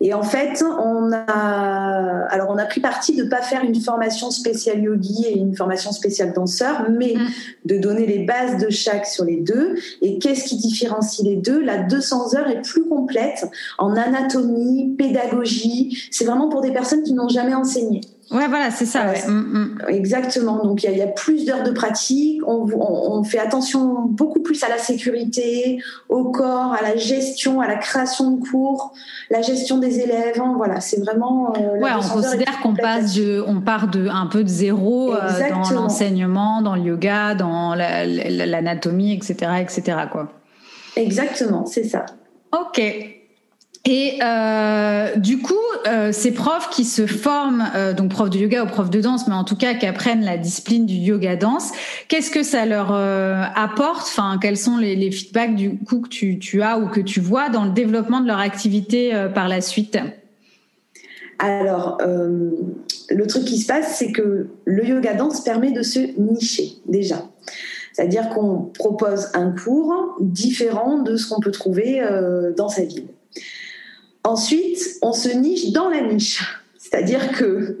Et 0.00 0.12
en 0.14 0.22
fait, 0.22 0.62
on 0.62 1.12
a, 1.12 2.26
alors 2.30 2.50
on 2.50 2.58
a 2.58 2.64
pris 2.64 2.80
parti 2.80 3.16
de 3.16 3.24
ne 3.24 3.28
pas 3.28 3.42
faire 3.42 3.62
une 3.64 3.74
formation 3.76 4.30
spéciale 4.30 4.80
yogi 4.80 5.24
et 5.26 5.38
une 5.38 5.54
formation 5.54 5.92
spéciale 5.92 6.32
danseur, 6.32 6.86
mais 6.90 7.14
mm. 7.16 7.28
de 7.66 7.78
donner 7.78 8.06
les 8.06 8.24
bases 8.24 8.58
de 8.58 8.70
chaque 8.70 9.06
sur 9.06 9.24
les 9.24 9.40
deux. 9.40 9.76
Et 10.02 10.18
qu'est-ce 10.18 10.44
qui 10.44 10.56
différencie 10.56 11.26
les 11.26 11.36
deux? 11.36 11.62
La 11.62 11.78
200 11.78 12.34
heures 12.34 12.48
est 12.48 12.62
plus 12.62 12.84
complète 12.88 13.46
en 13.78 13.96
anatomie, 13.96 14.94
pédagogie. 14.98 16.08
C'est 16.10 16.24
vraiment 16.24 16.48
pour 16.48 16.60
des 16.60 16.72
personnes 16.72 17.02
qui 17.02 17.14
n'ont 17.14 17.28
jamais 17.28 17.54
enseigné. 17.54 18.00
Ouais, 18.30 18.48
voilà, 18.48 18.70
c'est 18.70 18.86
ça. 18.86 19.04
Mm, 19.28 19.32
mm. 19.32 19.78
Exactement. 19.88 20.64
Donc 20.64 20.82
il 20.82 20.96
y, 20.96 21.02
a 21.02 21.06
plus 21.06 21.44
d'heures 21.44 21.62
de 21.62 21.70
pratique. 21.70 22.40
On, 22.46 23.22
fait 23.24 23.38
attention 23.38 24.02
beaucoup 24.06 24.40
plus 24.40 24.62
à 24.64 24.68
la 24.68 24.78
sécurité, 24.78 25.82
au 26.08 26.30
corps, 26.30 26.72
à 26.72 26.82
la 26.82 26.96
gestion, 26.96 27.60
à 27.60 27.66
la 27.66 27.76
création 27.76 28.32
de 28.32 28.48
cours, 28.48 28.92
la 29.30 29.42
gestion 29.42 29.78
des 29.78 30.00
élèves. 30.00 30.40
Hein. 30.40 30.54
voilà, 30.56 30.80
c'est 30.80 31.00
vraiment. 31.00 31.52
Euh, 31.56 31.78
ouais, 31.78 31.90
on 31.96 32.08
considère 32.08 32.60
qu'on 32.60 32.74
passe 32.74 33.14
de, 33.14 33.42
on 33.46 33.60
part 33.60 33.88
de 33.88 34.08
un 34.08 34.26
peu 34.26 34.42
de 34.42 34.48
zéro 34.48 35.14
euh, 35.14 35.18
dans 35.50 35.70
l'enseignement, 35.70 36.62
dans 36.62 36.76
le 36.76 36.82
yoga, 36.82 37.34
dans 37.34 37.74
l'anatomie, 37.74 39.12
etc., 39.12 39.52
etc. 39.60 39.98
Quoi. 40.10 40.28
Exactement, 40.96 41.66
c'est 41.66 41.84
ça. 41.84 42.06
Ok. 42.52 42.80
Et 43.86 44.18
euh, 44.22 45.16
du 45.16 45.40
coup, 45.40 45.54
euh, 45.86 46.10
ces 46.10 46.32
profs 46.32 46.70
qui 46.70 46.84
se 46.84 47.06
forment, 47.06 47.70
euh, 47.74 47.92
donc 47.92 48.10
profs 48.10 48.30
de 48.30 48.38
yoga 48.38 48.64
ou 48.64 48.66
profs 48.66 48.88
de 48.88 49.02
danse, 49.02 49.28
mais 49.28 49.34
en 49.34 49.44
tout 49.44 49.56
cas 49.56 49.74
qui 49.74 49.84
apprennent 49.84 50.24
la 50.24 50.38
discipline 50.38 50.86
du 50.86 50.94
yoga 50.94 51.36
danse, 51.36 51.70
qu'est-ce 52.08 52.30
que 52.30 52.42
ça 52.42 52.64
leur 52.64 52.94
euh, 52.94 53.42
apporte? 53.54 54.06
Enfin, 54.06 54.38
quels 54.40 54.56
sont 54.56 54.78
les, 54.78 54.96
les, 54.96 55.10
feedbacks 55.10 55.54
du 55.54 55.76
coup 55.76 56.00
que 56.00 56.08
tu, 56.08 56.38
tu, 56.38 56.62
as 56.62 56.78
ou 56.78 56.88
que 56.88 57.00
tu 57.00 57.20
vois 57.20 57.50
dans 57.50 57.64
le 57.64 57.72
développement 57.72 58.20
de 58.20 58.26
leur 58.26 58.38
activité 58.38 59.14
euh, 59.14 59.28
par 59.28 59.48
la 59.48 59.60
suite? 59.60 59.98
Alors, 61.38 61.98
le 62.00 63.26
truc 63.26 63.44
qui 63.44 63.58
se 63.58 63.66
passe, 63.66 63.96
c'est 63.98 64.12
que 64.12 64.46
le 64.64 64.86
yoga 64.86 65.14
danse 65.14 65.42
permet 65.42 65.72
de 65.72 65.82
se 65.82 65.98
nicher 66.16 66.76
déjà. 66.86 67.24
C'est-à-dire 67.92 68.28
qu'on 68.30 68.70
propose 68.72 69.28
un 69.34 69.50
cours 69.50 70.16
différent 70.20 71.00
de 71.00 71.16
ce 71.16 71.28
qu'on 71.28 71.40
peut 71.40 71.50
trouver 71.50 72.00
dans 72.56 72.68
sa 72.68 72.84
ville. 72.84 73.08
Ensuite, 74.24 74.98
on 75.02 75.12
se 75.12 75.28
niche 75.28 75.70
dans 75.72 75.88
la 75.88 76.00
niche. 76.00 76.42
C'est-à-dire 76.78 77.32
que 77.32 77.78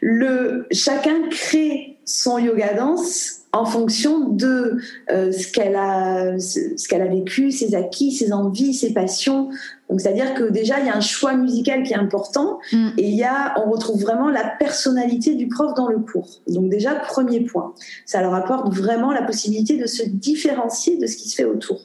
le, 0.00 0.66
chacun 0.72 1.28
crée 1.30 1.98
son 2.04 2.38
yoga 2.38 2.74
danse 2.74 3.38
en 3.52 3.64
fonction 3.64 4.28
de 4.28 4.78
euh, 5.10 5.32
ce 5.32 5.50
qu'elle 5.50 5.76
a, 5.76 6.38
ce 6.38 6.86
qu'elle 6.88 7.02
a 7.02 7.06
vécu, 7.06 7.50
ses 7.50 7.74
acquis, 7.74 8.12
ses 8.12 8.32
envies, 8.32 8.74
ses 8.74 8.92
passions. 8.92 9.50
Donc, 9.88 10.00
c'est-à-dire 10.00 10.34
que 10.34 10.44
déjà, 10.44 10.80
il 10.80 10.86
y 10.86 10.90
a 10.90 10.96
un 10.96 11.00
choix 11.00 11.34
musical 11.34 11.82
qui 11.82 11.92
est 11.92 11.96
important 11.96 12.58
mm. 12.72 12.88
et 12.98 13.08
il 13.08 13.14
y 13.14 13.24
a, 13.24 13.54
on 13.58 13.70
retrouve 13.70 14.00
vraiment 14.00 14.28
la 14.28 14.44
personnalité 14.44 15.34
du 15.34 15.48
prof 15.48 15.72
dans 15.74 15.88
le 15.88 15.98
cours. 15.98 16.42
Donc, 16.46 16.68
déjà, 16.70 16.94
premier 16.94 17.40
point. 17.40 17.74
Ça 18.04 18.20
leur 18.20 18.34
apporte 18.34 18.72
vraiment 18.74 19.12
la 19.12 19.22
possibilité 19.22 19.76
de 19.76 19.86
se 19.86 20.02
différencier 20.02 20.98
de 20.98 21.06
ce 21.06 21.16
qui 21.16 21.28
se 21.28 21.36
fait 21.36 21.44
autour. 21.44 21.80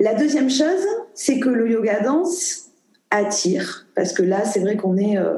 La 0.00 0.14
deuxième 0.14 0.50
chose, 0.50 0.86
c'est 1.14 1.40
que 1.40 1.48
le 1.48 1.70
yoga 1.70 2.00
danse 2.00 2.67
attire 3.10 3.86
parce 3.94 4.12
que 4.12 4.22
là, 4.22 4.44
c'est 4.44 4.60
vrai 4.60 4.76
qu'on 4.76 4.96
est, 4.96 5.18
euh, 5.18 5.34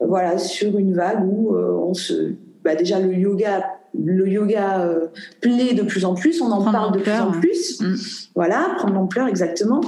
voilà, 0.00 0.38
sur 0.38 0.78
une 0.78 0.94
vague 0.94 1.24
où 1.24 1.54
euh, 1.54 1.72
on 1.72 1.94
se, 1.94 2.34
bah, 2.64 2.74
déjà 2.74 2.98
le 3.00 3.14
yoga 3.14 3.62
le 3.98 4.28
yoga 4.28 4.80
euh, 4.80 5.08
plaît 5.40 5.74
de 5.74 5.82
plus 5.82 6.04
en 6.04 6.14
plus, 6.14 6.40
on 6.40 6.50
en 6.50 6.62
parle 6.70 6.92
de 6.92 7.00
plus 7.00 7.12
en 7.12 7.30
plus. 7.32 7.80
Mm. 7.80 7.94
Voilà, 8.34 8.74
prendre 8.78 8.94
l'ampleur 8.94 9.28
exactement. 9.28 9.80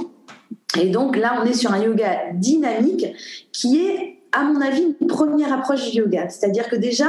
Et 0.79 0.89
donc 0.89 1.17
là, 1.17 1.39
on 1.41 1.45
est 1.45 1.53
sur 1.53 1.71
un 1.71 1.81
yoga 1.81 2.31
dynamique 2.33 3.05
qui 3.51 3.79
est, 3.79 4.19
à 4.31 4.43
mon 4.43 4.59
avis, 4.61 4.95
une 4.99 5.07
première 5.07 5.53
approche 5.53 5.89
du 5.91 5.99
yoga. 5.99 6.29
C'est-à-dire 6.29 6.69
que 6.69 6.75
déjà, 6.75 7.07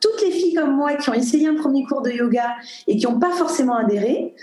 toutes 0.00 0.20
les 0.22 0.30
filles 0.30 0.54
comme 0.54 0.76
moi 0.76 0.94
qui 0.94 1.08
ont 1.10 1.14
essayé 1.14 1.48
un 1.48 1.54
premier 1.54 1.84
cours 1.84 2.02
de 2.02 2.10
yoga 2.10 2.54
et 2.86 2.96
qui 2.96 3.06
n'ont 3.06 3.18
pas 3.18 3.32
forcément 3.32 3.76
adhéré, 3.76 4.34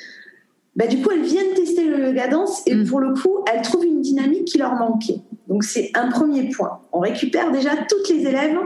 bah, 0.76 0.88
du 0.88 1.02
coup, 1.02 1.12
elles 1.12 1.24
viennent 1.24 1.54
tester 1.54 1.86
le 1.86 2.08
yoga 2.08 2.28
danse 2.28 2.64
et 2.66 2.74
mm. 2.74 2.88
pour 2.88 3.00
le 3.00 3.14
coup, 3.14 3.44
elles 3.52 3.62
trouvent 3.62 3.86
une 3.86 4.02
dynamique 4.02 4.46
qui 4.46 4.58
leur 4.58 4.74
manquait. 4.74 5.22
Donc 5.48 5.64
c'est 5.64 5.92
un 5.94 6.10
premier 6.10 6.50
point. 6.50 6.80
On 6.92 7.00
récupère 7.00 7.52
déjà 7.52 7.72
toutes 7.88 8.10
les 8.10 8.26
élèves 8.26 8.58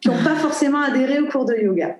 qui 0.00 0.08
n'ont 0.08 0.22
pas 0.22 0.34
forcément 0.36 0.80
adhéré 0.80 1.18
au 1.18 1.26
cours 1.26 1.44
de 1.44 1.54
yoga. 1.54 1.96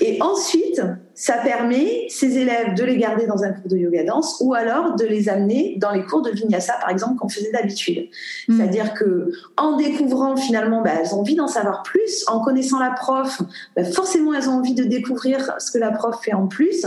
Et 0.00 0.20
ensuite, 0.20 0.82
ça 1.14 1.34
permet 1.34 2.06
ces 2.08 2.38
élèves 2.38 2.74
de 2.74 2.84
les 2.84 2.96
garder 2.96 3.26
dans 3.26 3.42
un 3.44 3.52
cours 3.52 3.70
de 3.70 3.76
yoga 3.76 4.04
danse 4.04 4.38
ou 4.40 4.54
alors 4.54 4.96
de 4.96 5.04
les 5.04 5.28
amener 5.28 5.76
dans 5.78 5.92
les 5.92 6.02
cours 6.04 6.22
de 6.22 6.30
vinyasa, 6.30 6.74
par 6.80 6.90
exemple, 6.90 7.16
qu'on 7.18 7.28
faisait 7.28 7.50
d'habitude. 7.52 8.08
Mm. 8.48 8.56
C'est-à-dire 8.56 8.94
que 8.94 9.32
en 9.56 9.76
découvrant 9.76 10.36
finalement, 10.36 10.82
bah, 10.82 10.90
elles 11.00 11.14
ont 11.14 11.20
envie 11.20 11.36
d'en 11.36 11.48
savoir 11.48 11.82
plus. 11.82 12.24
En 12.26 12.40
connaissant 12.40 12.78
la 12.78 12.90
prof, 12.90 13.40
bah, 13.76 13.84
forcément, 13.84 14.34
elles 14.34 14.48
ont 14.48 14.54
envie 14.54 14.74
de 14.74 14.84
découvrir 14.84 15.54
ce 15.58 15.70
que 15.70 15.78
la 15.78 15.92
prof 15.92 16.16
fait 16.22 16.34
en 16.34 16.46
plus. 16.46 16.84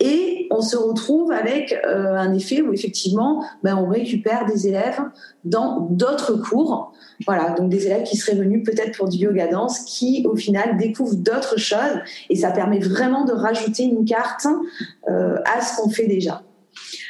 Et 0.00 0.33
on 0.50 0.60
se 0.60 0.76
retrouve 0.76 1.32
avec 1.32 1.72
euh, 1.86 2.14
un 2.14 2.32
effet 2.34 2.62
où 2.62 2.72
effectivement, 2.72 3.44
bah, 3.62 3.76
on 3.76 3.88
récupère 3.88 4.46
des 4.46 4.68
élèves 4.68 5.00
dans 5.44 5.80
d'autres 5.90 6.34
cours 6.34 6.94
voilà, 7.26 7.54
donc 7.54 7.70
des 7.70 7.86
élèves 7.86 8.02
qui 8.02 8.16
seraient 8.16 8.36
venus 8.36 8.64
peut-être 8.64 8.96
pour 8.96 9.08
du 9.08 9.18
yoga 9.18 9.46
danse, 9.46 9.80
qui 9.80 10.26
au 10.28 10.36
final 10.36 10.76
découvrent 10.76 11.16
d'autres 11.16 11.58
choses 11.58 12.00
et 12.28 12.36
ça 12.36 12.50
permet 12.50 12.80
vraiment 12.80 13.24
de 13.24 13.32
rajouter 13.32 13.84
une 13.84 14.04
carte 14.04 14.46
euh, 15.08 15.36
à 15.44 15.60
ce 15.60 15.80
qu'on 15.80 15.90
fait 15.90 16.06
déjà. 16.06 16.42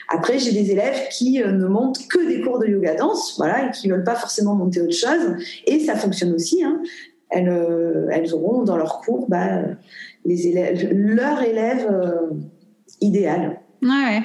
Après, 0.09 0.39
j'ai 0.39 0.53
des 0.53 0.71
élèves 0.71 1.09
qui 1.11 1.43
euh, 1.43 1.53
ne 1.53 1.67
montent 1.67 2.07
que 2.09 2.27
des 2.29 2.43
cours 2.43 2.59
de 2.59 2.67
yoga 2.67 2.95
danse, 2.95 3.35
voilà, 3.39 3.67
et 3.67 3.71
qui 3.71 3.89
veulent 3.89 4.05
pas 4.05 4.15
forcément 4.15 4.55
monter 4.55 4.83
autre 4.83 4.93
chose, 4.93 5.37
et 5.67 5.81
ça 5.81 5.97
fonctionne 5.97 6.35
aussi. 6.35 6.63
Hein. 6.63 6.83
Elles, 7.31 7.49
euh, 7.49 8.07
elles, 8.13 8.35
auront 8.35 8.63
dans 8.63 8.77
leur 8.77 9.01
cours 9.01 9.27
bah, 9.29 9.63
les 10.27 10.47
élèves, 10.47 10.91
leur 10.93 11.43
élève 11.43 11.89
idéal. 13.01 13.61
Ouais, 13.83 13.91
ouais. 13.91 14.23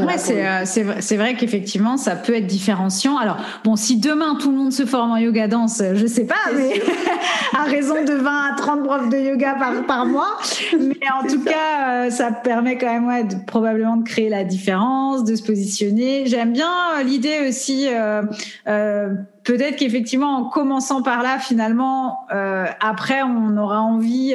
Euh, 0.00 0.62
c'est, 0.64 1.02
c'est, 1.02 1.16
vrai 1.16 1.34
qu'effectivement, 1.34 1.98
ça 1.98 2.16
peut 2.16 2.34
être 2.34 2.46
différenciant. 2.46 3.18
Alors, 3.18 3.36
bon, 3.62 3.76
si 3.76 3.98
demain 3.98 4.36
tout 4.40 4.50
le 4.50 4.56
monde 4.56 4.72
se 4.72 4.86
forme 4.86 5.10
en 5.10 5.18
yoga 5.18 5.48
danse, 5.48 5.82
je 5.94 6.06
sais 6.06 6.26
pas, 6.26 6.50
mais 6.56 6.80
à 7.58 7.64
raison 7.64 8.02
de 8.04 8.12
20 8.12 8.52
à 8.52 8.56
30 8.56 8.84
profs 8.84 9.08
de 9.10 9.18
yoga 9.18 9.54
par, 9.54 9.84
par 9.86 10.06
mois. 10.06 10.38
Mais 10.78 11.06
en 11.12 11.26
tout 11.26 11.42
cas, 11.44 12.06
euh, 12.06 12.10
ça 12.10 12.32
permet 12.32 12.78
quand 12.78 12.92
même 12.92 13.06
ouais, 13.06 13.24
de, 13.24 13.34
probablement 13.46 13.96
de 13.96 14.04
créer 14.04 14.30
la 14.30 14.44
différence, 14.44 15.24
de 15.24 15.34
se 15.34 15.42
positionner. 15.42 16.24
J'aime 16.26 16.52
bien 16.52 16.70
euh, 16.98 17.02
l'idée 17.02 17.48
aussi. 17.48 17.88
Euh, 17.90 18.22
peut-être 19.44 19.76
qu'effectivement, 19.76 20.36
en 20.36 20.44
commençant 20.44 21.02
par 21.02 21.22
là, 21.22 21.38
finalement, 21.38 22.26
après, 22.80 23.22
on 23.22 23.56
aura 23.56 23.80
envie 23.80 24.34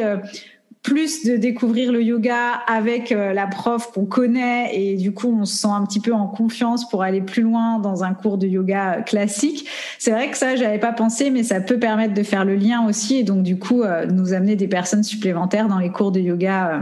plus 0.87 1.25
de 1.25 1.35
découvrir 1.35 1.91
le 1.91 2.01
yoga 2.01 2.53
avec 2.65 3.11
euh, 3.11 3.33
la 3.33 3.45
prof 3.45 3.91
qu'on 3.91 4.05
connaît 4.05 4.69
et 4.73 4.95
du 4.95 5.11
coup 5.11 5.37
on 5.37 5.43
se 5.43 5.57
sent 5.57 5.67
un 5.67 5.83
petit 5.85 5.99
peu 5.99 6.13
en 6.13 6.27
confiance 6.27 6.87
pour 6.87 7.03
aller 7.03 7.19
plus 7.19 7.41
loin 7.41 7.77
dans 7.79 8.05
un 8.05 8.13
cours 8.13 8.37
de 8.37 8.47
yoga 8.47 9.01
classique. 9.01 9.67
C'est 9.99 10.11
vrai 10.11 10.31
que 10.31 10.37
ça 10.37 10.55
j'avais 10.55 10.79
pas 10.79 10.93
pensé 10.93 11.29
mais 11.29 11.43
ça 11.43 11.59
peut 11.59 11.77
permettre 11.77 12.13
de 12.13 12.23
faire 12.23 12.45
le 12.45 12.55
lien 12.55 12.87
aussi 12.87 13.17
et 13.17 13.23
donc 13.23 13.43
du 13.43 13.59
coup 13.59 13.83
euh, 13.83 14.05
nous 14.05 14.31
amener 14.31 14.55
des 14.55 14.69
personnes 14.69 15.03
supplémentaires 15.03 15.67
dans 15.67 15.79
les 15.79 15.89
cours 15.89 16.13
de 16.13 16.21
yoga 16.21 16.69
euh, 16.69 16.79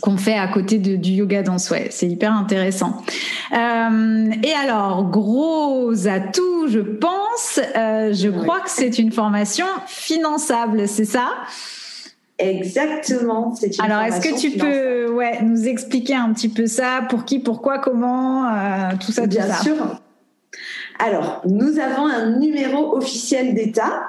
qu'on 0.00 0.16
fait 0.16 0.38
à 0.38 0.46
côté 0.46 0.78
de, 0.78 0.94
du 0.94 1.10
yoga 1.10 1.42
danse. 1.42 1.70
Ouais, 1.70 1.88
c'est 1.90 2.06
hyper 2.06 2.32
intéressant. 2.32 3.02
Euh, 3.52 4.30
et 4.44 4.52
alors, 4.52 5.10
gros 5.10 6.06
atout, 6.06 6.68
je 6.68 6.78
pense, 6.78 7.58
euh, 7.76 8.12
je 8.12 8.28
crois 8.28 8.60
que 8.60 8.70
c'est 8.70 9.00
une 9.00 9.10
formation 9.10 9.66
finançable, 9.88 10.86
c'est 10.86 11.04
ça? 11.04 11.30
Exactement. 12.38 13.54
Alors, 13.80 14.02
est-ce 14.02 14.20
que 14.20 14.38
tu 14.38 14.56
peux 14.56 15.12
ouais, 15.12 15.42
nous 15.42 15.66
expliquer 15.66 16.14
un 16.14 16.32
petit 16.32 16.48
peu 16.48 16.66
ça? 16.66 17.02
Pour 17.08 17.24
qui, 17.24 17.40
pourquoi, 17.40 17.78
comment 17.78 18.46
euh, 18.46 18.90
Tout 19.00 19.12
ça, 19.12 19.26
Bien 19.26 19.52
sûr. 19.60 20.00
Alors, 20.98 21.42
nous 21.46 21.78
avons 21.78 22.06
un 22.06 22.38
numéro 22.38 22.96
officiel 22.96 23.54
d'État 23.54 24.02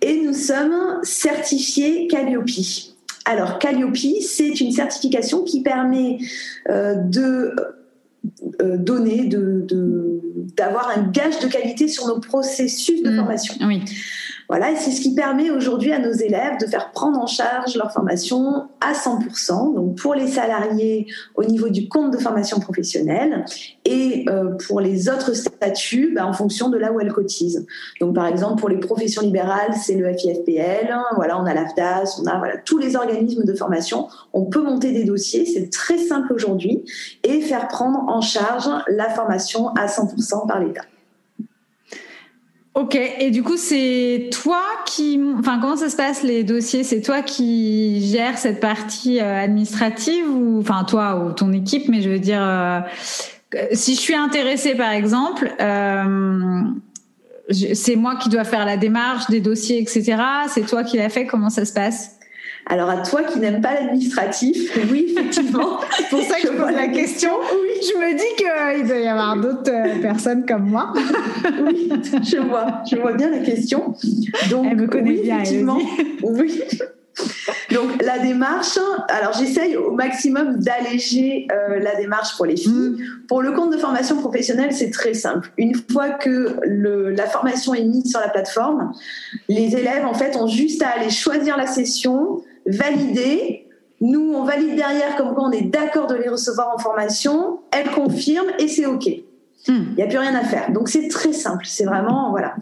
et 0.00 0.20
nous 0.22 0.34
sommes 0.34 1.00
certifiés 1.02 2.06
Calliope. 2.08 2.48
Alors, 3.24 3.58
Calliope, 3.58 3.96
c'est 4.20 4.60
une 4.60 4.72
certification 4.72 5.42
qui 5.42 5.62
permet 5.62 6.18
euh, 6.68 6.94
de 6.94 7.54
euh, 8.60 8.76
donner, 8.76 9.26
de, 9.26 9.66
d'avoir 10.56 10.90
un 10.96 11.02
gage 11.02 11.38
de 11.40 11.48
qualité 11.48 11.88
sur 11.88 12.06
nos 12.06 12.20
processus 12.20 13.02
de 13.02 13.10
mmh. 13.10 13.16
formation. 13.16 13.54
Oui. 13.62 13.82
Voilà, 14.48 14.72
et 14.72 14.76
c'est 14.76 14.90
ce 14.90 15.00
qui 15.00 15.14
permet 15.14 15.50
aujourd'hui 15.50 15.92
à 15.92 15.98
nos 15.98 16.12
élèves 16.12 16.58
de 16.60 16.66
faire 16.66 16.90
prendre 16.92 17.18
en 17.18 17.26
charge 17.26 17.76
leur 17.76 17.92
formation 17.92 18.68
à 18.80 18.92
100%, 18.92 19.74
donc 19.74 19.96
pour 19.96 20.14
les 20.14 20.26
salariés 20.26 21.06
au 21.34 21.44
niveau 21.44 21.68
du 21.68 21.88
compte 21.88 22.12
de 22.12 22.18
formation 22.18 22.58
professionnelle 22.60 23.44
et 23.84 24.24
euh, 24.28 24.56
pour 24.66 24.80
les 24.80 25.08
autres 25.08 25.34
statuts 25.34 26.12
bah, 26.14 26.26
en 26.26 26.32
fonction 26.32 26.68
de 26.68 26.78
là 26.78 26.92
où 26.92 27.00
elles 27.00 27.12
cotisent. 27.12 27.66
Donc 28.00 28.14
par 28.14 28.26
exemple 28.26 28.60
pour 28.60 28.68
les 28.68 28.78
professions 28.78 29.22
libérales, 29.22 29.74
c'est 29.80 29.94
le 29.94 30.12
FIFPL, 30.12 30.94
voilà, 31.16 31.40
on 31.40 31.46
a 31.46 31.54
l'AFDAS, 31.54 32.20
on 32.22 32.26
a 32.26 32.38
voilà, 32.38 32.58
tous 32.58 32.78
les 32.78 32.96
organismes 32.96 33.44
de 33.44 33.54
formation, 33.54 34.08
on 34.32 34.44
peut 34.44 34.62
monter 34.62 34.92
des 34.92 35.04
dossiers, 35.04 35.46
c'est 35.46 35.70
très 35.70 35.98
simple 35.98 36.32
aujourd'hui, 36.32 36.84
et 37.22 37.40
faire 37.40 37.68
prendre 37.68 38.04
en 38.08 38.20
charge 38.20 38.68
la 38.88 39.08
formation 39.10 39.68
à 39.68 39.86
100% 39.86 40.46
par 40.46 40.60
l'État. 40.60 40.82
Ok, 42.74 42.94
et 42.94 43.30
du 43.30 43.42
coup, 43.42 43.58
c'est 43.58 44.30
toi 44.32 44.62
qui, 44.86 45.20
enfin, 45.38 45.58
comment 45.60 45.76
ça 45.76 45.90
se 45.90 45.96
passe 45.96 46.22
les 46.22 46.42
dossiers? 46.42 46.84
C'est 46.84 47.02
toi 47.02 47.20
qui 47.20 48.00
gères 48.06 48.38
cette 48.38 48.60
partie 48.60 49.20
euh, 49.20 49.44
administrative 49.44 50.24
ou, 50.30 50.60
enfin, 50.60 50.84
toi 50.84 51.16
ou 51.16 51.32
ton 51.32 51.52
équipe, 51.52 51.88
mais 51.88 52.00
je 52.00 52.08
veux 52.08 52.18
dire, 52.18 52.40
euh, 52.42 52.80
si 53.72 53.94
je 53.94 54.00
suis 54.00 54.14
intéressée, 54.14 54.74
par 54.74 54.92
exemple, 54.92 55.54
euh, 55.60 56.62
c'est 57.74 57.96
moi 57.96 58.16
qui 58.16 58.30
dois 58.30 58.44
faire 58.44 58.64
la 58.64 58.78
démarche 58.78 59.28
des 59.28 59.40
dossiers, 59.40 59.78
etc. 59.78 60.16
C'est 60.48 60.66
toi 60.66 60.82
qui 60.82 60.96
l'as 60.96 61.10
fait. 61.10 61.26
Comment 61.26 61.50
ça 61.50 61.66
se 61.66 61.74
passe? 61.74 62.18
Alors 62.66 62.90
à 62.90 62.98
toi 62.98 63.24
qui 63.24 63.38
n'aimes 63.40 63.60
pas 63.60 63.74
l'administratif, 63.74 64.76
oui, 64.90 65.14
effectivement. 65.16 65.80
C'est 65.96 66.08
pour 66.10 66.22
ça 66.22 66.36
que 66.36 66.48
je, 66.48 66.52
pose 66.52 66.72
la 66.72 66.88
question. 66.88 67.30
Oui. 67.52 67.80
Je 67.82 67.98
me 67.98 68.16
dis 68.16 68.78
qu'il 68.78 68.86
doit 68.86 68.98
y 68.98 69.08
avoir 69.08 69.36
d'autres 69.36 69.72
euh, 69.72 70.00
personnes 70.00 70.46
comme 70.46 70.68
moi. 70.70 70.92
oui, 71.66 71.90
je 72.22 72.38
vois, 72.38 72.82
je 72.90 72.96
vois 72.96 73.14
bien 73.14 73.30
la 73.30 73.40
question. 73.40 73.94
Donc, 74.50 74.66
Elle 74.70 74.76
me 74.76 74.86
connaît 74.86 75.20
bien, 75.20 75.40
effectivement. 75.40 75.80
Oui. 76.22 76.62
Donc 77.72 78.02
la 78.02 78.18
démarche, 78.18 78.78
alors 79.08 79.32
j'essaye 79.34 79.76
au 79.76 79.92
maximum 79.92 80.58
d'alléger 80.58 81.46
euh, 81.52 81.78
la 81.78 81.94
démarche 81.94 82.36
pour 82.36 82.46
les 82.46 82.56
filles. 82.56 82.72
Mm. 82.72 83.26
Pour 83.28 83.42
le 83.42 83.52
compte 83.52 83.72
de 83.72 83.76
formation 83.76 84.16
professionnelle, 84.16 84.72
c'est 84.72 84.90
très 84.90 85.14
simple. 85.14 85.50
Une 85.58 85.74
fois 85.74 86.10
que 86.10 86.56
le, 86.62 87.10
la 87.10 87.26
formation 87.26 87.74
est 87.74 87.84
mise 87.84 88.10
sur 88.10 88.20
la 88.20 88.28
plateforme, 88.28 88.92
les 89.48 89.76
élèves 89.76 90.06
en 90.06 90.14
fait 90.14 90.36
ont 90.36 90.46
juste 90.46 90.82
à 90.82 90.88
aller 90.88 91.10
choisir 91.10 91.56
la 91.56 91.66
session, 91.66 92.42
valider. 92.66 93.68
Nous, 94.00 94.32
on 94.34 94.44
valide 94.44 94.74
derrière 94.74 95.16
comme 95.16 95.34
quoi 95.34 95.44
on 95.44 95.52
est 95.52 95.62
d'accord 95.62 96.06
de 96.06 96.16
les 96.16 96.28
recevoir 96.28 96.74
en 96.74 96.78
formation. 96.78 97.60
Elles 97.70 97.90
confirment 97.90 98.50
et 98.58 98.68
c'est 98.68 98.86
OK. 98.86 99.08
Hmm. 99.68 99.84
Il 99.90 99.94
n'y 99.94 100.02
a 100.02 100.06
plus 100.06 100.18
rien 100.18 100.34
à 100.34 100.42
faire. 100.42 100.72
Donc 100.72 100.88
c'est 100.88 101.06
très 101.06 101.32
simple. 101.32 101.64
C'est 101.68 101.84
vraiment 101.84 102.30
voilà. 102.30 102.56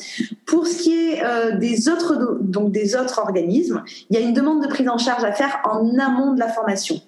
Pour 0.44 0.66
ce 0.66 0.82
qui 0.82 0.92
est 0.92 1.24
euh, 1.24 1.56
des 1.56 1.88
autres 1.88 2.38
donc 2.42 2.72
des 2.72 2.94
autres 2.94 3.18
organismes, 3.20 3.82
il 4.10 4.18
y 4.18 4.22
a 4.22 4.22
une 4.22 4.34
demande 4.34 4.62
de 4.62 4.68
prise 4.68 4.88
en 4.88 4.98
charge 4.98 5.24
à 5.24 5.32
faire 5.32 5.60
en 5.64 5.98
amont 5.98 6.34
de 6.34 6.40
la 6.40 6.48
formation. 6.48 7.00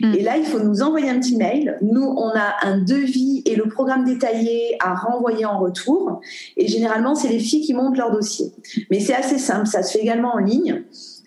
Mm. 0.00 0.14
Et 0.14 0.22
là, 0.22 0.36
il 0.36 0.44
faut 0.44 0.58
nous 0.58 0.82
envoyer 0.82 1.08
un 1.10 1.20
petit 1.20 1.36
mail. 1.36 1.78
Nous, 1.80 2.02
on 2.02 2.30
a 2.30 2.56
un 2.62 2.78
devis 2.78 3.42
et 3.46 3.54
le 3.54 3.68
programme 3.68 4.04
détaillé 4.04 4.76
à 4.80 4.94
renvoyer 4.94 5.44
en 5.44 5.58
retour. 5.58 6.20
Et 6.56 6.66
généralement, 6.66 7.14
c'est 7.14 7.28
les 7.28 7.38
filles 7.38 7.62
qui 7.62 7.74
montent 7.74 7.96
leur 7.96 8.10
dossier. 8.10 8.52
Mais 8.90 9.00
c'est 9.00 9.14
assez 9.14 9.38
simple, 9.38 9.66
ça 9.66 9.82
se 9.82 9.92
fait 9.92 10.02
également 10.02 10.34
en 10.34 10.38
ligne 10.38 10.82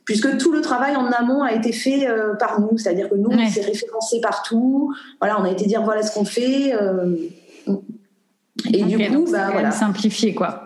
puisque 0.09 0.39
tout 0.39 0.51
le 0.51 0.61
travail 0.61 0.95
en 0.95 1.05
amont 1.11 1.43
a 1.43 1.53
été 1.53 1.71
fait 1.71 2.09
euh, 2.09 2.33
par 2.33 2.59
nous, 2.59 2.79
c'est-à-dire 2.79 3.09
que 3.09 3.15
nous, 3.15 3.29
on 3.29 3.47
s'est 3.47 3.61
référencé 3.61 4.19
partout. 4.19 4.91
Voilà, 5.21 5.39
on 5.39 5.43
a 5.43 5.51
été 5.51 5.67
dire 5.67 5.83
voilà 5.83 6.01
ce 6.01 6.11
qu'on 6.11 6.25
fait. 6.25 6.73
Euh, 6.73 7.15
et 8.73 8.83
du 8.85 8.97
coup, 8.97 9.27
bah, 9.31 9.49
voilà. 9.51 9.69
simplifié 9.69 10.33
quoi. 10.33 10.65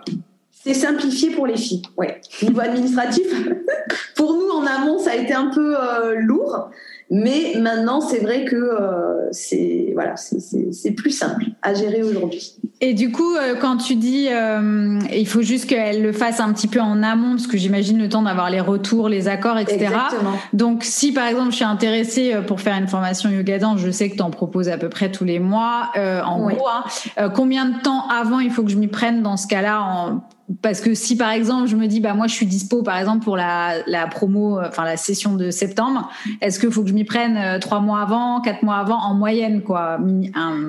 C'est 0.50 0.72
simplifié 0.72 1.28
pour 1.32 1.46
les 1.46 1.58
filles, 1.58 1.82
ouais. 1.98 2.22
Niveau 2.40 2.60
administratif, 2.60 3.26
pour 4.16 4.32
nous 4.32 4.48
en 4.48 4.64
amont, 4.64 4.98
ça 4.98 5.10
a 5.10 5.16
été 5.16 5.34
un 5.34 5.50
peu 5.50 5.76
euh, 5.78 6.14
lourd, 6.14 6.70
mais 7.10 7.54
maintenant, 7.58 8.00
c'est 8.00 8.18
vrai 8.18 8.44
que 8.44 8.56
euh, 8.56 9.28
c'est 9.30 9.90
voilà, 9.94 10.14
c'est 10.16 10.90
plus 10.92 11.10
simple 11.10 11.44
à 11.62 11.74
gérer 11.74 12.02
aujourd'hui. 12.02 12.54
Et 12.80 12.94
du 12.94 13.12
coup, 13.12 13.36
euh, 13.36 13.54
quand 13.54 13.76
tu 13.76 13.94
dis 13.94 14.28
euh, 14.30 14.98
il 15.14 15.26
faut 15.26 15.42
juste 15.42 15.66
qu'elle 15.68 16.02
le 16.02 16.12
fasse 16.12 16.40
un 16.40 16.52
petit 16.52 16.66
peu 16.66 16.80
en 16.80 17.02
amont, 17.02 17.32
parce 17.32 17.46
que 17.46 17.58
j'imagine 17.58 17.98
le 17.98 18.08
temps 18.08 18.22
d'avoir 18.22 18.50
les 18.50 18.60
retours, 18.60 19.08
les 19.08 19.28
accords, 19.28 19.58
etc. 19.58 19.84
Exactement. 19.84 20.32
Donc, 20.52 20.82
si 20.82 21.12
par 21.12 21.26
exemple 21.26 21.50
je 21.50 21.56
suis 21.56 21.64
intéressée 21.64 22.34
pour 22.46 22.60
faire 22.60 22.76
une 22.76 22.88
formation 22.88 23.30
yoga 23.30 23.58
dance, 23.58 23.80
je 23.80 23.90
sais 23.90 24.08
que 24.08 24.16
tu 24.16 24.22
en 24.22 24.30
proposes 24.30 24.68
à 24.68 24.78
peu 24.78 24.88
près 24.88 25.10
tous 25.10 25.24
les 25.24 25.38
mois. 25.38 25.90
en 25.96 26.48
gros, 26.48 26.66
hein, 26.68 27.28
combien 27.30 27.66
de 27.66 27.80
temps 27.80 28.08
avant 28.08 28.40
il 28.40 28.50
faut 28.50 28.62
que 28.62 28.70
je 28.70 28.76
m'y 28.76 28.88
prenne 28.88 29.22
dans 29.22 29.36
ce 29.36 29.46
cas-là 29.46 29.82
en 29.82 30.22
parce 30.60 30.80
que 30.80 30.94
si 30.94 31.16
par 31.16 31.30
exemple 31.30 31.68
je 31.68 31.76
me 31.76 31.86
dis 31.86 32.00
bah 32.00 32.14
moi 32.14 32.26
je 32.26 32.34
suis 32.34 32.46
dispo 32.46 32.82
par 32.82 32.98
exemple 32.98 33.24
pour 33.24 33.36
la, 33.36 33.76
la 33.86 34.06
promo 34.06 34.58
euh, 34.58 34.68
enfin 34.68 34.84
la 34.84 34.96
session 34.96 35.34
de 35.34 35.50
septembre 35.50 36.10
est-ce 36.40 36.60
qu'il 36.60 36.70
faut 36.70 36.82
que 36.82 36.88
je 36.88 36.94
m'y 36.94 37.04
prenne 37.04 37.36
euh, 37.36 37.58
trois 37.58 37.80
mois 37.80 38.00
avant 38.00 38.40
quatre 38.42 38.62
mois 38.62 38.76
avant 38.76 38.98
en 38.98 39.14
moyenne 39.14 39.62
quoi 39.62 39.98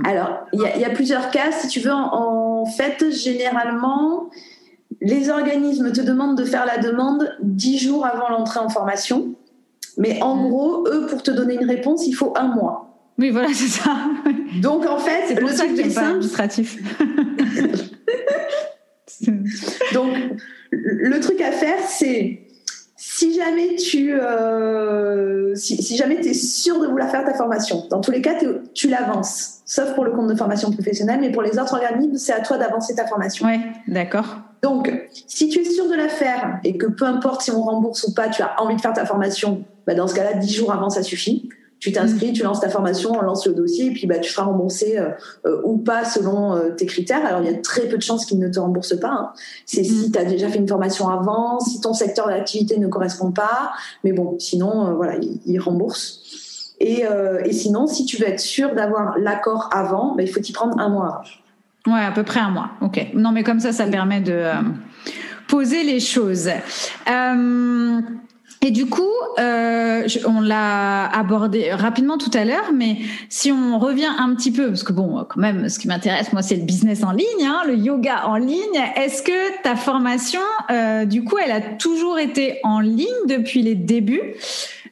alors 0.05 0.45
il 0.53 0.61
y, 0.77 0.79
y, 0.79 0.85
a 0.85 0.89
plusieurs 0.89 1.29
cas 1.29 1.51
si 1.51 1.67
tu 1.67 1.81
veux 1.81 1.91
en, 1.91 2.65
fait 2.65 3.11
généralement 3.11 4.29
les 5.01 5.29
organismes 5.29 5.91
te 5.91 6.01
demandent 6.01 6.37
de 6.37 6.45
faire 6.45 6.65
la 6.65 6.77
demande 6.77 7.35
dix 7.43 7.77
jours 7.77 8.05
avant 8.05 8.29
l'entrée 8.29 8.59
en 8.59 8.69
formation 8.69 9.35
mais 9.97 10.21
en 10.21 10.35
mmh. 10.35 10.49
gros 10.49 10.87
eux 10.87 11.05
pour 11.07 11.21
te 11.21 11.31
donner 11.31 11.55
une 11.55 11.69
réponse 11.69 12.07
il 12.07 12.13
faut 12.13 12.33
un 12.37 12.47
mois 12.47 12.85
oui, 13.17 13.29
voilà, 13.29 13.47
c'est 13.53 13.67
ça. 13.67 13.95
Donc 14.61 14.85
en 14.85 14.97
fait, 14.97 15.23
c'est 15.27 15.39
pour 15.39 15.49
ça 15.49 15.67
que 15.67 15.75
c'est 15.77 15.97
administratif. 15.97 16.77
Donc, 19.93 20.13
le 20.71 21.19
truc 21.19 21.41
à 21.41 21.51
faire, 21.51 21.79
c'est 21.87 22.41
si 22.97 23.35
jamais 23.35 23.75
tu 23.75 24.13
euh, 24.13 25.53
si, 25.55 25.95
jamais 25.95 26.15
es 26.15 26.33
sûr 26.33 26.79
de 26.81 26.87
vouloir 26.87 27.09
faire 27.09 27.23
ta 27.23 27.33
formation, 27.33 27.85
dans 27.89 28.01
tous 28.01 28.11
les 28.11 28.21
cas, 28.21 28.33
tu 28.73 28.89
l'avances, 28.89 29.61
sauf 29.65 29.93
pour 29.95 30.03
le 30.03 30.11
compte 30.11 30.27
de 30.27 30.35
formation 30.35 30.71
professionnelle, 30.71 31.19
mais 31.21 31.31
pour 31.31 31.41
les 31.41 31.57
autres 31.59 31.73
organismes, 31.75 32.17
c'est 32.17 32.33
à 32.33 32.41
toi 32.41 32.57
d'avancer 32.57 32.95
ta 32.95 33.05
formation. 33.05 33.47
Oui, 33.47 33.59
d'accord. 33.87 34.37
Donc, 34.63 34.91
si 35.27 35.49
tu 35.49 35.59
es 35.59 35.63
sûr 35.63 35.87
de 35.87 35.95
la 35.95 36.09
faire 36.09 36.59
et 36.63 36.77
que 36.77 36.87
peu 36.87 37.05
importe 37.05 37.41
si 37.41 37.51
on 37.51 37.61
rembourse 37.61 38.03
ou 38.05 38.13
pas, 38.13 38.29
tu 38.29 38.41
as 38.41 38.61
envie 38.61 38.75
de 38.75 38.81
faire 38.81 38.93
ta 38.93 39.05
formation, 39.05 39.63
bah 39.85 39.93
dans 39.93 40.07
ce 40.07 40.15
cas-là, 40.15 40.33
dix 40.33 40.53
jours 40.53 40.73
avant, 40.73 40.89
ça 40.89 41.03
suffit 41.03 41.49
tu 41.79 41.91
t'inscris, 41.91 42.33
tu 42.33 42.43
lances 42.43 42.61
ta 42.61 42.69
formation, 42.69 43.11
on 43.11 43.21
lance 43.21 43.45
le 43.45 43.53
dossier 43.53 43.87
et 43.87 43.91
puis 43.91 44.07
bah, 44.07 44.19
tu 44.19 44.31
seras 44.31 44.45
remboursé 44.45 44.97
euh, 44.97 45.09
euh, 45.45 45.61
ou 45.63 45.77
pas 45.77 46.05
selon 46.05 46.55
euh, 46.55 46.69
tes 46.71 46.85
critères. 46.85 47.25
Alors 47.25 47.41
il 47.41 47.51
y 47.51 47.53
a 47.53 47.57
très 47.57 47.87
peu 47.87 47.97
de 47.97 48.01
chances 48.01 48.25
qu'ils 48.25 48.39
ne 48.39 48.47
te 48.47 48.59
remboursent 48.59 48.99
pas. 48.99 49.11
Hein. 49.11 49.31
C'est 49.65 49.83
si 49.83 50.07
mm. 50.07 50.11
tu 50.11 50.19
as 50.19 50.25
déjà 50.25 50.49
fait 50.49 50.57
une 50.57 50.67
formation 50.67 51.09
avant, 51.09 51.59
si 51.59 51.81
ton 51.81 51.93
secteur 51.93 52.27
d'activité 52.27 52.77
ne 52.79 52.87
correspond 52.87 53.31
pas. 53.31 53.73
Mais 54.03 54.13
bon, 54.13 54.37
sinon, 54.39 54.95
voilà, 54.95 55.15
ils, 55.45 55.59
remboursent. 55.59 56.73
Et, 56.79 57.03
et, 57.45 57.53
sinon, 57.53 57.87
si 57.87 58.05
tu 58.05 58.17
veux 58.17 58.27
être 58.27 58.39
sûr 58.39 58.75
d'avoir 58.75 59.17
l'accord 59.17 59.69
avant, 59.71 60.15
bah, 60.15 60.23
il 60.23 60.29
faut 60.29 60.39
t'y 60.39 60.51
prendre 60.51 60.77
un 60.79 60.89
mois 60.89 61.23
avant. 61.85 61.95
Ouais, 61.95 62.03
à 62.03 62.11
peu 62.11 62.23
près 62.23 62.39
un 62.39 62.49
mois. 62.49 62.71
Ok. 62.81 63.07
Non, 63.13 63.31
mais 63.31 63.43
comme 63.43 63.59
ça, 63.59 63.71
ça 63.71 63.85
permet 63.85 64.21
de 64.21 64.43
poser 65.47 65.83
les 65.83 65.99
choses. 65.99 66.49
Et 68.65 68.71
du 68.71 68.87
coup, 68.87 69.13
euh, 69.37 70.07
on 70.25 70.41
l'a 70.41 71.05
abordé 71.05 71.71
rapidement 71.71 72.17
tout 72.17 72.31
à 72.33 72.45
l'heure, 72.45 72.71
mais 72.73 72.97
si 73.29 73.51
on 73.51 73.77
revient 73.77 74.09
un 74.17 74.33
petit 74.33 74.51
peu, 74.51 74.69
parce 74.69 74.81
que 74.81 74.91
bon, 74.91 75.23
quand 75.29 75.39
même, 75.39 75.69
ce 75.69 75.77
qui 75.77 75.87
m'intéresse, 75.87 76.33
moi, 76.33 76.41
c'est 76.41 76.55
le 76.55 76.63
business 76.63 77.03
en 77.03 77.11
ligne, 77.11 77.45
hein, 77.45 77.61
le 77.67 77.75
yoga 77.75 78.25
en 78.25 78.37
ligne. 78.37 78.81
Est-ce 78.95 79.21
que 79.21 79.61
ta 79.61 79.75
formation, 79.75 80.41
euh, 80.71 81.05
du 81.05 81.23
coup, 81.23 81.37
elle 81.37 81.51
a 81.51 81.61
toujours 81.61 82.17
été 82.17 82.59
en 82.63 82.79
ligne 82.79 83.05
depuis 83.27 83.61
les 83.61 83.75
débuts? 83.75 84.33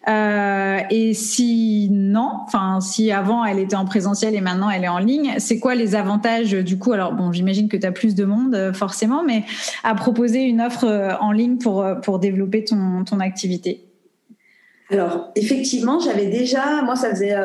Euh, 0.07 0.79
et 0.89 1.13
si 1.13 1.89
enfin 2.15 2.81
si 2.81 3.11
avant 3.11 3.45
elle 3.45 3.59
était 3.59 3.75
en 3.75 3.85
présentiel 3.85 4.35
et 4.35 4.41
maintenant 4.41 4.69
elle 4.69 4.83
est 4.83 4.89
en 4.89 4.99
ligne, 4.99 5.35
c'est 5.37 5.59
quoi 5.59 5.75
les 5.75 5.95
avantages 5.95 6.51
du 6.51 6.77
coup? 6.77 6.91
Alors 6.91 7.13
bon, 7.13 7.31
j'imagine 7.31 7.69
que 7.69 7.77
tu 7.77 7.87
as 7.87 7.91
plus 7.91 8.13
de 8.13 8.25
monde 8.25 8.53
euh, 8.53 8.73
forcément, 8.73 9.23
mais 9.23 9.43
à 9.83 9.95
proposer 9.95 10.41
une 10.41 10.61
offre 10.61 10.85
euh, 10.85 11.13
en 11.21 11.31
ligne 11.31 11.57
pour 11.57 11.85
pour 12.01 12.19
développer 12.19 12.65
ton 12.65 13.03
ton 13.05 13.19
activité. 13.19 13.85
Alors 14.89 15.31
effectivement, 15.35 15.99
j'avais 15.99 16.27
déjà, 16.27 16.83
moi 16.83 16.95
ça 16.95 17.09
faisait, 17.09 17.35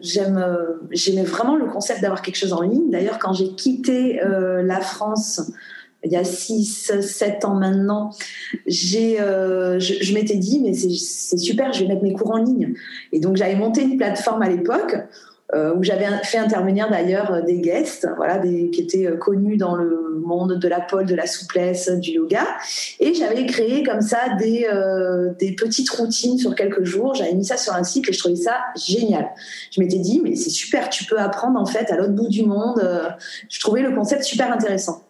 j'aime, 0.00 0.44
j'aimais 0.90 1.22
vraiment 1.22 1.54
le 1.54 1.66
concept 1.66 2.00
d'avoir 2.00 2.22
quelque 2.22 2.36
chose 2.36 2.54
en 2.54 2.62
ligne. 2.62 2.90
D'ailleurs, 2.90 3.18
quand 3.18 3.34
j'ai 3.34 3.50
quitté 3.50 4.18
la 4.24 4.80
France 4.80 5.52
il 6.04 6.12
y 6.12 6.16
a 6.16 6.24
6, 6.24 7.00
7 7.00 7.44
ans 7.44 7.54
maintenant, 7.54 8.10
j'ai, 8.66 9.20
euh, 9.20 9.78
je, 9.78 10.12
m'étais 10.14 10.36
dit, 10.36 10.60
mais 10.60 10.74
c'est 10.74 11.38
super, 11.38 11.72
je 11.72 11.82
vais 11.82 11.88
mettre 11.88 12.02
mes 12.02 12.12
cours 12.12 12.32
en 12.32 12.38
ligne. 12.38 12.74
Et 13.12 13.20
donc, 13.20 13.36
j'avais 13.36 13.54
monté 13.54 13.82
une 13.82 13.96
plateforme 13.96 14.42
à 14.42 14.48
l'époque 14.48 14.96
euh, 15.54 15.74
où 15.74 15.82
j'avais 15.82 16.06
fait 16.24 16.38
intervenir 16.38 16.90
d'ailleurs 16.90 17.44
des 17.44 17.60
guests, 17.60 18.08
voilà, 18.16 18.38
des, 18.38 18.70
qui 18.70 18.80
étaient 18.80 19.06
euh, 19.06 19.16
connus 19.16 19.58
dans 19.58 19.76
le 19.76 20.20
monde 20.24 20.58
de 20.58 20.68
la 20.68 20.80
pole, 20.80 21.06
de 21.06 21.14
la 21.14 21.26
souplesse, 21.26 21.88
du 21.88 22.12
yoga. 22.12 22.46
Et 22.98 23.14
j'avais 23.14 23.46
créé 23.46 23.84
comme 23.84 24.00
ça 24.00 24.34
des, 24.38 24.66
des 25.38 25.52
petites 25.52 25.90
routines 25.90 26.38
sur 26.38 26.54
quelques 26.54 26.84
jours. 26.84 27.14
J'avais 27.14 27.34
mis 27.34 27.44
ça 27.44 27.56
sur 27.56 27.74
un 27.74 27.84
site 27.84 28.08
et 28.08 28.12
je 28.12 28.18
trouvais 28.18 28.36
ça 28.36 28.56
génial. 28.76 29.28
Je 29.70 29.80
m'étais 29.80 29.98
dit, 29.98 30.20
mais 30.22 30.34
c'est 30.34 30.50
super, 30.50 30.88
tu 30.88 31.04
peux 31.04 31.18
apprendre 31.18 31.60
en 31.60 31.66
fait 31.66 31.90
à 31.90 31.96
l'autre 31.96 32.12
bout 32.12 32.28
du 32.28 32.44
monde. 32.44 32.80
Je 33.48 33.60
trouvais 33.60 33.82
le 33.82 33.94
concept 33.94 34.22
super 34.22 34.52
intéressant 34.52 35.02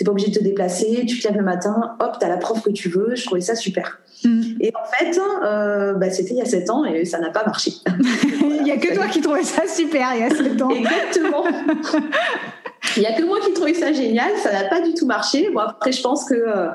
t'es 0.00 0.04
pas 0.06 0.12
obligé 0.12 0.30
de 0.30 0.38
te 0.38 0.42
déplacer, 0.42 1.04
tu 1.06 1.20
te 1.20 1.28
lèves 1.28 1.36
le 1.36 1.42
matin, 1.42 1.94
hop, 2.00 2.16
t'as 2.18 2.28
la 2.30 2.38
prof 2.38 2.62
que 2.62 2.70
tu 2.70 2.88
veux. 2.88 3.14
Je 3.16 3.26
trouvais 3.26 3.42
ça 3.42 3.54
super. 3.54 3.98
Mm. 4.24 4.42
Et 4.58 4.72
en 4.74 4.90
fait, 4.90 5.20
euh, 5.44 5.92
bah, 5.92 6.08
c'était 6.08 6.30
il 6.30 6.38
y 6.38 6.40
a 6.40 6.46
7 6.46 6.70
ans 6.70 6.86
et 6.86 7.04
ça 7.04 7.18
n'a 7.18 7.28
pas 7.28 7.44
marché. 7.44 7.72
il 8.40 8.62
n'y 8.62 8.72
a 8.72 8.78
que 8.78 8.94
toi 8.94 9.08
qui 9.08 9.20
trouvais 9.20 9.42
ça 9.42 9.66
super 9.66 10.14
il 10.14 10.20
y 10.20 10.22
a 10.22 10.30
7 10.30 10.62
ans. 10.62 10.70
Exactement. 10.70 11.44
Il 12.96 13.02
y 13.02 13.06
a 13.06 13.12
que 13.12 13.22
moi 13.22 13.38
qui 13.40 13.52
trouvais 13.52 13.74
ça 13.74 13.92
génial, 13.92 14.30
ça 14.42 14.52
n'a 14.52 14.64
pas 14.64 14.80
du 14.80 14.94
tout 14.94 15.06
marché. 15.06 15.50
Bon 15.52 15.60
après 15.60 15.92
je 15.92 16.02
pense 16.02 16.24
que 16.24 16.34
euh, 16.34 16.68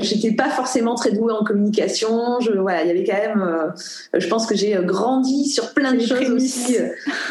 j'étais 0.00 0.32
pas 0.32 0.48
forcément 0.48 0.94
très 0.94 1.12
douée 1.12 1.32
en 1.32 1.44
communication. 1.44 2.40
Je, 2.40 2.52
voilà, 2.52 2.82
il 2.82 2.88
y 2.88 2.90
avait 2.90 3.04
quand 3.04 3.16
même. 3.16 3.42
Euh, 3.42 4.18
je 4.18 4.26
pense 4.28 4.46
que 4.46 4.54
j'ai 4.54 4.78
grandi 4.82 5.46
sur 5.46 5.74
plein 5.74 5.92
de 5.92 6.00
choses 6.00 6.30
aussi. 6.30 6.76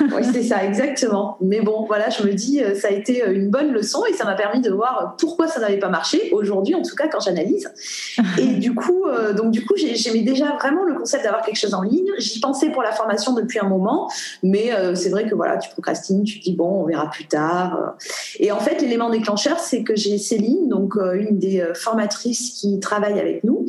oui 0.01 0.23
c'est 0.31 0.43
ça 0.43 0.63
exactement. 0.63 1.37
Mais 1.41 1.61
bon 1.61 1.85
voilà, 1.85 2.09
je 2.09 2.23
me 2.23 2.33
dis 2.33 2.61
ça 2.75 2.89
a 2.89 2.91
été 2.91 3.23
une 3.27 3.49
bonne 3.49 3.71
leçon 3.71 4.03
et 4.09 4.13
ça 4.13 4.25
m'a 4.25 4.35
permis 4.35 4.61
de 4.61 4.71
voir 4.71 5.15
pourquoi 5.17 5.47
ça 5.47 5.59
n'avait 5.59 5.79
pas 5.79 5.89
marché 5.89 6.29
aujourd'hui 6.31 6.75
en 6.75 6.81
tout 6.81 6.95
cas 6.95 7.07
quand 7.07 7.19
j'analyse. 7.19 7.71
Et 8.37 8.45
du 8.45 8.73
coup 8.73 9.05
donc 9.35 9.51
du 9.51 9.65
coup 9.65 9.73
j'aimais 9.75 10.21
déjà 10.21 10.55
vraiment 10.59 10.83
le 10.83 10.95
concept 10.95 11.23
d'avoir 11.23 11.43
quelque 11.43 11.57
chose 11.57 11.73
en 11.73 11.81
ligne. 11.81 12.11
J'y 12.17 12.39
pensais 12.39 12.69
pour 12.69 12.83
la 12.83 12.91
formation 12.91 13.33
depuis 13.33 13.59
un 13.59 13.67
moment, 13.67 14.09
mais 14.43 14.71
c'est 14.95 15.09
vrai 15.09 15.27
que 15.27 15.35
voilà 15.35 15.57
tu 15.57 15.69
procrastines, 15.69 16.23
tu 16.23 16.39
te 16.39 16.43
dis 16.43 16.55
bon 16.55 16.81
on 16.81 16.85
verra 16.85 17.09
plus 17.09 17.25
tard. 17.25 17.95
Et 18.39 18.51
en 18.51 18.59
fait, 18.59 18.81
l'élément 18.81 19.09
déclencheur, 19.09 19.59
c'est 19.59 19.83
que 19.83 19.95
j'ai 19.95 20.17
Céline, 20.17 20.69
donc 20.69 20.95
euh, 20.97 21.13
une 21.13 21.39
des 21.39 21.61
euh, 21.61 21.73
formatrices 21.73 22.51
qui 22.51 22.79
travaille 22.79 23.19
avec 23.19 23.43
nous, 23.43 23.65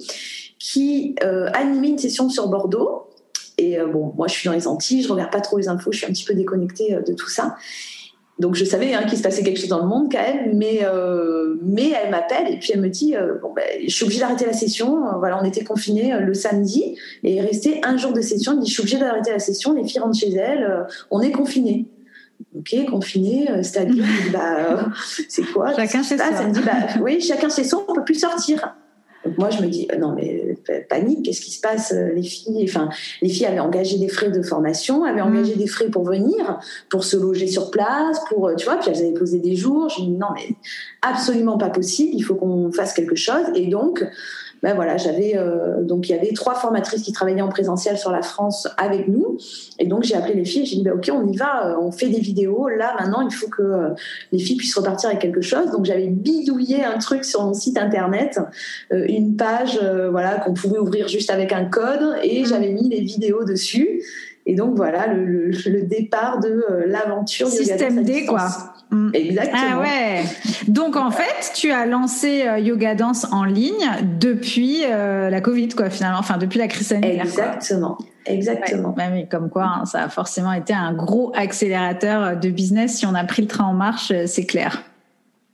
qui 0.58 1.14
euh, 1.22 1.48
animait 1.54 1.88
une 1.88 1.98
session 1.98 2.28
sur 2.28 2.48
Bordeaux. 2.48 3.04
Et 3.60 3.76
bon, 3.92 4.12
moi, 4.16 4.28
je 4.28 4.34
suis 4.34 4.48
dans 4.48 4.54
les 4.54 4.68
Antilles, 4.68 5.02
je 5.02 5.12
regarde 5.12 5.32
pas 5.32 5.40
trop 5.40 5.58
les 5.58 5.66
infos, 5.66 5.90
je 5.90 5.98
suis 5.98 6.06
un 6.06 6.10
petit 6.10 6.24
peu 6.24 6.32
déconnectée 6.32 6.96
de 7.04 7.12
tout 7.12 7.28
ça. 7.28 7.56
Donc 8.38 8.54
je 8.54 8.64
savais 8.64 8.94
hein, 8.94 9.02
qu'il 9.02 9.18
se 9.18 9.22
passait 9.24 9.42
quelque 9.42 9.58
chose 9.58 9.68
dans 9.68 9.80
le 9.80 9.88
monde 9.88 10.12
quand 10.12 10.22
même, 10.22 10.56
mais 10.56 10.82
mais 11.60 11.90
elle 11.90 12.12
m'appelle 12.12 12.52
et 12.52 12.60
puis 12.60 12.70
elle 12.72 12.80
me 12.80 12.88
dit 12.88 13.16
bon 13.42 13.52
ben, 13.52 13.64
je 13.84 13.92
suis 13.92 14.04
obligée 14.04 14.20
d'arrêter 14.20 14.46
la 14.46 14.52
session. 14.52 15.00
voilà, 15.18 15.40
on 15.42 15.44
était 15.44 15.64
confinés 15.64 16.16
le 16.20 16.34
samedi 16.34 16.96
et 17.24 17.34
il 17.34 17.40
restait 17.40 17.80
un 17.82 17.96
jour 17.96 18.12
de 18.12 18.20
session. 18.20 18.52
Elle 18.52 18.58
me 18.58 18.62
dit 18.62 18.68
je 18.68 18.74
suis 18.74 18.82
obligée 18.82 19.00
d'arrêter 19.00 19.32
la 19.32 19.40
session. 19.40 19.72
Les 19.72 19.82
filles 19.82 19.98
rentrent 19.98 20.16
chez 20.16 20.32
elles, 20.32 20.86
on 21.10 21.20
est 21.20 21.32
confinés 21.32 21.88
ok, 22.57 22.90
confiné, 22.90 23.51
euh, 23.51 23.62
c'est-à-dire, 23.62 24.05
bah, 24.33 24.57
euh, 24.59 24.77
c'est 25.29 25.44
quoi 25.53 25.74
Chacun 25.74 26.03
chez 26.03 26.16
soi. 26.16 26.44
Me 26.44 26.53
dit, 26.53 26.61
bah, 26.61 26.87
oui, 27.01 27.20
chacun 27.20 27.48
chez 27.48 27.64
soi, 27.64 27.85
on 27.88 27.94
peut 27.94 28.05
plus 28.05 28.18
sortir. 28.18 28.74
Donc 29.24 29.37
moi, 29.37 29.51
je 29.51 29.61
me 29.61 29.68
dis, 29.68 29.88
euh, 29.92 29.98
non, 29.98 30.14
mais 30.14 30.57
panique, 30.88 31.24
qu'est-ce 31.24 31.40
qui 31.40 31.51
se 31.51 31.61
passe 31.61 31.92
Les 31.92 32.22
filles, 32.22 32.64
enfin, 32.64 32.88
les 33.20 33.29
filles 33.29 33.46
avaient 33.46 33.59
engagé 33.59 33.98
des 33.98 34.09
frais 34.09 34.31
de 34.31 34.42
formation, 34.42 35.05
avaient 35.05 35.20
mm. 35.20 35.27
engagé 35.27 35.55
des 35.57 35.66
frais 35.66 35.88
pour 35.88 36.05
venir, 36.05 36.61
pour 36.88 37.05
se 37.05 37.16
loger 37.16 37.48
sur 37.48 37.70
place, 37.70 38.20
pour, 38.29 38.51
tu 38.57 38.64
vois, 38.64 38.77
puis 38.77 38.90
elles 38.90 38.98
avaient 38.98 39.18
posé 39.18 39.40
des 39.40 39.57
jours. 39.57 39.88
Je 39.88 40.03
me 40.03 40.07
dis, 40.07 40.12
non, 40.12 40.29
mais 40.35 40.57
absolument 41.03 41.59
pas 41.59 41.70
possible, 41.70 42.12
il 42.14 42.22
faut 42.22 42.37
qu'on 42.37 42.70
fasse 42.72 42.92
quelque 42.92 43.16
chose. 43.16 43.44
Et 43.55 43.66
donc, 43.66 44.05
ben 44.62 44.74
voilà, 44.74 44.96
j'avais 44.96 45.36
euh, 45.36 45.82
donc 45.82 46.08
il 46.08 46.12
y 46.12 46.18
avait 46.18 46.32
trois 46.32 46.54
formatrices 46.54 47.02
qui 47.02 47.12
travaillaient 47.12 47.42
en 47.42 47.48
présentiel 47.48 47.96
sur 47.96 48.10
la 48.10 48.22
France 48.22 48.68
avec 48.76 49.06
nous, 49.08 49.38
et 49.78 49.86
donc 49.86 50.02
j'ai 50.02 50.16
appelé 50.16 50.34
les 50.34 50.44
filles, 50.44 50.66
j'ai 50.66 50.76
dit 50.76 50.82
ben 50.82 50.94
ok, 50.94 51.10
on 51.12 51.26
y 51.26 51.36
va, 51.36 51.68
euh, 51.68 51.80
on 51.80 51.92
fait 51.92 52.08
des 52.08 52.20
vidéos. 52.20 52.68
Là 52.68 52.94
maintenant, 52.98 53.20
il 53.20 53.32
faut 53.32 53.48
que 53.48 53.62
euh, 53.62 53.88
les 54.32 54.38
filles 54.38 54.56
puissent 54.56 54.76
repartir 54.76 55.10
avec 55.10 55.20
quelque 55.20 55.40
chose. 55.40 55.70
Donc 55.70 55.84
j'avais 55.84 56.08
bidouillé 56.08 56.84
un 56.84 56.98
truc 56.98 57.24
sur 57.24 57.44
mon 57.44 57.54
site 57.54 57.78
internet, 57.78 58.40
une 58.90 59.36
page 59.36 59.78
voilà 60.10 60.36
qu'on 60.36 60.54
pouvait 60.54 60.78
ouvrir 60.78 61.08
juste 61.08 61.30
avec 61.30 61.52
un 61.52 61.64
code, 61.64 62.16
et 62.22 62.42
mmh. 62.42 62.46
j'avais 62.46 62.72
mis 62.72 62.88
les 62.88 63.00
vidéos 63.00 63.44
dessus. 63.44 64.02
Et 64.46 64.54
donc 64.54 64.76
voilà 64.76 65.06
le, 65.06 65.50
le, 65.50 65.82
départ 65.82 66.40
de 66.40 66.64
l'aventure. 66.86 67.48
Système 67.48 68.02
D 68.02 68.24
quoi. 68.24 68.48
Mm. 68.90 69.11
Exactement. 69.12 69.62
Ah 69.70 69.81
ouais. 69.81 70.22
Donc 70.66 70.96
en 70.96 71.11
fait, 71.11 71.53
tu 71.55 71.70
as 71.70 71.85
lancé 71.87 72.46
euh, 72.46 72.59
Yoga 72.59 72.94
Dance 72.94 73.27
en 73.33 73.44
ligne 73.44 73.88
depuis 74.18 74.83
euh, 74.85 75.29
la 75.31 75.40
Covid, 75.40 75.68
quoi, 75.68 75.90
finalement, 75.90 76.18
enfin 76.18 76.38
depuis 76.38 76.59
la 76.59 76.68
crise 76.68 76.88
sanitaire. 76.88 77.24
Exactement. 77.24 77.98
Exactement. 78.24 78.94
Ouais, 78.96 79.11
mais 79.11 79.27
comme 79.27 79.51
quoi, 79.51 79.64
hein, 79.64 79.85
ça 79.85 80.05
a 80.05 80.09
forcément 80.09 80.53
été 80.53 80.72
un 80.72 80.92
gros 80.92 81.33
accélérateur 81.35 82.37
de 82.37 82.48
business. 82.51 82.96
Si 82.96 83.07
on 83.07 83.14
a 83.14 83.24
pris 83.24 83.42
le 83.42 83.48
train 83.48 83.64
en 83.64 83.74
marche, 83.74 84.11
euh, 84.11 84.27
c'est 84.27 84.46
clair. 84.46 84.83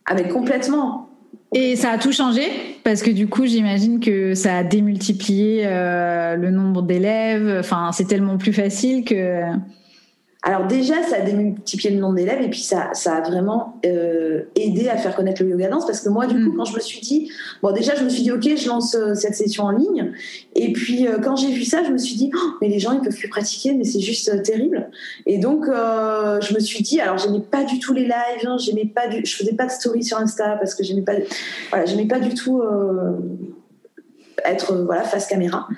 Ah 0.06 0.14
mais 0.14 0.28
complètement. 0.28 1.08
Et 1.52 1.76
ça 1.76 1.90
a 1.90 1.98
tout 1.98 2.12
changé? 2.12 2.42
Parce 2.82 3.02
que 3.02 3.10
du 3.10 3.28
coup, 3.28 3.46
j'imagine 3.46 4.00
que 4.00 4.34
ça 4.34 4.58
a 4.58 4.64
démultiplié 4.64 5.64
le 5.64 6.50
nombre 6.50 6.82
d'élèves. 6.82 7.58
Enfin, 7.60 7.90
c'est 7.92 8.06
tellement 8.06 8.36
plus 8.36 8.52
facile 8.52 9.04
que. 9.04 9.40
Alors 10.46 10.66
déjà, 10.66 11.02
ça 11.02 11.16
a 11.16 11.20
démultiplié 11.22 11.94
le 11.94 12.00
nombre 12.00 12.16
d'élèves 12.16 12.42
et 12.42 12.50
puis 12.50 12.60
ça, 12.60 12.90
ça 12.92 13.14
a 13.14 13.20
vraiment 13.22 13.80
euh, 13.86 14.42
aidé 14.54 14.90
à 14.90 14.98
faire 14.98 15.16
connaître 15.16 15.42
le 15.42 15.48
yoga 15.48 15.68
dance 15.68 15.86
parce 15.86 16.00
que 16.00 16.10
moi, 16.10 16.26
du 16.26 16.34
coup, 16.34 16.52
mm. 16.52 16.56
quand 16.58 16.66
je 16.66 16.74
me 16.74 16.80
suis 16.80 17.00
dit, 17.00 17.30
bon, 17.62 17.72
déjà, 17.72 17.94
je 17.94 18.04
me 18.04 18.10
suis 18.10 18.22
dit, 18.22 18.30
ok, 18.30 18.42
je 18.54 18.68
lance 18.68 18.94
euh, 18.94 19.14
cette 19.14 19.34
session 19.34 19.64
en 19.64 19.70
ligne. 19.70 20.12
Et 20.54 20.74
puis 20.74 21.08
euh, 21.08 21.18
quand 21.18 21.34
j'ai 21.36 21.50
vu 21.50 21.64
ça, 21.64 21.82
je 21.82 21.90
me 21.90 21.96
suis 21.96 22.16
dit, 22.16 22.30
oh, 22.34 22.50
mais 22.60 22.68
les 22.68 22.78
gens, 22.78 22.92
ils 22.92 23.00
peuvent 23.00 23.16
plus 23.16 23.30
pratiquer, 23.30 23.72
mais 23.72 23.84
c'est 23.84 24.00
juste 24.00 24.42
terrible. 24.42 24.90
Et 25.24 25.38
donc, 25.38 25.64
je 25.64 26.54
me 26.54 26.60
suis 26.60 26.82
dit, 26.82 27.00
alors 27.00 27.16
j'aimais 27.16 27.40
pas 27.40 27.64
du 27.64 27.78
tout 27.78 27.94
les 27.94 28.04
lives, 28.04 28.46
hein, 28.46 28.58
j'aimais 28.58 28.84
pas, 28.94 29.08
du, 29.08 29.24
je 29.24 29.34
faisais 29.34 29.54
pas 29.54 29.64
de 29.64 29.70
story 29.70 30.04
sur 30.04 30.18
Insta 30.18 30.56
parce 30.58 30.74
que 30.74 30.84
j'aimais 30.84 31.02
pas, 31.02 31.14
voilà, 31.70 31.86
j'aimais 31.86 32.06
pas 32.06 32.20
du 32.20 32.34
tout 32.34 32.62
être 34.44 34.72
euh, 34.72 34.84
voilà 34.84 35.02
face 35.02 35.26
caméra. 35.26 35.68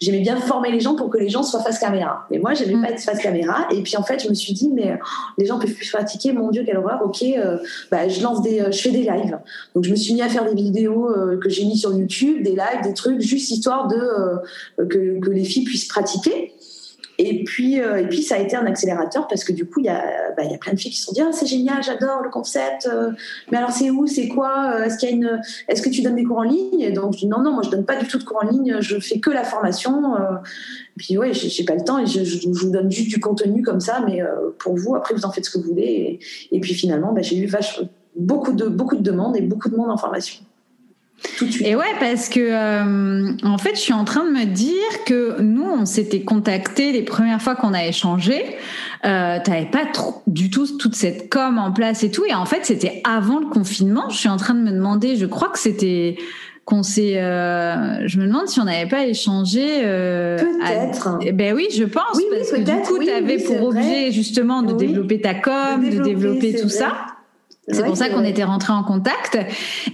J'aimais 0.00 0.20
bien 0.20 0.36
former 0.36 0.70
les 0.70 0.80
gens 0.80 0.94
pour 0.94 1.10
que 1.10 1.18
les 1.18 1.28
gens 1.28 1.42
soient 1.42 1.62
face 1.62 1.78
caméra. 1.78 2.26
Mais 2.30 2.38
moi, 2.38 2.54
j'aimais 2.54 2.74
mm. 2.74 2.82
pas 2.82 2.90
être 2.90 3.00
face 3.00 3.18
caméra. 3.18 3.66
Et 3.70 3.82
puis 3.82 3.96
en 3.96 4.02
fait, 4.02 4.22
je 4.22 4.28
me 4.28 4.34
suis 4.34 4.52
dit 4.52 4.70
mais 4.72 4.98
oh, 5.00 5.06
les 5.38 5.46
gens 5.46 5.58
peuvent 5.58 5.72
plus 5.72 5.90
pratiquer. 5.90 6.32
Mon 6.32 6.50
Dieu, 6.50 6.62
quelle 6.64 6.78
horreur. 6.78 7.00
Ok, 7.04 7.22
euh, 7.22 7.58
bah, 7.90 8.08
je 8.08 8.22
lance 8.22 8.42
des, 8.42 8.60
euh, 8.60 8.70
je 8.70 8.80
fais 8.80 8.90
des 8.90 9.02
lives. 9.02 9.38
Donc 9.74 9.84
je 9.84 9.90
me 9.90 9.96
suis 9.96 10.14
mis 10.14 10.22
à 10.22 10.28
faire 10.28 10.44
des 10.44 10.54
vidéos 10.54 11.08
que 11.40 11.48
j'ai 11.48 11.64
mis 11.64 11.76
sur 11.76 11.96
YouTube, 11.96 12.42
des 12.42 12.50
lives, 12.50 12.82
des 12.82 12.94
trucs, 12.94 13.20
juste 13.20 13.50
histoire 13.50 13.88
de 13.88 14.84
que, 14.84 15.20
que 15.20 15.30
les 15.30 15.44
filles 15.44 15.64
puissent 15.64 15.88
pratiquer. 15.88 16.52
Et 17.22 17.44
puis, 17.44 17.82
euh, 17.82 17.98
et 17.98 18.06
puis, 18.06 18.22
ça 18.22 18.36
a 18.36 18.38
été 18.38 18.56
un 18.56 18.64
accélérateur 18.64 19.28
parce 19.28 19.44
que 19.44 19.52
du 19.52 19.66
coup, 19.66 19.80
il 19.80 19.84
y 19.84 19.90
a, 19.90 20.32
bah, 20.38 20.42
y 20.42 20.54
a 20.54 20.56
plein 20.56 20.72
de 20.72 20.78
filles 20.78 20.90
qui 20.90 20.96
se 20.96 21.04
sont 21.04 21.12
dit 21.12 21.20
ah, 21.20 21.28
c'est 21.32 21.44
génial, 21.44 21.82
j'adore 21.82 22.22
le 22.22 22.30
concept. 22.30 22.88
Euh, 22.90 23.10
mais 23.52 23.58
alors, 23.58 23.72
c'est 23.72 23.90
où 23.90 24.06
C'est 24.06 24.26
quoi 24.26 24.72
euh, 24.72 24.84
Est-ce 24.84 24.96
qu'il 24.96 25.10
y 25.10 25.12
a 25.12 25.14
une 25.14 25.40
Est-ce 25.68 25.82
que 25.82 25.90
tu 25.90 26.00
donnes 26.00 26.16
des 26.16 26.24
cours 26.24 26.38
en 26.38 26.44
ligne? 26.44 26.80
Et 26.80 26.92
donc, 26.92 27.12
je 27.12 27.18
dis 27.18 27.26
non, 27.26 27.42
non, 27.42 27.52
moi, 27.52 27.62
je 27.62 27.68
donne 27.68 27.84
pas 27.84 27.96
du 27.96 28.06
tout 28.06 28.16
de 28.16 28.24
cours 28.24 28.42
en 28.42 28.48
ligne. 28.48 28.78
Je 28.80 28.98
fais 28.98 29.20
que 29.20 29.28
la 29.28 29.44
formation. 29.44 30.02
puis, 30.96 31.18
ouais, 31.18 31.34
j'ai 31.34 31.64
pas 31.64 31.74
le 31.74 31.84
temps 31.84 31.98
et 31.98 32.06
je, 32.06 32.48
vous 32.48 32.70
donne 32.70 32.90
juste 32.90 33.10
du 33.10 33.20
contenu 33.20 33.60
comme 33.60 33.80
ça. 33.80 34.02
Mais 34.06 34.22
pour 34.58 34.74
vous, 34.78 34.96
après, 34.96 35.12
vous 35.12 35.26
en 35.26 35.30
faites 35.30 35.44
ce 35.44 35.50
que 35.50 35.58
vous 35.58 35.68
voulez. 35.68 36.20
Et, 36.50 36.56
et 36.56 36.60
puis, 36.60 36.72
finalement, 36.72 37.12
bah, 37.12 37.20
j'ai 37.20 37.36
eu 37.36 37.44
vache, 37.44 37.82
beaucoup 38.16 38.52
de 38.52 38.66
beaucoup 38.66 38.96
de 38.96 39.02
demandes 39.02 39.36
et 39.36 39.42
beaucoup 39.42 39.68
de 39.68 39.76
monde 39.76 39.90
en 39.90 39.98
formation. 39.98 40.42
Et 41.60 41.74
ouais, 41.74 41.94
parce 41.98 42.28
que 42.28 42.40
euh, 42.40 43.32
en 43.42 43.58
fait, 43.58 43.74
je 43.74 43.80
suis 43.80 43.92
en 43.92 44.04
train 44.04 44.24
de 44.24 44.30
me 44.30 44.44
dire 44.44 45.04
que 45.06 45.40
nous, 45.40 45.64
on 45.64 45.84
s'était 45.84 46.22
contacté 46.22 46.92
les 46.92 47.02
premières 47.02 47.40
fois 47.42 47.54
qu'on 47.54 47.74
a 47.74 47.84
échangé. 47.84 48.56
Euh, 49.04 49.38
T'avais 49.42 49.66
pas 49.66 49.86
trop, 49.86 50.22
du 50.26 50.50
tout 50.50 50.66
toute 50.78 50.94
cette 50.94 51.30
com 51.30 51.58
en 51.58 51.72
place 51.72 52.02
et 52.04 52.10
tout. 52.10 52.24
Et 52.26 52.34
en 52.34 52.46
fait, 52.46 52.64
c'était 52.64 53.02
avant 53.04 53.40
le 53.40 53.46
confinement. 53.46 54.08
Je 54.10 54.16
suis 54.16 54.28
en 54.28 54.36
train 54.36 54.54
de 54.54 54.60
me 54.60 54.70
demander. 54.70 55.16
Je 55.16 55.26
crois 55.26 55.48
que 55.48 55.58
c'était 55.58 56.16
qu'on 56.64 56.82
s'est. 56.82 57.20
Euh, 57.20 58.06
je 58.06 58.18
me 58.18 58.26
demande 58.26 58.48
si 58.48 58.60
on 58.60 58.64
n'avait 58.64 58.88
pas 58.88 59.06
échangé. 59.06 59.82
Euh, 59.84 60.38
Peut-être. 60.38 61.18
Ben 61.34 61.54
oui, 61.54 61.68
je 61.74 61.84
pense. 61.84 62.16
Oui, 62.16 62.24
parce 62.30 62.50
que 62.50 62.60
du 62.60 62.82
coup, 62.82 62.98
tu 62.98 63.10
avais 63.10 63.38
pour 63.38 63.62
objet 63.68 64.10
justement 64.12 64.62
de 64.62 64.74
développer 64.74 65.20
ta 65.20 65.34
com, 65.34 65.88
de 65.88 66.02
développer, 66.02 66.54
tout 66.60 66.68
ça. 66.68 66.92
C'est 67.72 67.84
pour 67.84 67.96
ça 67.96 68.08
qu'on 68.08 68.24
était 68.24 68.44
rentré 68.44 68.72
en 68.72 68.82
contact 68.82 69.38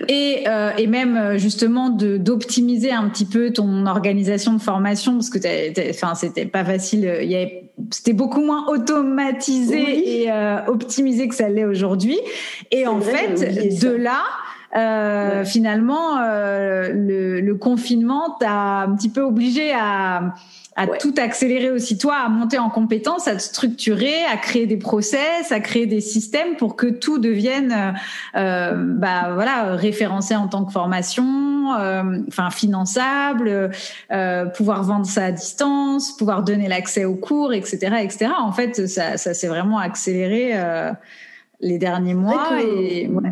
et, 0.08 0.44
euh, 0.46 0.70
et 0.78 0.86
même 0.86 1.16
euh, 1.16 1.38
justement 1.38 1.90
de 1.90 2.16
d'optimiser 2.16 2.92
un 2.92 3.08
petit 3.08 3.26
peu 3.26 3.52
ton 3.52 3.86
organisation 3.86 4.52
de 4.52 4.60
formation 4.60 5.14
parce 5.14 5.30
que 5.30 5.38
enfin 5.90 6.14
c'était 6.14 6.46
pas 6.46 6.64
facile. 6.64 7.18
Il 7.22 7.30
y 7.30 7.36
avait 7.36 7.66
c'était 7.90 8.12
beaucoup 8.12 8.40
moins 8.40 8.66
automatisé 8.68 10.22
et 10.22 10.32
euh, 10.32 10.64
optimisé 10.66 11.28
que 11.28 11.34
ça 11.34 11.48
l'est 11.48 11.64
aujourd'hui. 11.64 12.18
Et 12.70 12.86
en 12.86 13.00
fait, 13.00 13.80
de 13.80 13.90
là. 13.90 14.22
Euh, 14.76 15.44
finalement, 15.44 16.18
euh, 16.20 16.90
le, 16.92 17.40
le, 17.40 17.54
confinement 17.54 18.36
t'a 18.38 18.82
un 18.82 18.94
petit 18.94 19.08
peu 19.08 19.22
obligé 19.22 19.72
à, 19.72 20.34
à 20.76 20.86
tout 20.86 21.14
accélérer 21.16 21.70
aussi 21.70 21.96
toi, 21.96 22.16
à 22.16 22.28
monter 22.28 22.58
en 22.58 22.68
compétence, 22.68 23.26
à 23.26 23.34
te 23.34 23.40
structurer, 23.40 24.24
à 24.30 24.36
créer 24.36 24.66
des 24.66 24.76
process, 24.76 25.50
à 25.50 25.60
créer 25.60 25.86
des 25.86 26.02
systèmes 26.02 26.56
pour 26.56 26.76
que 26.76 26.86
tout 26.86 27.18
devienne, 27.18 27.72
euh, 27.72 27.92
euh 28.38 28.72
bah 28.76 29.30
voilà, 29.34 29.74
référencé 29.74 30.36
en 30.36 30.48
tant 30.48 30.66
que 30.66 30.72
formation, 30.72 31.74
euh, 31.78 32.18
enfin 32.28 32.50
finançable, 32.50 33.70
euh, 34.12 34.44
pouvoir 34.46 34.82
vendre 34.82 35.06
ça 35.06 35.24
à 35.24 35.32
distance, 35.32 36.12
pouvoir 36.12 36.42
donner 36.42 36.68
l'accès 36.68 37.06
aux 37.06 37.16
cours, 37.16 37.54
etc., 37.54 37.96
etc. 38.02 38.32
En 38.38 38.52
fait, 38.52 38.86
ça, 38.86 39.16
ça 39.16 39.32
s'est 39.32 39.48
vraiment 39.48 39.78
accéléré 39.78 40.52
les 41.60 41.78
derniers 41.78 42.14
mois 42.14 42.60
et 42.60 43.08
ouais. 43.08 43.30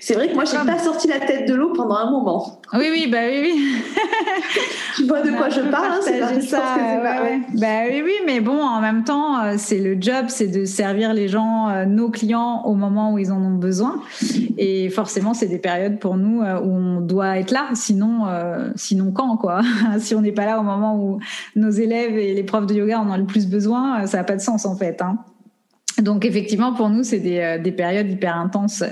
C'est 0.00 0.14
vrai 0.14 0.28
que 0.28 0.34
moi, 0.34 0.44
j'ai 0.44 0.56
pas 0.58 0.78
sorti 0.78 1.08
la 1.08 1.20
tête 1.20 1.48
de 1.48 1.54
l'eau 1.54 1.72
pendant 1.72 1.96
un 1.96 2.10
moment. 2.10 2.60
Oui, 2.72 2.88
oui, 2.90 3.08
bah 3.10 3.18
oui, 3.26 3.40
oui. 3.42 3.82
tu 4.96 5.06
vois 5.06 5.22
de 5.22 5.30
quoi 5.30 5.48
je 5.48 5.60
parle, 5.60 5.92
hein, 5.92 6.00
c'est 6.02 6.40
ça. 6.42 6.76
Bah 7.54 7.82
oui, 7.88 8.02
oui, 8.04 8.12
mais 8.26 8.40
bon, 8.40 8.60
en 8.60 8.80
même 8.80 9.04
temps, 9.04 9.40
euh, 9.40 9.54
c'est 9.56 9.78
le 9.78 9.96
job, 10.00 10.26
c'est 10.28 10.48
de 10.48 10.64
servir 10.64 11.14
les 11.14 11.28
gens, 11.28 11.68
euh, 11.68 11.84
nos 11.84 12.10
clients, 12.10 12.62
au 12.64 12.74
moment 12.74 13.12
où 13.12 13.18
ils 13.18 13.32
en 13.32 13.40
ont 13.42 13.54
besoin. 13.54 14.00
Et 14.58 14.88
forcément, 14.90 15.34
c'est 15.34 15.46
des 15.46 15.58
périodes 15.58 15.98
pour 15.98 16.16
nous 16.16 16.42
euh, 16.42 16.60
où 16.60 16.70
on 16.70 17.00
doit 17.00 17.38
être 17.38 17.50
là. 17.50 17.68
Sinon, 17.74 18.26
sinon 18.76 19.12
quand, 19.12 19.36
quoi? 19.36 19.60
Si 19.98 20.14
on 20.14 20.20
n'est 20.20 20.32
pas 20.32 20.44
là 20.44 20.58
au 20.58 20.62
moment 20.62 20.96
où 20.96 21.18
nos 21.56 21.70
élèves 21.70 22.16
et 22.18 22.34
les 22.34 22.42
profs 22.42 22.66
de 22.66 22.74
yoga 22.74 23.00
en 23.00 23.10
ont 23.10 23.16
le 23.16 23.24
plus 23.24 23.46
besoin, 23.46 24.06
ça 24.06 24.18
n'a 24.18 24.24
pas 24.24 24.36
de 24.36 24.40
sens, 24.40 24.66
en 24.66 24.76
fait. 24.76 25.00
Hein. 25.00 25.18
Donc 25.98 26.24
effectivement, 26.24 26.72
pour 26.74 26.88
nous, 26.90 27.04
c'est 27.04 27.20
des, 27.20 27.38
euh, 27.38 27.58
des, 27.58 27.70
périodes 27.70 28.10
hyper 28.10 28.36
intenses. 28.36 28.82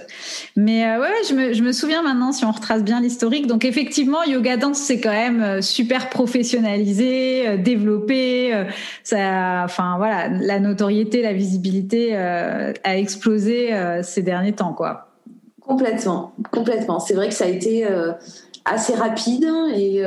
Mais 0.54 0.86
euh, 0.86 1.00
ouais, 1.00 1.08
je 1.28 1.62
me, 1.62 1.72
souviens 1.72 2.02
maintenant, 2.02 2.32
si 2.32 2.44
on 2.44 2.52
retrace 2.52 2.84
bien 2.84 3.00
l'historique. 3.00 3.46
Donc 3.46 3.64
effectivement, 3.64 4.22
Yoga 4.22 4.56
Dance, 4.56 4.78
c'est 4.78 5.00
quand 5.00 5.10
même 5.10 5.42
euh, 5.42 5.60
super 5.60 6.10
professionnalisé, 6.10 7.58
développé. 7.58 8.66
ça, 9.02 9.62
enfin 9.64 9.96
voilà, 9.96 10.28
la 10.28 10.60
notoriété, 10.60 11.22
la 11.22 11.32
visibilité 11.32 12.14
a 12.16 12.98
explosé 12.98 13.70
ces 14.02 14.22
derniers 14.22 14.52
temps, 14.52 14.72
quoi. 14.72 15.08
Complètement, 15.60 16.34
complètement. 16.50 17.00
C'est 17.00 17.14
vrai 17.14 17.28
que 17.28 17.34
ça 17.34 17.44
a 17.44 17.48
été 17.48 17.86
assez 18.64 18.94
rapide 18.94 19.46
et, 19.74 20.02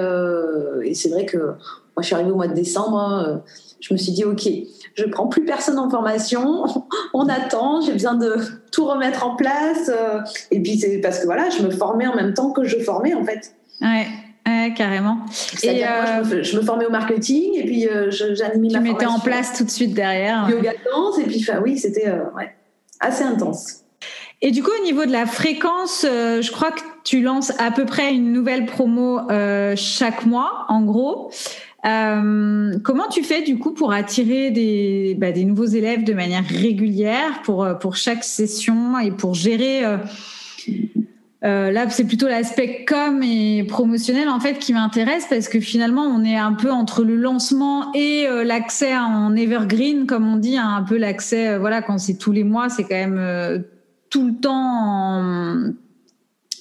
et 0.84 0.94
c'est 0.94 1.10
vrai 1.10 1.26
que 1.26 1.38
moi, 1.38 2.02
je 2.02 2.06
suis 2.06 2.16
arrivée 2.16 2.32
au 2.32 2.36
mois 2.36 2.48
de 2.48 2.54
décembre. 2.54 2.98
Hein, 2.98 3.42
je 3.80 3.94
me 3.94 3.98
suis 3.98 4.12
dit, 4.12 4.24
ok, 4.24 4.48
je 4.96 5.06
prends 5.06 5.28
plus 5.28 5.44
personne 5.44 5.78
en 5.78 5.90
formation, 5.90 6.66
on 7.14 7.28
attend, 7.28 7.82
j'ai 7.82 7.94
besoin 7.94 8.16
de 8.16 8.36
tout 8.72 8.86
remettre 8.86 9.26
en 9.26 9.36
place. 9.36 9.90
Euh, 9.90 10.20
et 10.52 10.62
puis 10.62 10.78
c'est 10.78 10.98
parce 11.00 11.20
que 11.20 11.26
voilà, 11.26 11.50
je 11.50 11.62
me 11.64 11.70
formais 11.70 12.08
en 12.08 12.16
même 12.16 12.34
temps 12.34 12.52
que 12.52 12.64
je 12.64 12.80
formais 12.80 13.14
en 13.14 13.24
fait. 13.24 13.54
Ouais. 13.82 14.08
carrément. 14.74 15.18
Et 15.64 15.86
euh, 15.86 16.44
je, 16.44 16.58
me, 16.58 16.62
formais 16.62 16.86
au 16.86 16.92
marketing 16.92 17.56
et 17.56 17.66
puis 17.66 17.88
euh, 17.88 18.10
j'animais 18.10 18.70
ma 18.72 18.80
Tu 18.80 18.84
mettais 18.84 19.06
en 19.06 19.20
place 19.20 19.58
tout 19.58 19.66
de 19.66 19.70
suite 19.72 19.94
derrière. 19.94 20.50
Yoga 20.50 20.72
danse 20.92 21.20
et 21.20 21.24
puis 21.24 21.46
oui, 21.62 21.78
c'était 21.78 22.10
ouais, 22.36 22.56
assez 23.00 23.24
intense. 23.24 23.82
Et 24.42 24.52
du 24.52 24.62
coup, 24.62 24.72
au 24.80 24.84
niveau 24.84 25.06
de 25.06 25.12
la 25.12 25.26
fréquence, 25.26 26.02
je 26.04 26.52
crois 26.52 26.72
que 26.72 26.82
tu 27.04 27.22
lances 27.22 27.52
à 27.60 27.72
peu 27.72 27.86
près 27.86 28.14
une 28.14 28.32
nouvelle 28.32 28.66
promo 28.66 29.22
chaque 29.76 30.26
mois, 30.26 30.66
en 30.70 30.82
gros. 30.82 31.32
Euh, 31.86 32.80
comment 32.84 33.08
tu 33.10 33.24
fais 33.24 33.44
du 33.44 33.60
coup 33.60 33.72
pour 33.72 33.94
attirer 33.94 34.50
des, 34.50 35.16
bah, 35.20 35.32
nouveaux 35.32 35.66
élèves 35.66 36.04
de 36.04 36.14
manière 36.14 36.44
régulière 36.44 37.42
pour, 37.44 37.64
euh, 37.64 37.76
chaque 37.94 38.24
session 38.24 38.98
et 38.98 39.12
pour 39.12 39.36
gérer 39.36 39.84
euh, 41.44 41.72
là, 41.72 41.88
c'est 41.90 42.06
plutôt 42.06 42.28
l'aspect 42.28 42.86
com 42.86 43.22
et 43.22 43.64
promotionnel 43.66 44.30
en 44.30 44.40
fait 44.40 44.58
qui 44.58 44.74
m'intéresse 44.74 45.28
parce 45.30 45.48
que 45.48 45.60
finalement, 45.60 46.02
on 46.02 46.24
est 46.24 46.38
un 46.38 46.54
peu 46.54 46.72
entre 46.72 47.04
le 47.04 47.16
lancement 47.16 47.94
et 47.94 48.26
l'accès 48.44 48.98
en 48.98 49.36
evergreen, 49.36 50.08
comme 50.08 50.28
on 50.28 50.38
dit, 50.38 50.58
hein, 50.58 50.74
un 50.78 50.82
peu 50.82 50.98
l'accès. 50.98 51.60
voilà, 51.60 51.84
quand 51.84 52.00
c'est 52.00 52.18
tous 52.18 52.32
les 52.32 52.44
mois, 52.44 52.70
c'est 52.70 52.84
quand 52.84 52.96
même 52.96 53.64
tout 54.10 54.26
le 54.26 54.34
temps 54.34 55.72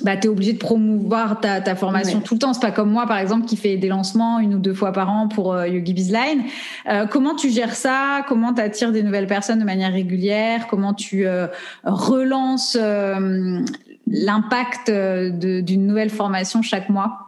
bah, 0.04 0.16
tu 0.16 0.26
es 0.26 0.30
obligé 0.30 0.52
de 0.52 0.58
promouvoir 0.58 1.40
ta, 1.40 1.60
ta 1.60 1.74
formation 1.74 2.20
tout 2.20 2.34
le 2.34 2.40
temps. 2.40 2.52
C'est 2.52 2.60
pas 2.60 2.70
comme 2.70 2.90
moi, 2.90 3.06
par 3.06 3.18
exemple, 3.18 3.46
qui 3.46 3.56
fait 3.56 3.76
des 3.76 3.88
lancements 3.88 4.38
une 4.38 4.54
ou 4.54 4.58
deux 4.58 4.74
fois 4.74 4.92
par 4.92 5.10
an 5.10 5.28
pour 5.28 5.54
euh, 5.54 5.66
Yogi 5.66 5.94
Bizline. 5.94 6.44
Euh, 6.88 7.06
comment 7.06 7.34
tu 7.34 7.50
gères 7.50 7.74
ça? 7.74 8.24
Comment 8.28 8.52
tu 8.52 8.60
attires 8.60 8.92
des 8.92 9.02
nouvelles 9.02 9.26
personnes 9.26 9.58
de 9.58 9.64
manière 9.64 9.92
régulière? 9.92 10.66
Comment 10.68 10.94
tu 10.94 11.26
euh, 11.26 11.46
relances 11.84 12.76
euh, 12.80 13.60
l'impact 14.06 14.90
d'une 14.90 15.86
nouvelle 15.86 16.10
formation 16.10 16.60
chaque 16.60 16.90
mois? 16.90 17.23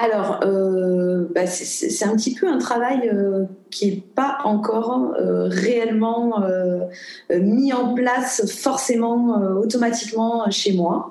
Alors, 0.00 0.40
euh, 0.44 1.26
bah 1.34 1.46
c'est 1.46 2.04
un 2.04 2.14
petit 2.14 2.32
peu 2.32 2.46
un 2.46 2.58
travail 2.58 3.10
euh, 3.12 3.46
qui 3.68 3.90
n'est 3.90 4.02
pas 4.14 4.38
encore 4.44 5.12
euh, 5.18 5.48
réellement 5.48 6.44
mis 7.30 7.72
en 7.72 7.94
place 7.94 8.46
forcément 8.48 9.40
automatiquement 9.60 10.48
chez 10.50 10.72
moi. 10.72 11.10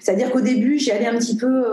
C'est-à-dire 0.00 0.30
qu'au 0.30 0.40
début, 0.40 0.78
j'y 0.78 0.90
allais 0.90 1.06
un 1.06 1.16
petit 1.16 1.36
peu, 1.36 1.64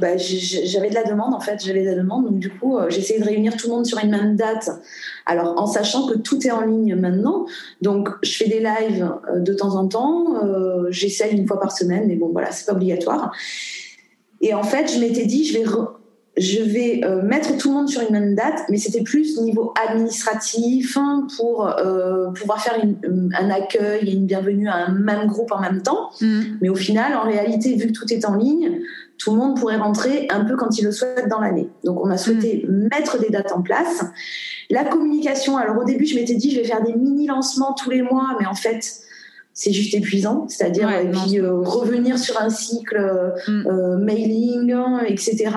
bah, 0.00 0.16
j'avais 0.16 0.88
de 0.90 0.94
la 0.94 1.04
demande 1.04 1.34
en 1.34 1.40
fait, 1.40 1.64
j'avais 1.64 1.82
de 1.82 1.90
la 1.90 1.94
demande, 1.94 2.26
donc 2.26 2.38
du 2.38 2.50
coup, 2.50 2.78
j'essayais 2.88 3.18
de 3.18 3.24
réunir 3.24 3.56
tout 3.56 3.68
le 3.68 3.74
monde 3.74 3.86
sur 3.86 3.98
une 3.98 4.10
même 4.10 4.36
date. 4.36 4.70
Alors, 5.24 5.60
en 5.60 5.66
sachant 5.66 6.06
que 6.06 6.16
tout 6.16 6.46
est 6.46 6.50
en 6.50 6.62
ligne 6.62 6.94
maintenant, 6.96 7.46
donc 7.80 8.08
je 8.22 8.36
fais 8.36 8.48
des 8.48 8.60
lives 8.60 9.10
de 9.34 9.52
temps 9.52 9.74
en 9.76 9.88
temps, 9.88 10.34
j'essaye 10.90 11.36
une 11.36 11.46
fois 11.46 11.60
par 11.60 11.72
semaine, 11.72 12.04
mais 12.06 12.16
bon, 12.16 12.30
voilà, 12.32 12.52
c'est 12.52 12.66
pas 12.66 12.72
obligatoire. 12.72 13.32
Et 14.46 14.54
en 14.54 14.62
fait, 14.62 14.94
je 14.94 15.00
m'étais 15.00 15.26
dit, 15.26 15.44
je 15.44 15.58
vais, 15.58 15.64
je 16.36 16.62
vais 16.62 17.00
euh, 17.04 17.20
mettre 17.20 17.56
tout 17.56 17.70
le 17.70 17.74
monde 17.74 17.88
sur 17.88 18.00
une 18.00 18.12
même 18.12 18.36
date, 18.36 18.62
mais 18.68 18.76
c'était 18.76 19.02
plus 19.02 19.36
au 19.38 19.42
niveau 19.42 19.74
administratif 19.88 20.96
hein, 20.96 21.26
pour 21.36 21.66
euh, 21.66 22.30
pouvoir 22.30 22.62
faire 22.62 22.78
une, 22.80 23.32
un 23.36 23.50
accueil 23.50 24.08
et 24.08 24.12
une 24.12 24.26
bienvenue 24.26 24.68
à 24.68 24.86
un 24.86 24.92
même 24.92 25.26
groupe 25.26 25.50
en 25.50 25.60
même 25.60 25.82
temps. 25.82 26.10
Mm. 26.20 26.42
Mais 26.60 26.68
au 26.68 26.76
final, 26.76 27.14
en 27.16 27.24
réalité, 27.24 27.74
vu 27.74 27.88
que 27.88 27.92
tout 27.92 28.12
est 28.12 28.24
en 28.24 28.36
ligne, 28.36 28.82
tout 29.18 29.32
le 29.32 29.38
monde 29.38 29.58
pourrait 29.58 29.78
rentrer 29.78 30.28
un 30.30 30.44
peu 30.44 30.54
quand 30.54 30.78
il 30.78 30.84
le 30.84 30.92
souhaite 30.92 31.28
dans 31.28 31.40
l'année. 31.40 31.68
Donc, 31.82 31.98
on 32.00 32.08
a 32.08 32.16
souhaité 32.16 32.66
mm. 32.68 32.88
mettre 32.88 33.18
des 33.18 33.30
dates 33.30 33.50
en 33.50 33.62
place. 33.62 34.04
La 34.70 34.84
communication, 34.84 35.56
alors 35.56 35.76
au 35.78 35.84
début, 35.84 36.06
je 36.06 36.14
m'étais 36.14 36.36
dit, 36.36 36.52
je 36.52 36.60
vais 36.60 36.66
faire 36.66 36.84
des 36.84 36.94
mini 36.94 37.26
lancements 37.26 37.72
tous 37.72 37.90
les 37.90 38.02
mois, 38.02 38.36
mais 38.38 38.46
en 38.46 38.54
fait, 38.54 39.00
c'est 39.58 39.72
juste 39.72 39.94
épuisant, 39.94 40.44
c'est-à-dire 40.48 40.90
et 40.90 41.10
puis 41.10 41.40
euh, 41.40 41.60
revenir 41.60 42.18
sur 42.18 42.38
un 42.38 42.50
cycle 42.50 42.98
euh, 42.98 43.30
mm. 43.48 43.66
euh, 43.66 43.96
mailing, 43.96 44.76
etc. 45.06 45.50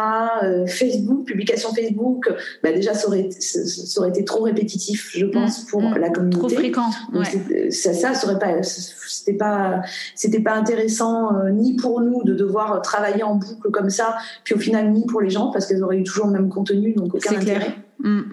Facebook, 0.68 1.26
publication 1.26 1.74
Facebook, 1.74 2.34
bah 2.64 2.72
déjà 2.72 2.93
ça 2.93 3.10
aurait, 3.10 3.30
ça 3.30 4.00
aurait 4.00 4.10
été 4.10 4.24
trop 4.24 4.43
répétitif, 4.43 5.12
je 5.14 5.26
pense, 5.26 5.64
mm. 5.64 5.68
pour 5.68 5.82
mm. 5.82 5.97
la 5.97 6.10
communauté. 6.12 6.39
Trop 6.39 6.50
fréquent. 6.50 6.89
Ouais. 7.14 7.72
Ça, 7.72 7.91
ça 7.91 8.14
serait 8.14 8.39
pas, 8.39 8.64
c'était 8.64 9.38
pas, 9.38 9.82
c'était 10.16 10.39
pas 10.39 10.54
intéressant 10.54 11.32
ni 11.52 11.76
pour 11.76 12.00
nous 12.00 12.24
de 12.24 12.34
devoir 12.34 12.82
travailler 12.82 13.24
en 13.24 13.36
boucle 13.36 13.70
comme 13.70 13.89
ça, 13.89 14.16
puis 14.45 14.56
au 14.56 14.60
final 14.60 14.93
ni 14.93 15.06
pour 15.08 15.20
les 15.20 15.30
gens 15.30 15.52
parce 15.52 15.68
qu'ils 15.68 15.84
auraient 15.84 15.97
eu 15.97 16.04
toujours 16.06 16.28
le 16.28 16.32
même 16.32 16.47
contenu, 16.47 16.93
donc 16.93 17.16
aucun 17.16 17.36
intérêt. 17.36 17.76
Clair. 18.02 18.24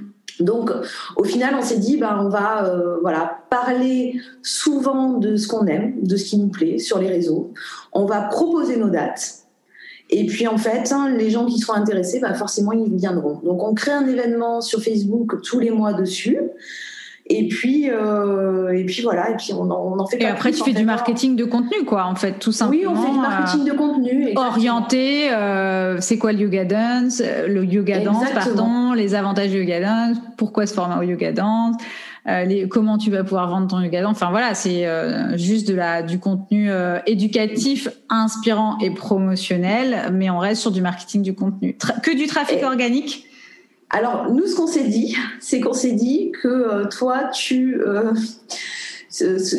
Donc, 0.40 0.70
au 1.16 1.24
final, 1.24 1.54
on 1.58 1.62
s'est 1.62 1.78
dit, 1.78 1.96
ben, 1.96 2.18
on 2.20 2.28
va 2.28 2.66
euh, 2.66 2.98
voilà 3.00 3.38
parler 3.50 4.20
souvent 4.42 5.14
de 5.14 5.36
ce 5.36 5.48
qu'on 5.48 5.66
aime, 5.66 6.02
de 6.02 6.16
ce 6.16 6.24
qui 6.24 6.38
nous 6.38 6.48
plaît 6.48 6.78
sur 6.78 6.98
les 6.98 7.08
réseaux. 7.08 7.52
On 7.92 8.04
va 8.04 8.22
proposer 8.22 8.76
nos 8.76 8.90
dates. 8.90 9.46
Et 10.08 10.26
puis, 10.26 10.46
en 10.46 10.58
fait, 10.58 10.92
hein, 10.92 11.10
les 11.16 11.30
gens 11.30 11.46
qui 11.46 11.58
seront 11.58 11.74
intéressés, 11.74 12.20
ben, 12.20 12.34
forcément, 12.34 12.72
ils 12.72 12.94
viendront. 12.94 13.40
Donc, 13.44 13.62
on 13.64 13.74
crée 13.74 13.92
un 13.92 14.06
événement 14.06 14.60
sur 14.60 14.80
Facebook 14.80 15.40
tous 15.42 15.58
les 15.58 15.70
mois 15.70 15.94
dessus. 15.94 16.38
Et 17.28 17.48
puis, 17.48 17.90
euh, 17.90 18.72
et 18.72 18.84
puis 18.84 19.02
voilà, 19.02 19.30
et 19.30 19.36
puis 19.36 19.52
on 19.52 19.68
en, 19.70 19.96
on 19.98 20.06
fait. 20.06 20.22
Et 20.22 20.26
après, 20.26 20.52
tu 20.52 20.62
fais 20.62 20.72
du 20.72 20.84
marketing 20.84 21.34
de 21.34 21.44
contenu, 21.44 21.84
quoi, 21.84 22.04
en 22.04 22.14
fait, 22.14 22.38
tout 22.38 22.52
simplement. 22.52 22.92
Oui, 22.92 22.98
on 22.98 23.02
fait 23.02 23.10
du 23.10 23.18
marketing 23.18 23.64
de 23.64 23.72
contenu. 23.72 24.28
Euh, 24.28 24.40
orienté, 24.40 25.32
euh, 25.32 26.00
c'est 26.00 26.18
quoi 26.18 26.32
le 26.32 26.38
yoga 26.38 26.64
dance, 26.64 27.20
le 27.48 27.64
yoga 27.64 27.98
dance, 27.98 28.30
pardon, 28.32 28.92
les 28.92 29.16
avantages 29.16 29.50
du 29.50 29.58
yoga 29.58 29.80
dance, 29.80 30.16
pourquoi 30.36 30.66
se 30.66 30.74
former 30.74 30.96
au 30.98 31.02
yoga 31.02 31.32
dance. 31.32 31.76
Euh, 32.28 32.44
les, 32.44 32.68
comment 32.68 32.98
tu 32.98 33.10
vas 33.10 33.22
pouvoir 33.22 33.48
vendre 33.48 33.68
ton 33.68 33.80
yoga 33.80 34.02
dance. 34.02 34.16
Enfin 34.16 34.30
voilà, 34.30 34.54
c'est 34.54 34.86
euh, 34.86 35.36
juste 35.36 35.68
de 35.68 35.74
la 35.74 36.02
du 36.02 36.18
contenu 36.18 36.70
euh, 36.70 36.98
éducatif, 37.06 37.88
inspirant 38.08 38.78
et 38.80 38.90
promotionnel, 38.90 40.10
mais 40.12 40.28
on 40.28 40.38
reste 40.38 40.60
sur 40.60 40.72
du 40.72 40.80
marketing 40.80 41.22
du 41.22 41.34
contenu. 41.34 41.76
que 42.02 42.16
du 42.16 42.26
trafic 42.26 42.62
organique 42.64 43.26
alors, 43.90 44.32
nous, 44.32 44.46
ce 44.46 44.56
qu'on 44.56 44.66
s'est 44.66 44.88
dit, 44.88 45.16
c'est 45.40 45.60
qu'on 45.60 45.72
s'est 45.72 45.92
dit 45.92 46.32
que 46.42 46.48
euh, 46.48 46.84
toi, 46.86 47.24
tu, 47.32 47.80
euh, 47.80 48.12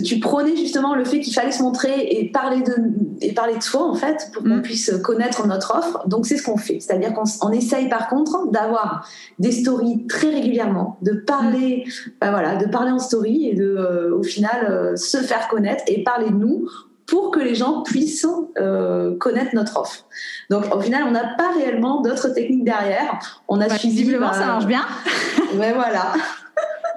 tu 0.03 0.19
prônais 0.19 0.55
justement 0.57 0.95
le 0.95 1.05
fait 1.05 1.21
qu'il 1.21 1.33
fallait 1.33 1.53
se 1.53 1.63
montrer 1.63 2.07
et 2.11 2.29
parler 2.29 2.61
de, 2.61 2.75
et 3.21 3.33
parler 3.33 3.55
de 3.55 3.63
soi, 3.63 3.83
en 3.83 3.93
fait, 3.93 4.29
pour 4.33 4.43
qu'on 4.43 4.57
mm. 4.57 4.61
puisse 4.61 4.91
connaître 5.01 5.47
notre 5.47 5.77
offre. 5.77 6.07
Donc, 6.07 6.25
c'est 6.25 6.35
ce 6.35 6.43
qu'on 6.43 6.57
fait. 6.57 6.79
C'est-à-dire 6.81 7.13
qu'on 7.13 7.51
essaye, 7.51 7.87
par 7.87 8.09
contre, 8.09 8.51
d'avoir 8.51 9.09
des 9.39 9.53
stories 9.53 10.05
très 10.07 10.29
régulièrement, 10.29 10.97
de 11.03 11.13
parler, 11.13 11.85
mm. 11.85 12.11
ben 12.19 12.31
voilà, 12.31 12.57
de 12.57 12.65
parler 12.65 12.91
en 12.91 12.99
story 12.99 13.47
et 13.47 13.55
de, 13.55 13.63
euh, 13.63 14.17
au 14.17 14.23
final, 14.23 14.97
se 14.97 15.17
faire 15.17 15.47
connaître 15.47 15.85
et 15.87 16.03
parler 16.03 16.29
de 16.29 16.35
nous 16.35 16.67
pour 17.07 17.31
que 17.31 17.39
les 17.39 17.55
gens 17.55 17.81
puissent 17.83 18.27
euh, 18.57 19.17
connaître 19.17 19.55
notre 19.55 19.79
offre. 19.79 20.05
Donc 20.49 20.75
au 20.75 20.79
final, 20.81 21.05
on 21.07 21.11
n'a 21.11 21.35
pas 21.37 21.51
réellement 21.57 22.01
d'autres 22.01 22.29
techniques 22.29 22.65
derrière. 22.65 23.41
On 23.47 23.61
a 23.61 23.69
suivi. 23.69 23.95
Visiblement, 23.97 24.33
ça 24.33 24.45
marche 24.45 24.65
bien. 24.65 24.85
Mais 25.55 25.73
voilà. 25.73 26.13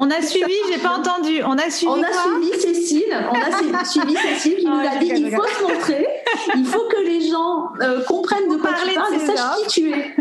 On 0.03 0.11
a 0.11 0.23
suivi, 0.23 0.55
j'ai 0.71 0.79
pas 0.79 0.97
entendu. 0.97 1.43
On 1.45 1.59
a 1.59 1.71
suivi. 1.71 1.93
On 1.93 2.03
a 2.03 2.11
suivi 2.11 2.61
Cécile. 2.61 3.17
On 3.31 3.79
a 3.79 3.85
suivi 3.85 4.17
Cécile 4.17 4.57
qui 4.57 4.67
nous 4.67 4.81
a 4.81 4.97
dit 4.99 5.13
il 5.15 5.31
faut 5.31 5.45
se 5.45 5.63
montrer, 5.63 6.07
il 6.57 6.65
faut 6.65 6.89
que 6.89 7.05
les 7.05 7.21
gens 7.29 7.69
euh, 7.81 8.03
comprennent 8.05 8.49
de 8.49 8.57
quoi 8.57 8.71
tu 8.73 8.95
parles 8.95 9.15
et 9.15 9.19
sachent 9.19 9.57
qui 9.63 9.67
tu 9.69 9.93
es. 9.93 10.15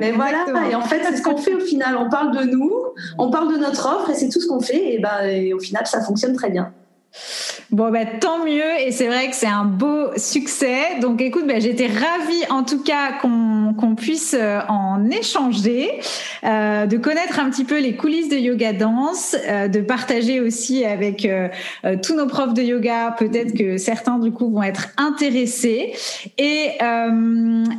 Mais 0.00 0.12
voilà. 0.12 0.46
Et 0.70 0.74
en 0.74 0.82
fait, 0.82 1.02
c'est 1.04 1.16
ce 1.16 1.22
qu'on 1.22 1.36
fait 1.36 1.54
au 1.54 1.60
final. 1.60 1.96
On 1.98 2.08
parle 2.08 2.36
de 2.36 2.44
nous, 2.44 2.72
on 3.18 3.30
parle 3.30 3.52
de 3.52 3.58
notre 3.58 3.86
offre 3.86 4.10
et 4.10 4.14
c'est 4.14 4.28
tout 4.28 4.40
ce 4.40 4.46
qu'on 4.46 4.60
fait. 4.60 4.94
Et 4.94 4.98
ben, 4.98 5.24
et 5.24 5.52
au 5.52 5.58
final, 5.58 5.86
ça 5.86 6.00
fonctionne 6.02 6.34
très 6.34 6.50
bien. 6.50 6.72
Bon, 7.70 7.90
bah, 7.90 8.06
tant 8.20 8.44
mieux. 8.44 8.80
Et 8.80 8.92
c'est 8.92 9.06
vrai 9.06 9.28
que 9.28 9.36
c'est 9.36 9.46
un 9.46 9.64
beau 9.64 10.16
succès. 10.16 10.98
Donc, 11.00 11.20
écoute, 11.20 11.46
bah, 11.46 11.58
j'étais 11.58 11.86
ravie, 11.86 12.44
en 12.50 12.62
tout 12.62 12.82
cas, 12.82 13.12
qu'on 13.20 13.55
puisse 13.96 14.34
euh, 14.38 14.60
en 14.68 15.10
échanger, 15.10 16.00
euh, 16.44 16.86
de 16.86 16.96
connaître 16.96 17.40
un 17.40 17.50
petit 17.50 17.64
peu 17.64 17.80
les 17.80 17.96
coulisses 17.96 18.28
de 18.28 18.36
yoga 18.36 18.72
danse, 18.72 19.36
euh, 19.48 19.68
de 19.68 19.80
partager 19.80 20.40
aussi 20.40 20.84
avec 20.84 21.24
euh, 21.24 21.48
euh, 21.84 21.96
tous 22.02 22.14
nos 22.14 22.26
profs 22.26 22.54
de 22.54 22.62
yoga. 22.62 23.14
Peut-être 23.18 23.56
que 23.56 23.78
certains, 23.78 24.18
du 24.18 24.32
coup, 24.32 24.50
vont 24.50 24.62
être 24.62 24.88
intéressés. 24.96 25.92
Et 26.38 26.70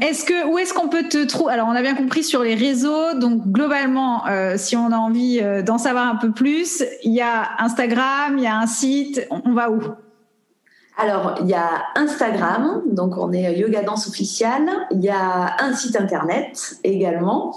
est-ce 0.02 0.26
que, 0.26 0.48
où 0.48 0.58
est-ce 0.58 0.74
qu'on 0.74 0.90
peut 0.90 1.08
te 1.08 1.26
trouver 1.26 1.54
Alors, 1.54 1.68
on 1.70 1.76
a 1.76 1.82
bien 1.82 1.96
compris 1.96 2.24
sur 2.24 2.44
les 2.44 2.56
réseaux. 2.56 3.14
Donc, 3.20 3.48
globalement, 3.48 4.24
si 4.56 4.76
on 4.76 4.92
a 4.92 4.98
envie 4.98 5.42
d'en 5.66 5.78
savoir 5.78 6.08
un 6.08 6.16
peu 6.16 6.32
plus, 6.32 6.84
il 7.04 7.14
y 7.14 7.22
a 7.22 7.50
Instagram, 7.60 8.36
il 8.38 8.44
y 8.44 8.48
a 8.48 8.58
un 8.58 8.68
site. 8.68 9.28
On 9.30 9.54
va 9.54 9.70
où? 9.70 9.82
Alors, 10.98 11.36
il 11.42 11.48
y 11.48 11.54
a 11.54 11.84
Instagram, 11.96 12.82
donc 12.88 13.18
on 13.18 13.32
est 13.32 13.56
Yoga 13.56 13.84
Danse 13.84 14.08
officiel. 14.08 14.64
Il 14.92 15.04
y 15.04 15.10
a 15.10 15.56
un 15.60 15.74
site 15.74 15.96
internet 15.96 16.78
également. 16.84 17.56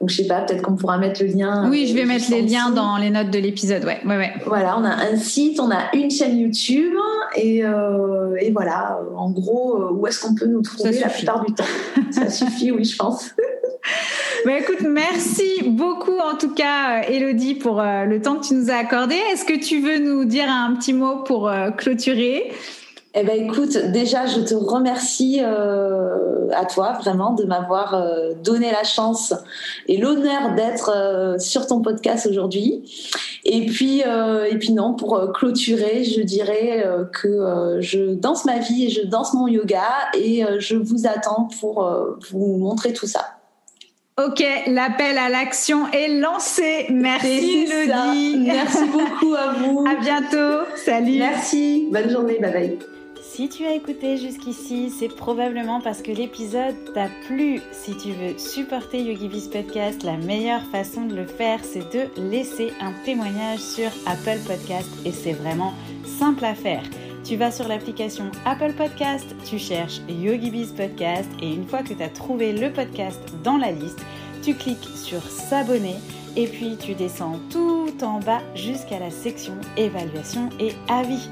Donc, 0.00 0.08
je 0.08 0.16
sais 0.16 0.26
pas, 0.26 0.40
peut-être 0.40 0.62
qu'on 0.62 0.76
pourra 0.76 0.96
mettre 0.96 1.22
le 1.22 1.28
lien. 1.28 1.68
Oui, 1.68 1.86
je 1.86 1.94
vais 1.94 2.04
euh, 2.04 2.06
mettre 2.06 2.30
les 2.30 2.40
liens 2.40 2.70
dans 2.70 2.96
les 2.96 3.10
notes 3.10 3.30
de 3.30 3.38
l'épisode. 3.38 3.84
Ouais, 3.84 4.00
ouais, 4.06 4.16
ouais. 4.16 4.32
Voilà, 4.46 4.78
on 4.78 4.84
a 4.84 4.94
un 4.94 5.16
site, 5.16 5.60
on 5.60 5.70
a 5.70 5.94
une 5.94 6.10
chaîne 6.10 6.38
YouTube 6.38 6.94
et, 7.36 7.62
euh, 7.64 8.34
et 8.40 8.50
voilà, 8.50 8.98
en 9.14 9.30
gros, 9.30 9.76
euh, 9.76 9.92
où 9.92 10.06
est-ce 10.06 10.22
qu'on 10.22 10.34
peut 10.34 10.46
nous 10.46 10.62
trouver 10.62 10.98
la 10.98 11.10
plupart 11.10 11.44
du 11.44 11.52
temps? 11.52 11.64
Ça 12.10 12.30
suffit, 12.30 12.70
oui, 12.70 12.84
je 12.84 12.96
pense. 12.96 13.34
Bah 14.46 14.52
écoute, 14.58 14.80
merci 14.82 15.62
beaucoup 15.66 16.18
en 16.18 16.36
tout 16.36 16.54
cas, 16.54 17.02
Elodie, 17.02 17.54
pour 17.54 17.82
le 17.82 18.20
temps 18.22 18.36
que 18.36 18.46
tu 18.46 18.54
nous 18.54 18.70
as 18.70 18.76
accordé. 18.76 19.14
Est-ce 19.32 19.44
que 19.44 19.58
tu 19.58 19.80
veux 19.80 19.98
nous 19.98 20.24
dire 20.24 20.46
un 20.48 20.74
petit 20.76 20.94
mot 20.94 21.22
pour 21.24 21.50
clôturer? 21.76 22.50
Eh 23.12 23.24
ben 23.24 23.44
écoute, 23.44 23.76
déjà 23.76 24.26
je 24.26 24.40
te 24.40 24.54
remercie 24.54 25.40
euh, 25.42 26.48
à 26.52 26.64
toi 26.64 26.92
vraiment 26.92 27.32
de 27.32 27.42
m'avoir 27.44 27.94
euh, 27.94 28.34
donné 28.44 28.70
la 28.70 28.84
chance 28.84 29.34
et 29.88 29.96
l'honneur 29.96 30.54
d'être 30.54 30.92
euh, 30.94 31.36
sur 31.38 31.66
ton 31.66 31.80
podcast 31.82 32.28
aujourd'hui. 32.30 32.84
Et 33.44 33.66
puis 33.66 34.00
et 34.02 34.58
puis 34.58 34.72
non, 34.72 34.94
pour 34.94 35.32
clôturer, 35.32 36.04
je 36.04 36.20
dirais 36.20 36.84
que 37.10 37.78
je 37.80 38.14
danse 38.14 38.44
ma 38.44 38.58
vie 38.58 38.84
et 38.84 38.90
je 38.90 39.06
danse 39.06 39.32
mon 39.32 39.48
yoga 39.48 39.82
et 40.12 40.44
je 40.58 40.76
vous 40.76 41.06
attends 41.06 41.48
pour 41.58 41.90
vous 42.30 42.58
montrer 42.58 42.92
tout 42.92 43.06
ça. 43.06 43.38
Ok, 44.18 44.44
l'appel 44.66 45.16
à 45.16 45.30
l'action 45.30 45.90
est 45.90 46.08
lancé. 46.20 46.86
Merci 46.90 47.66
Elodie. 47.66 48.38
Merci 48.44 48.84
beaucoup 48.92 49.34
à 49.34 49.54
vous. 49.54 49.86
à 49.90 49.94
bientôt. 49.94 50.66
Salut. 50.76 51.18
Merci. 51.18 51.88
Bonne 51.90 52.10
journée. 52.10 52.38
Bye 52.38 52.52
bye. 52.52 52.78
Si 53.40 53.48
tu 53.48 53.64
as 53.64 53.74
écouté 53.74 54.18
jusqu'ici, 54.18 54.90
c'est 54.90 55.08
probablement 55.08 55.80
parce 55.80 56.02
que 56.02 56.12
l'épisode 56.12 56.76
t'a 56.92 57.08
plu. 57.26 57.62
Si 57.72 57.96
tu 57.96 58.12
veux 58.12 58.36
supporter 58.36 59.00
YogiBiz 59.00 59.48
Podcast, 59.48 60.02
la 60.02 60.18
meilleure 60.18 60.66
façon 60.66 61.06
de 61.06 61.16
le 61.16 61.24
faire, 61.24 61.60
c'est 61.64 61.90
de 61.90 62.10
laisser 62.20 62.70
un 62.82 62.92
témoignage 63.06 63.60
sur 63.60 63.88
Apple 64.04 64.40
Podcast 64.46 64.90
et 65.06 65.10
c'est 65.10 65.32
vraiment 65.32 65.72
simple 66.04 66.44
à 66.44 66.54
faire 66.54 66.82
Tu 67.24 67.36
vas 67.36 67.50
sur 67.50 67.66
l'application 67.66 68.30
Apple 68.44 68.74
Podcast, 68.74 69.34
tu 69.46 69.58
cherches 69.58 70.02
YogiBiz 70.06 70.72
Podcast 70.72 71.30
et 71.40 71.50
une 71.50 71.66
fois 71.66 71.82
que 71.82 71.94
tu 71.94 72.02
as 72.02 72.10
trouvé 72.10 72.52
le 72.52 72.70
podcast 72.70 73.22
dans 73.42 73.56
la 73.56 73.72
liste, 73.72 74.04
tu 74.42 74.52
cliques 74.52 74.90
sur 74.94 75.22
s'abonner 75.22 75.96
et 76.36 76.46
puis 76.46 76.76
tu 76.76 76.92
descends 76.92 77.40
tout 77.50 77.88
en 78.02 78.20
bas 78.20 78.42
jusqu'à 78.54 78.98
la 78.98 79.10
section 79.10 79.54
évaluation 79.78 80.50
et 80.58 80.72
avis. 80.88 81.26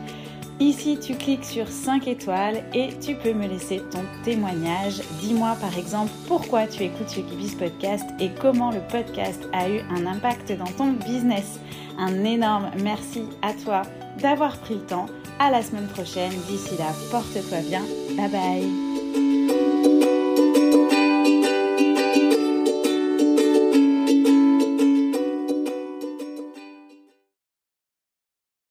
Ici, 0.61 0.99
tu 1.01 1.15
cliques 1.15 1.45
sur 1.45 1.69
5 1.69 2.09
étoiles 2.09 2.65
et 2.75 2.89
tu 3.01 3.15
peux 3.15 3.33
me 3.33 3.47
laisser 3.47 3.81
ton 3.93 4.03
témoignage. 4.25 5.01
Dis-moi 5.21 5.57
par 5.61 5.79
exemple 5.79 6.11
pourquoi 6.27 6.67
tu 6.67 6.83
écoutes 6.83 7.17
YogiBiz 7.17 7.55
Podcast 7.55 8.05
et 8.19 8.31
comment 8.41 8.73
le 8.73 8.81
podcast 8.91 9.41
a 9.53 9.69
eu 9.69 9.81
un 9.91 10.07
impact 10.07 10.51
dans 10.53 10.65
ton 10.65 10.93
business. 10.93 11.61
Un 11.97 12.25
énorme 12.25 12.71
merci 12.83 13.23
à 13.43 13.53
toi 13.53 13.83
d'avoir 14.21 14.59
pris 14.59 14.75
le 14.75 14.87
temps. 14.87 15.07
À 15.39 15.53
la 15.53 15.63
semaine 15.63 15.87
prochaine. 15.87 16.33
D'ici 16.49 16.77
là, 16.77 16.93
porte-toi 17.13 17.59
bien. 17.69 17.83
Bye 18.17 18.29
bye. 18.29 18.98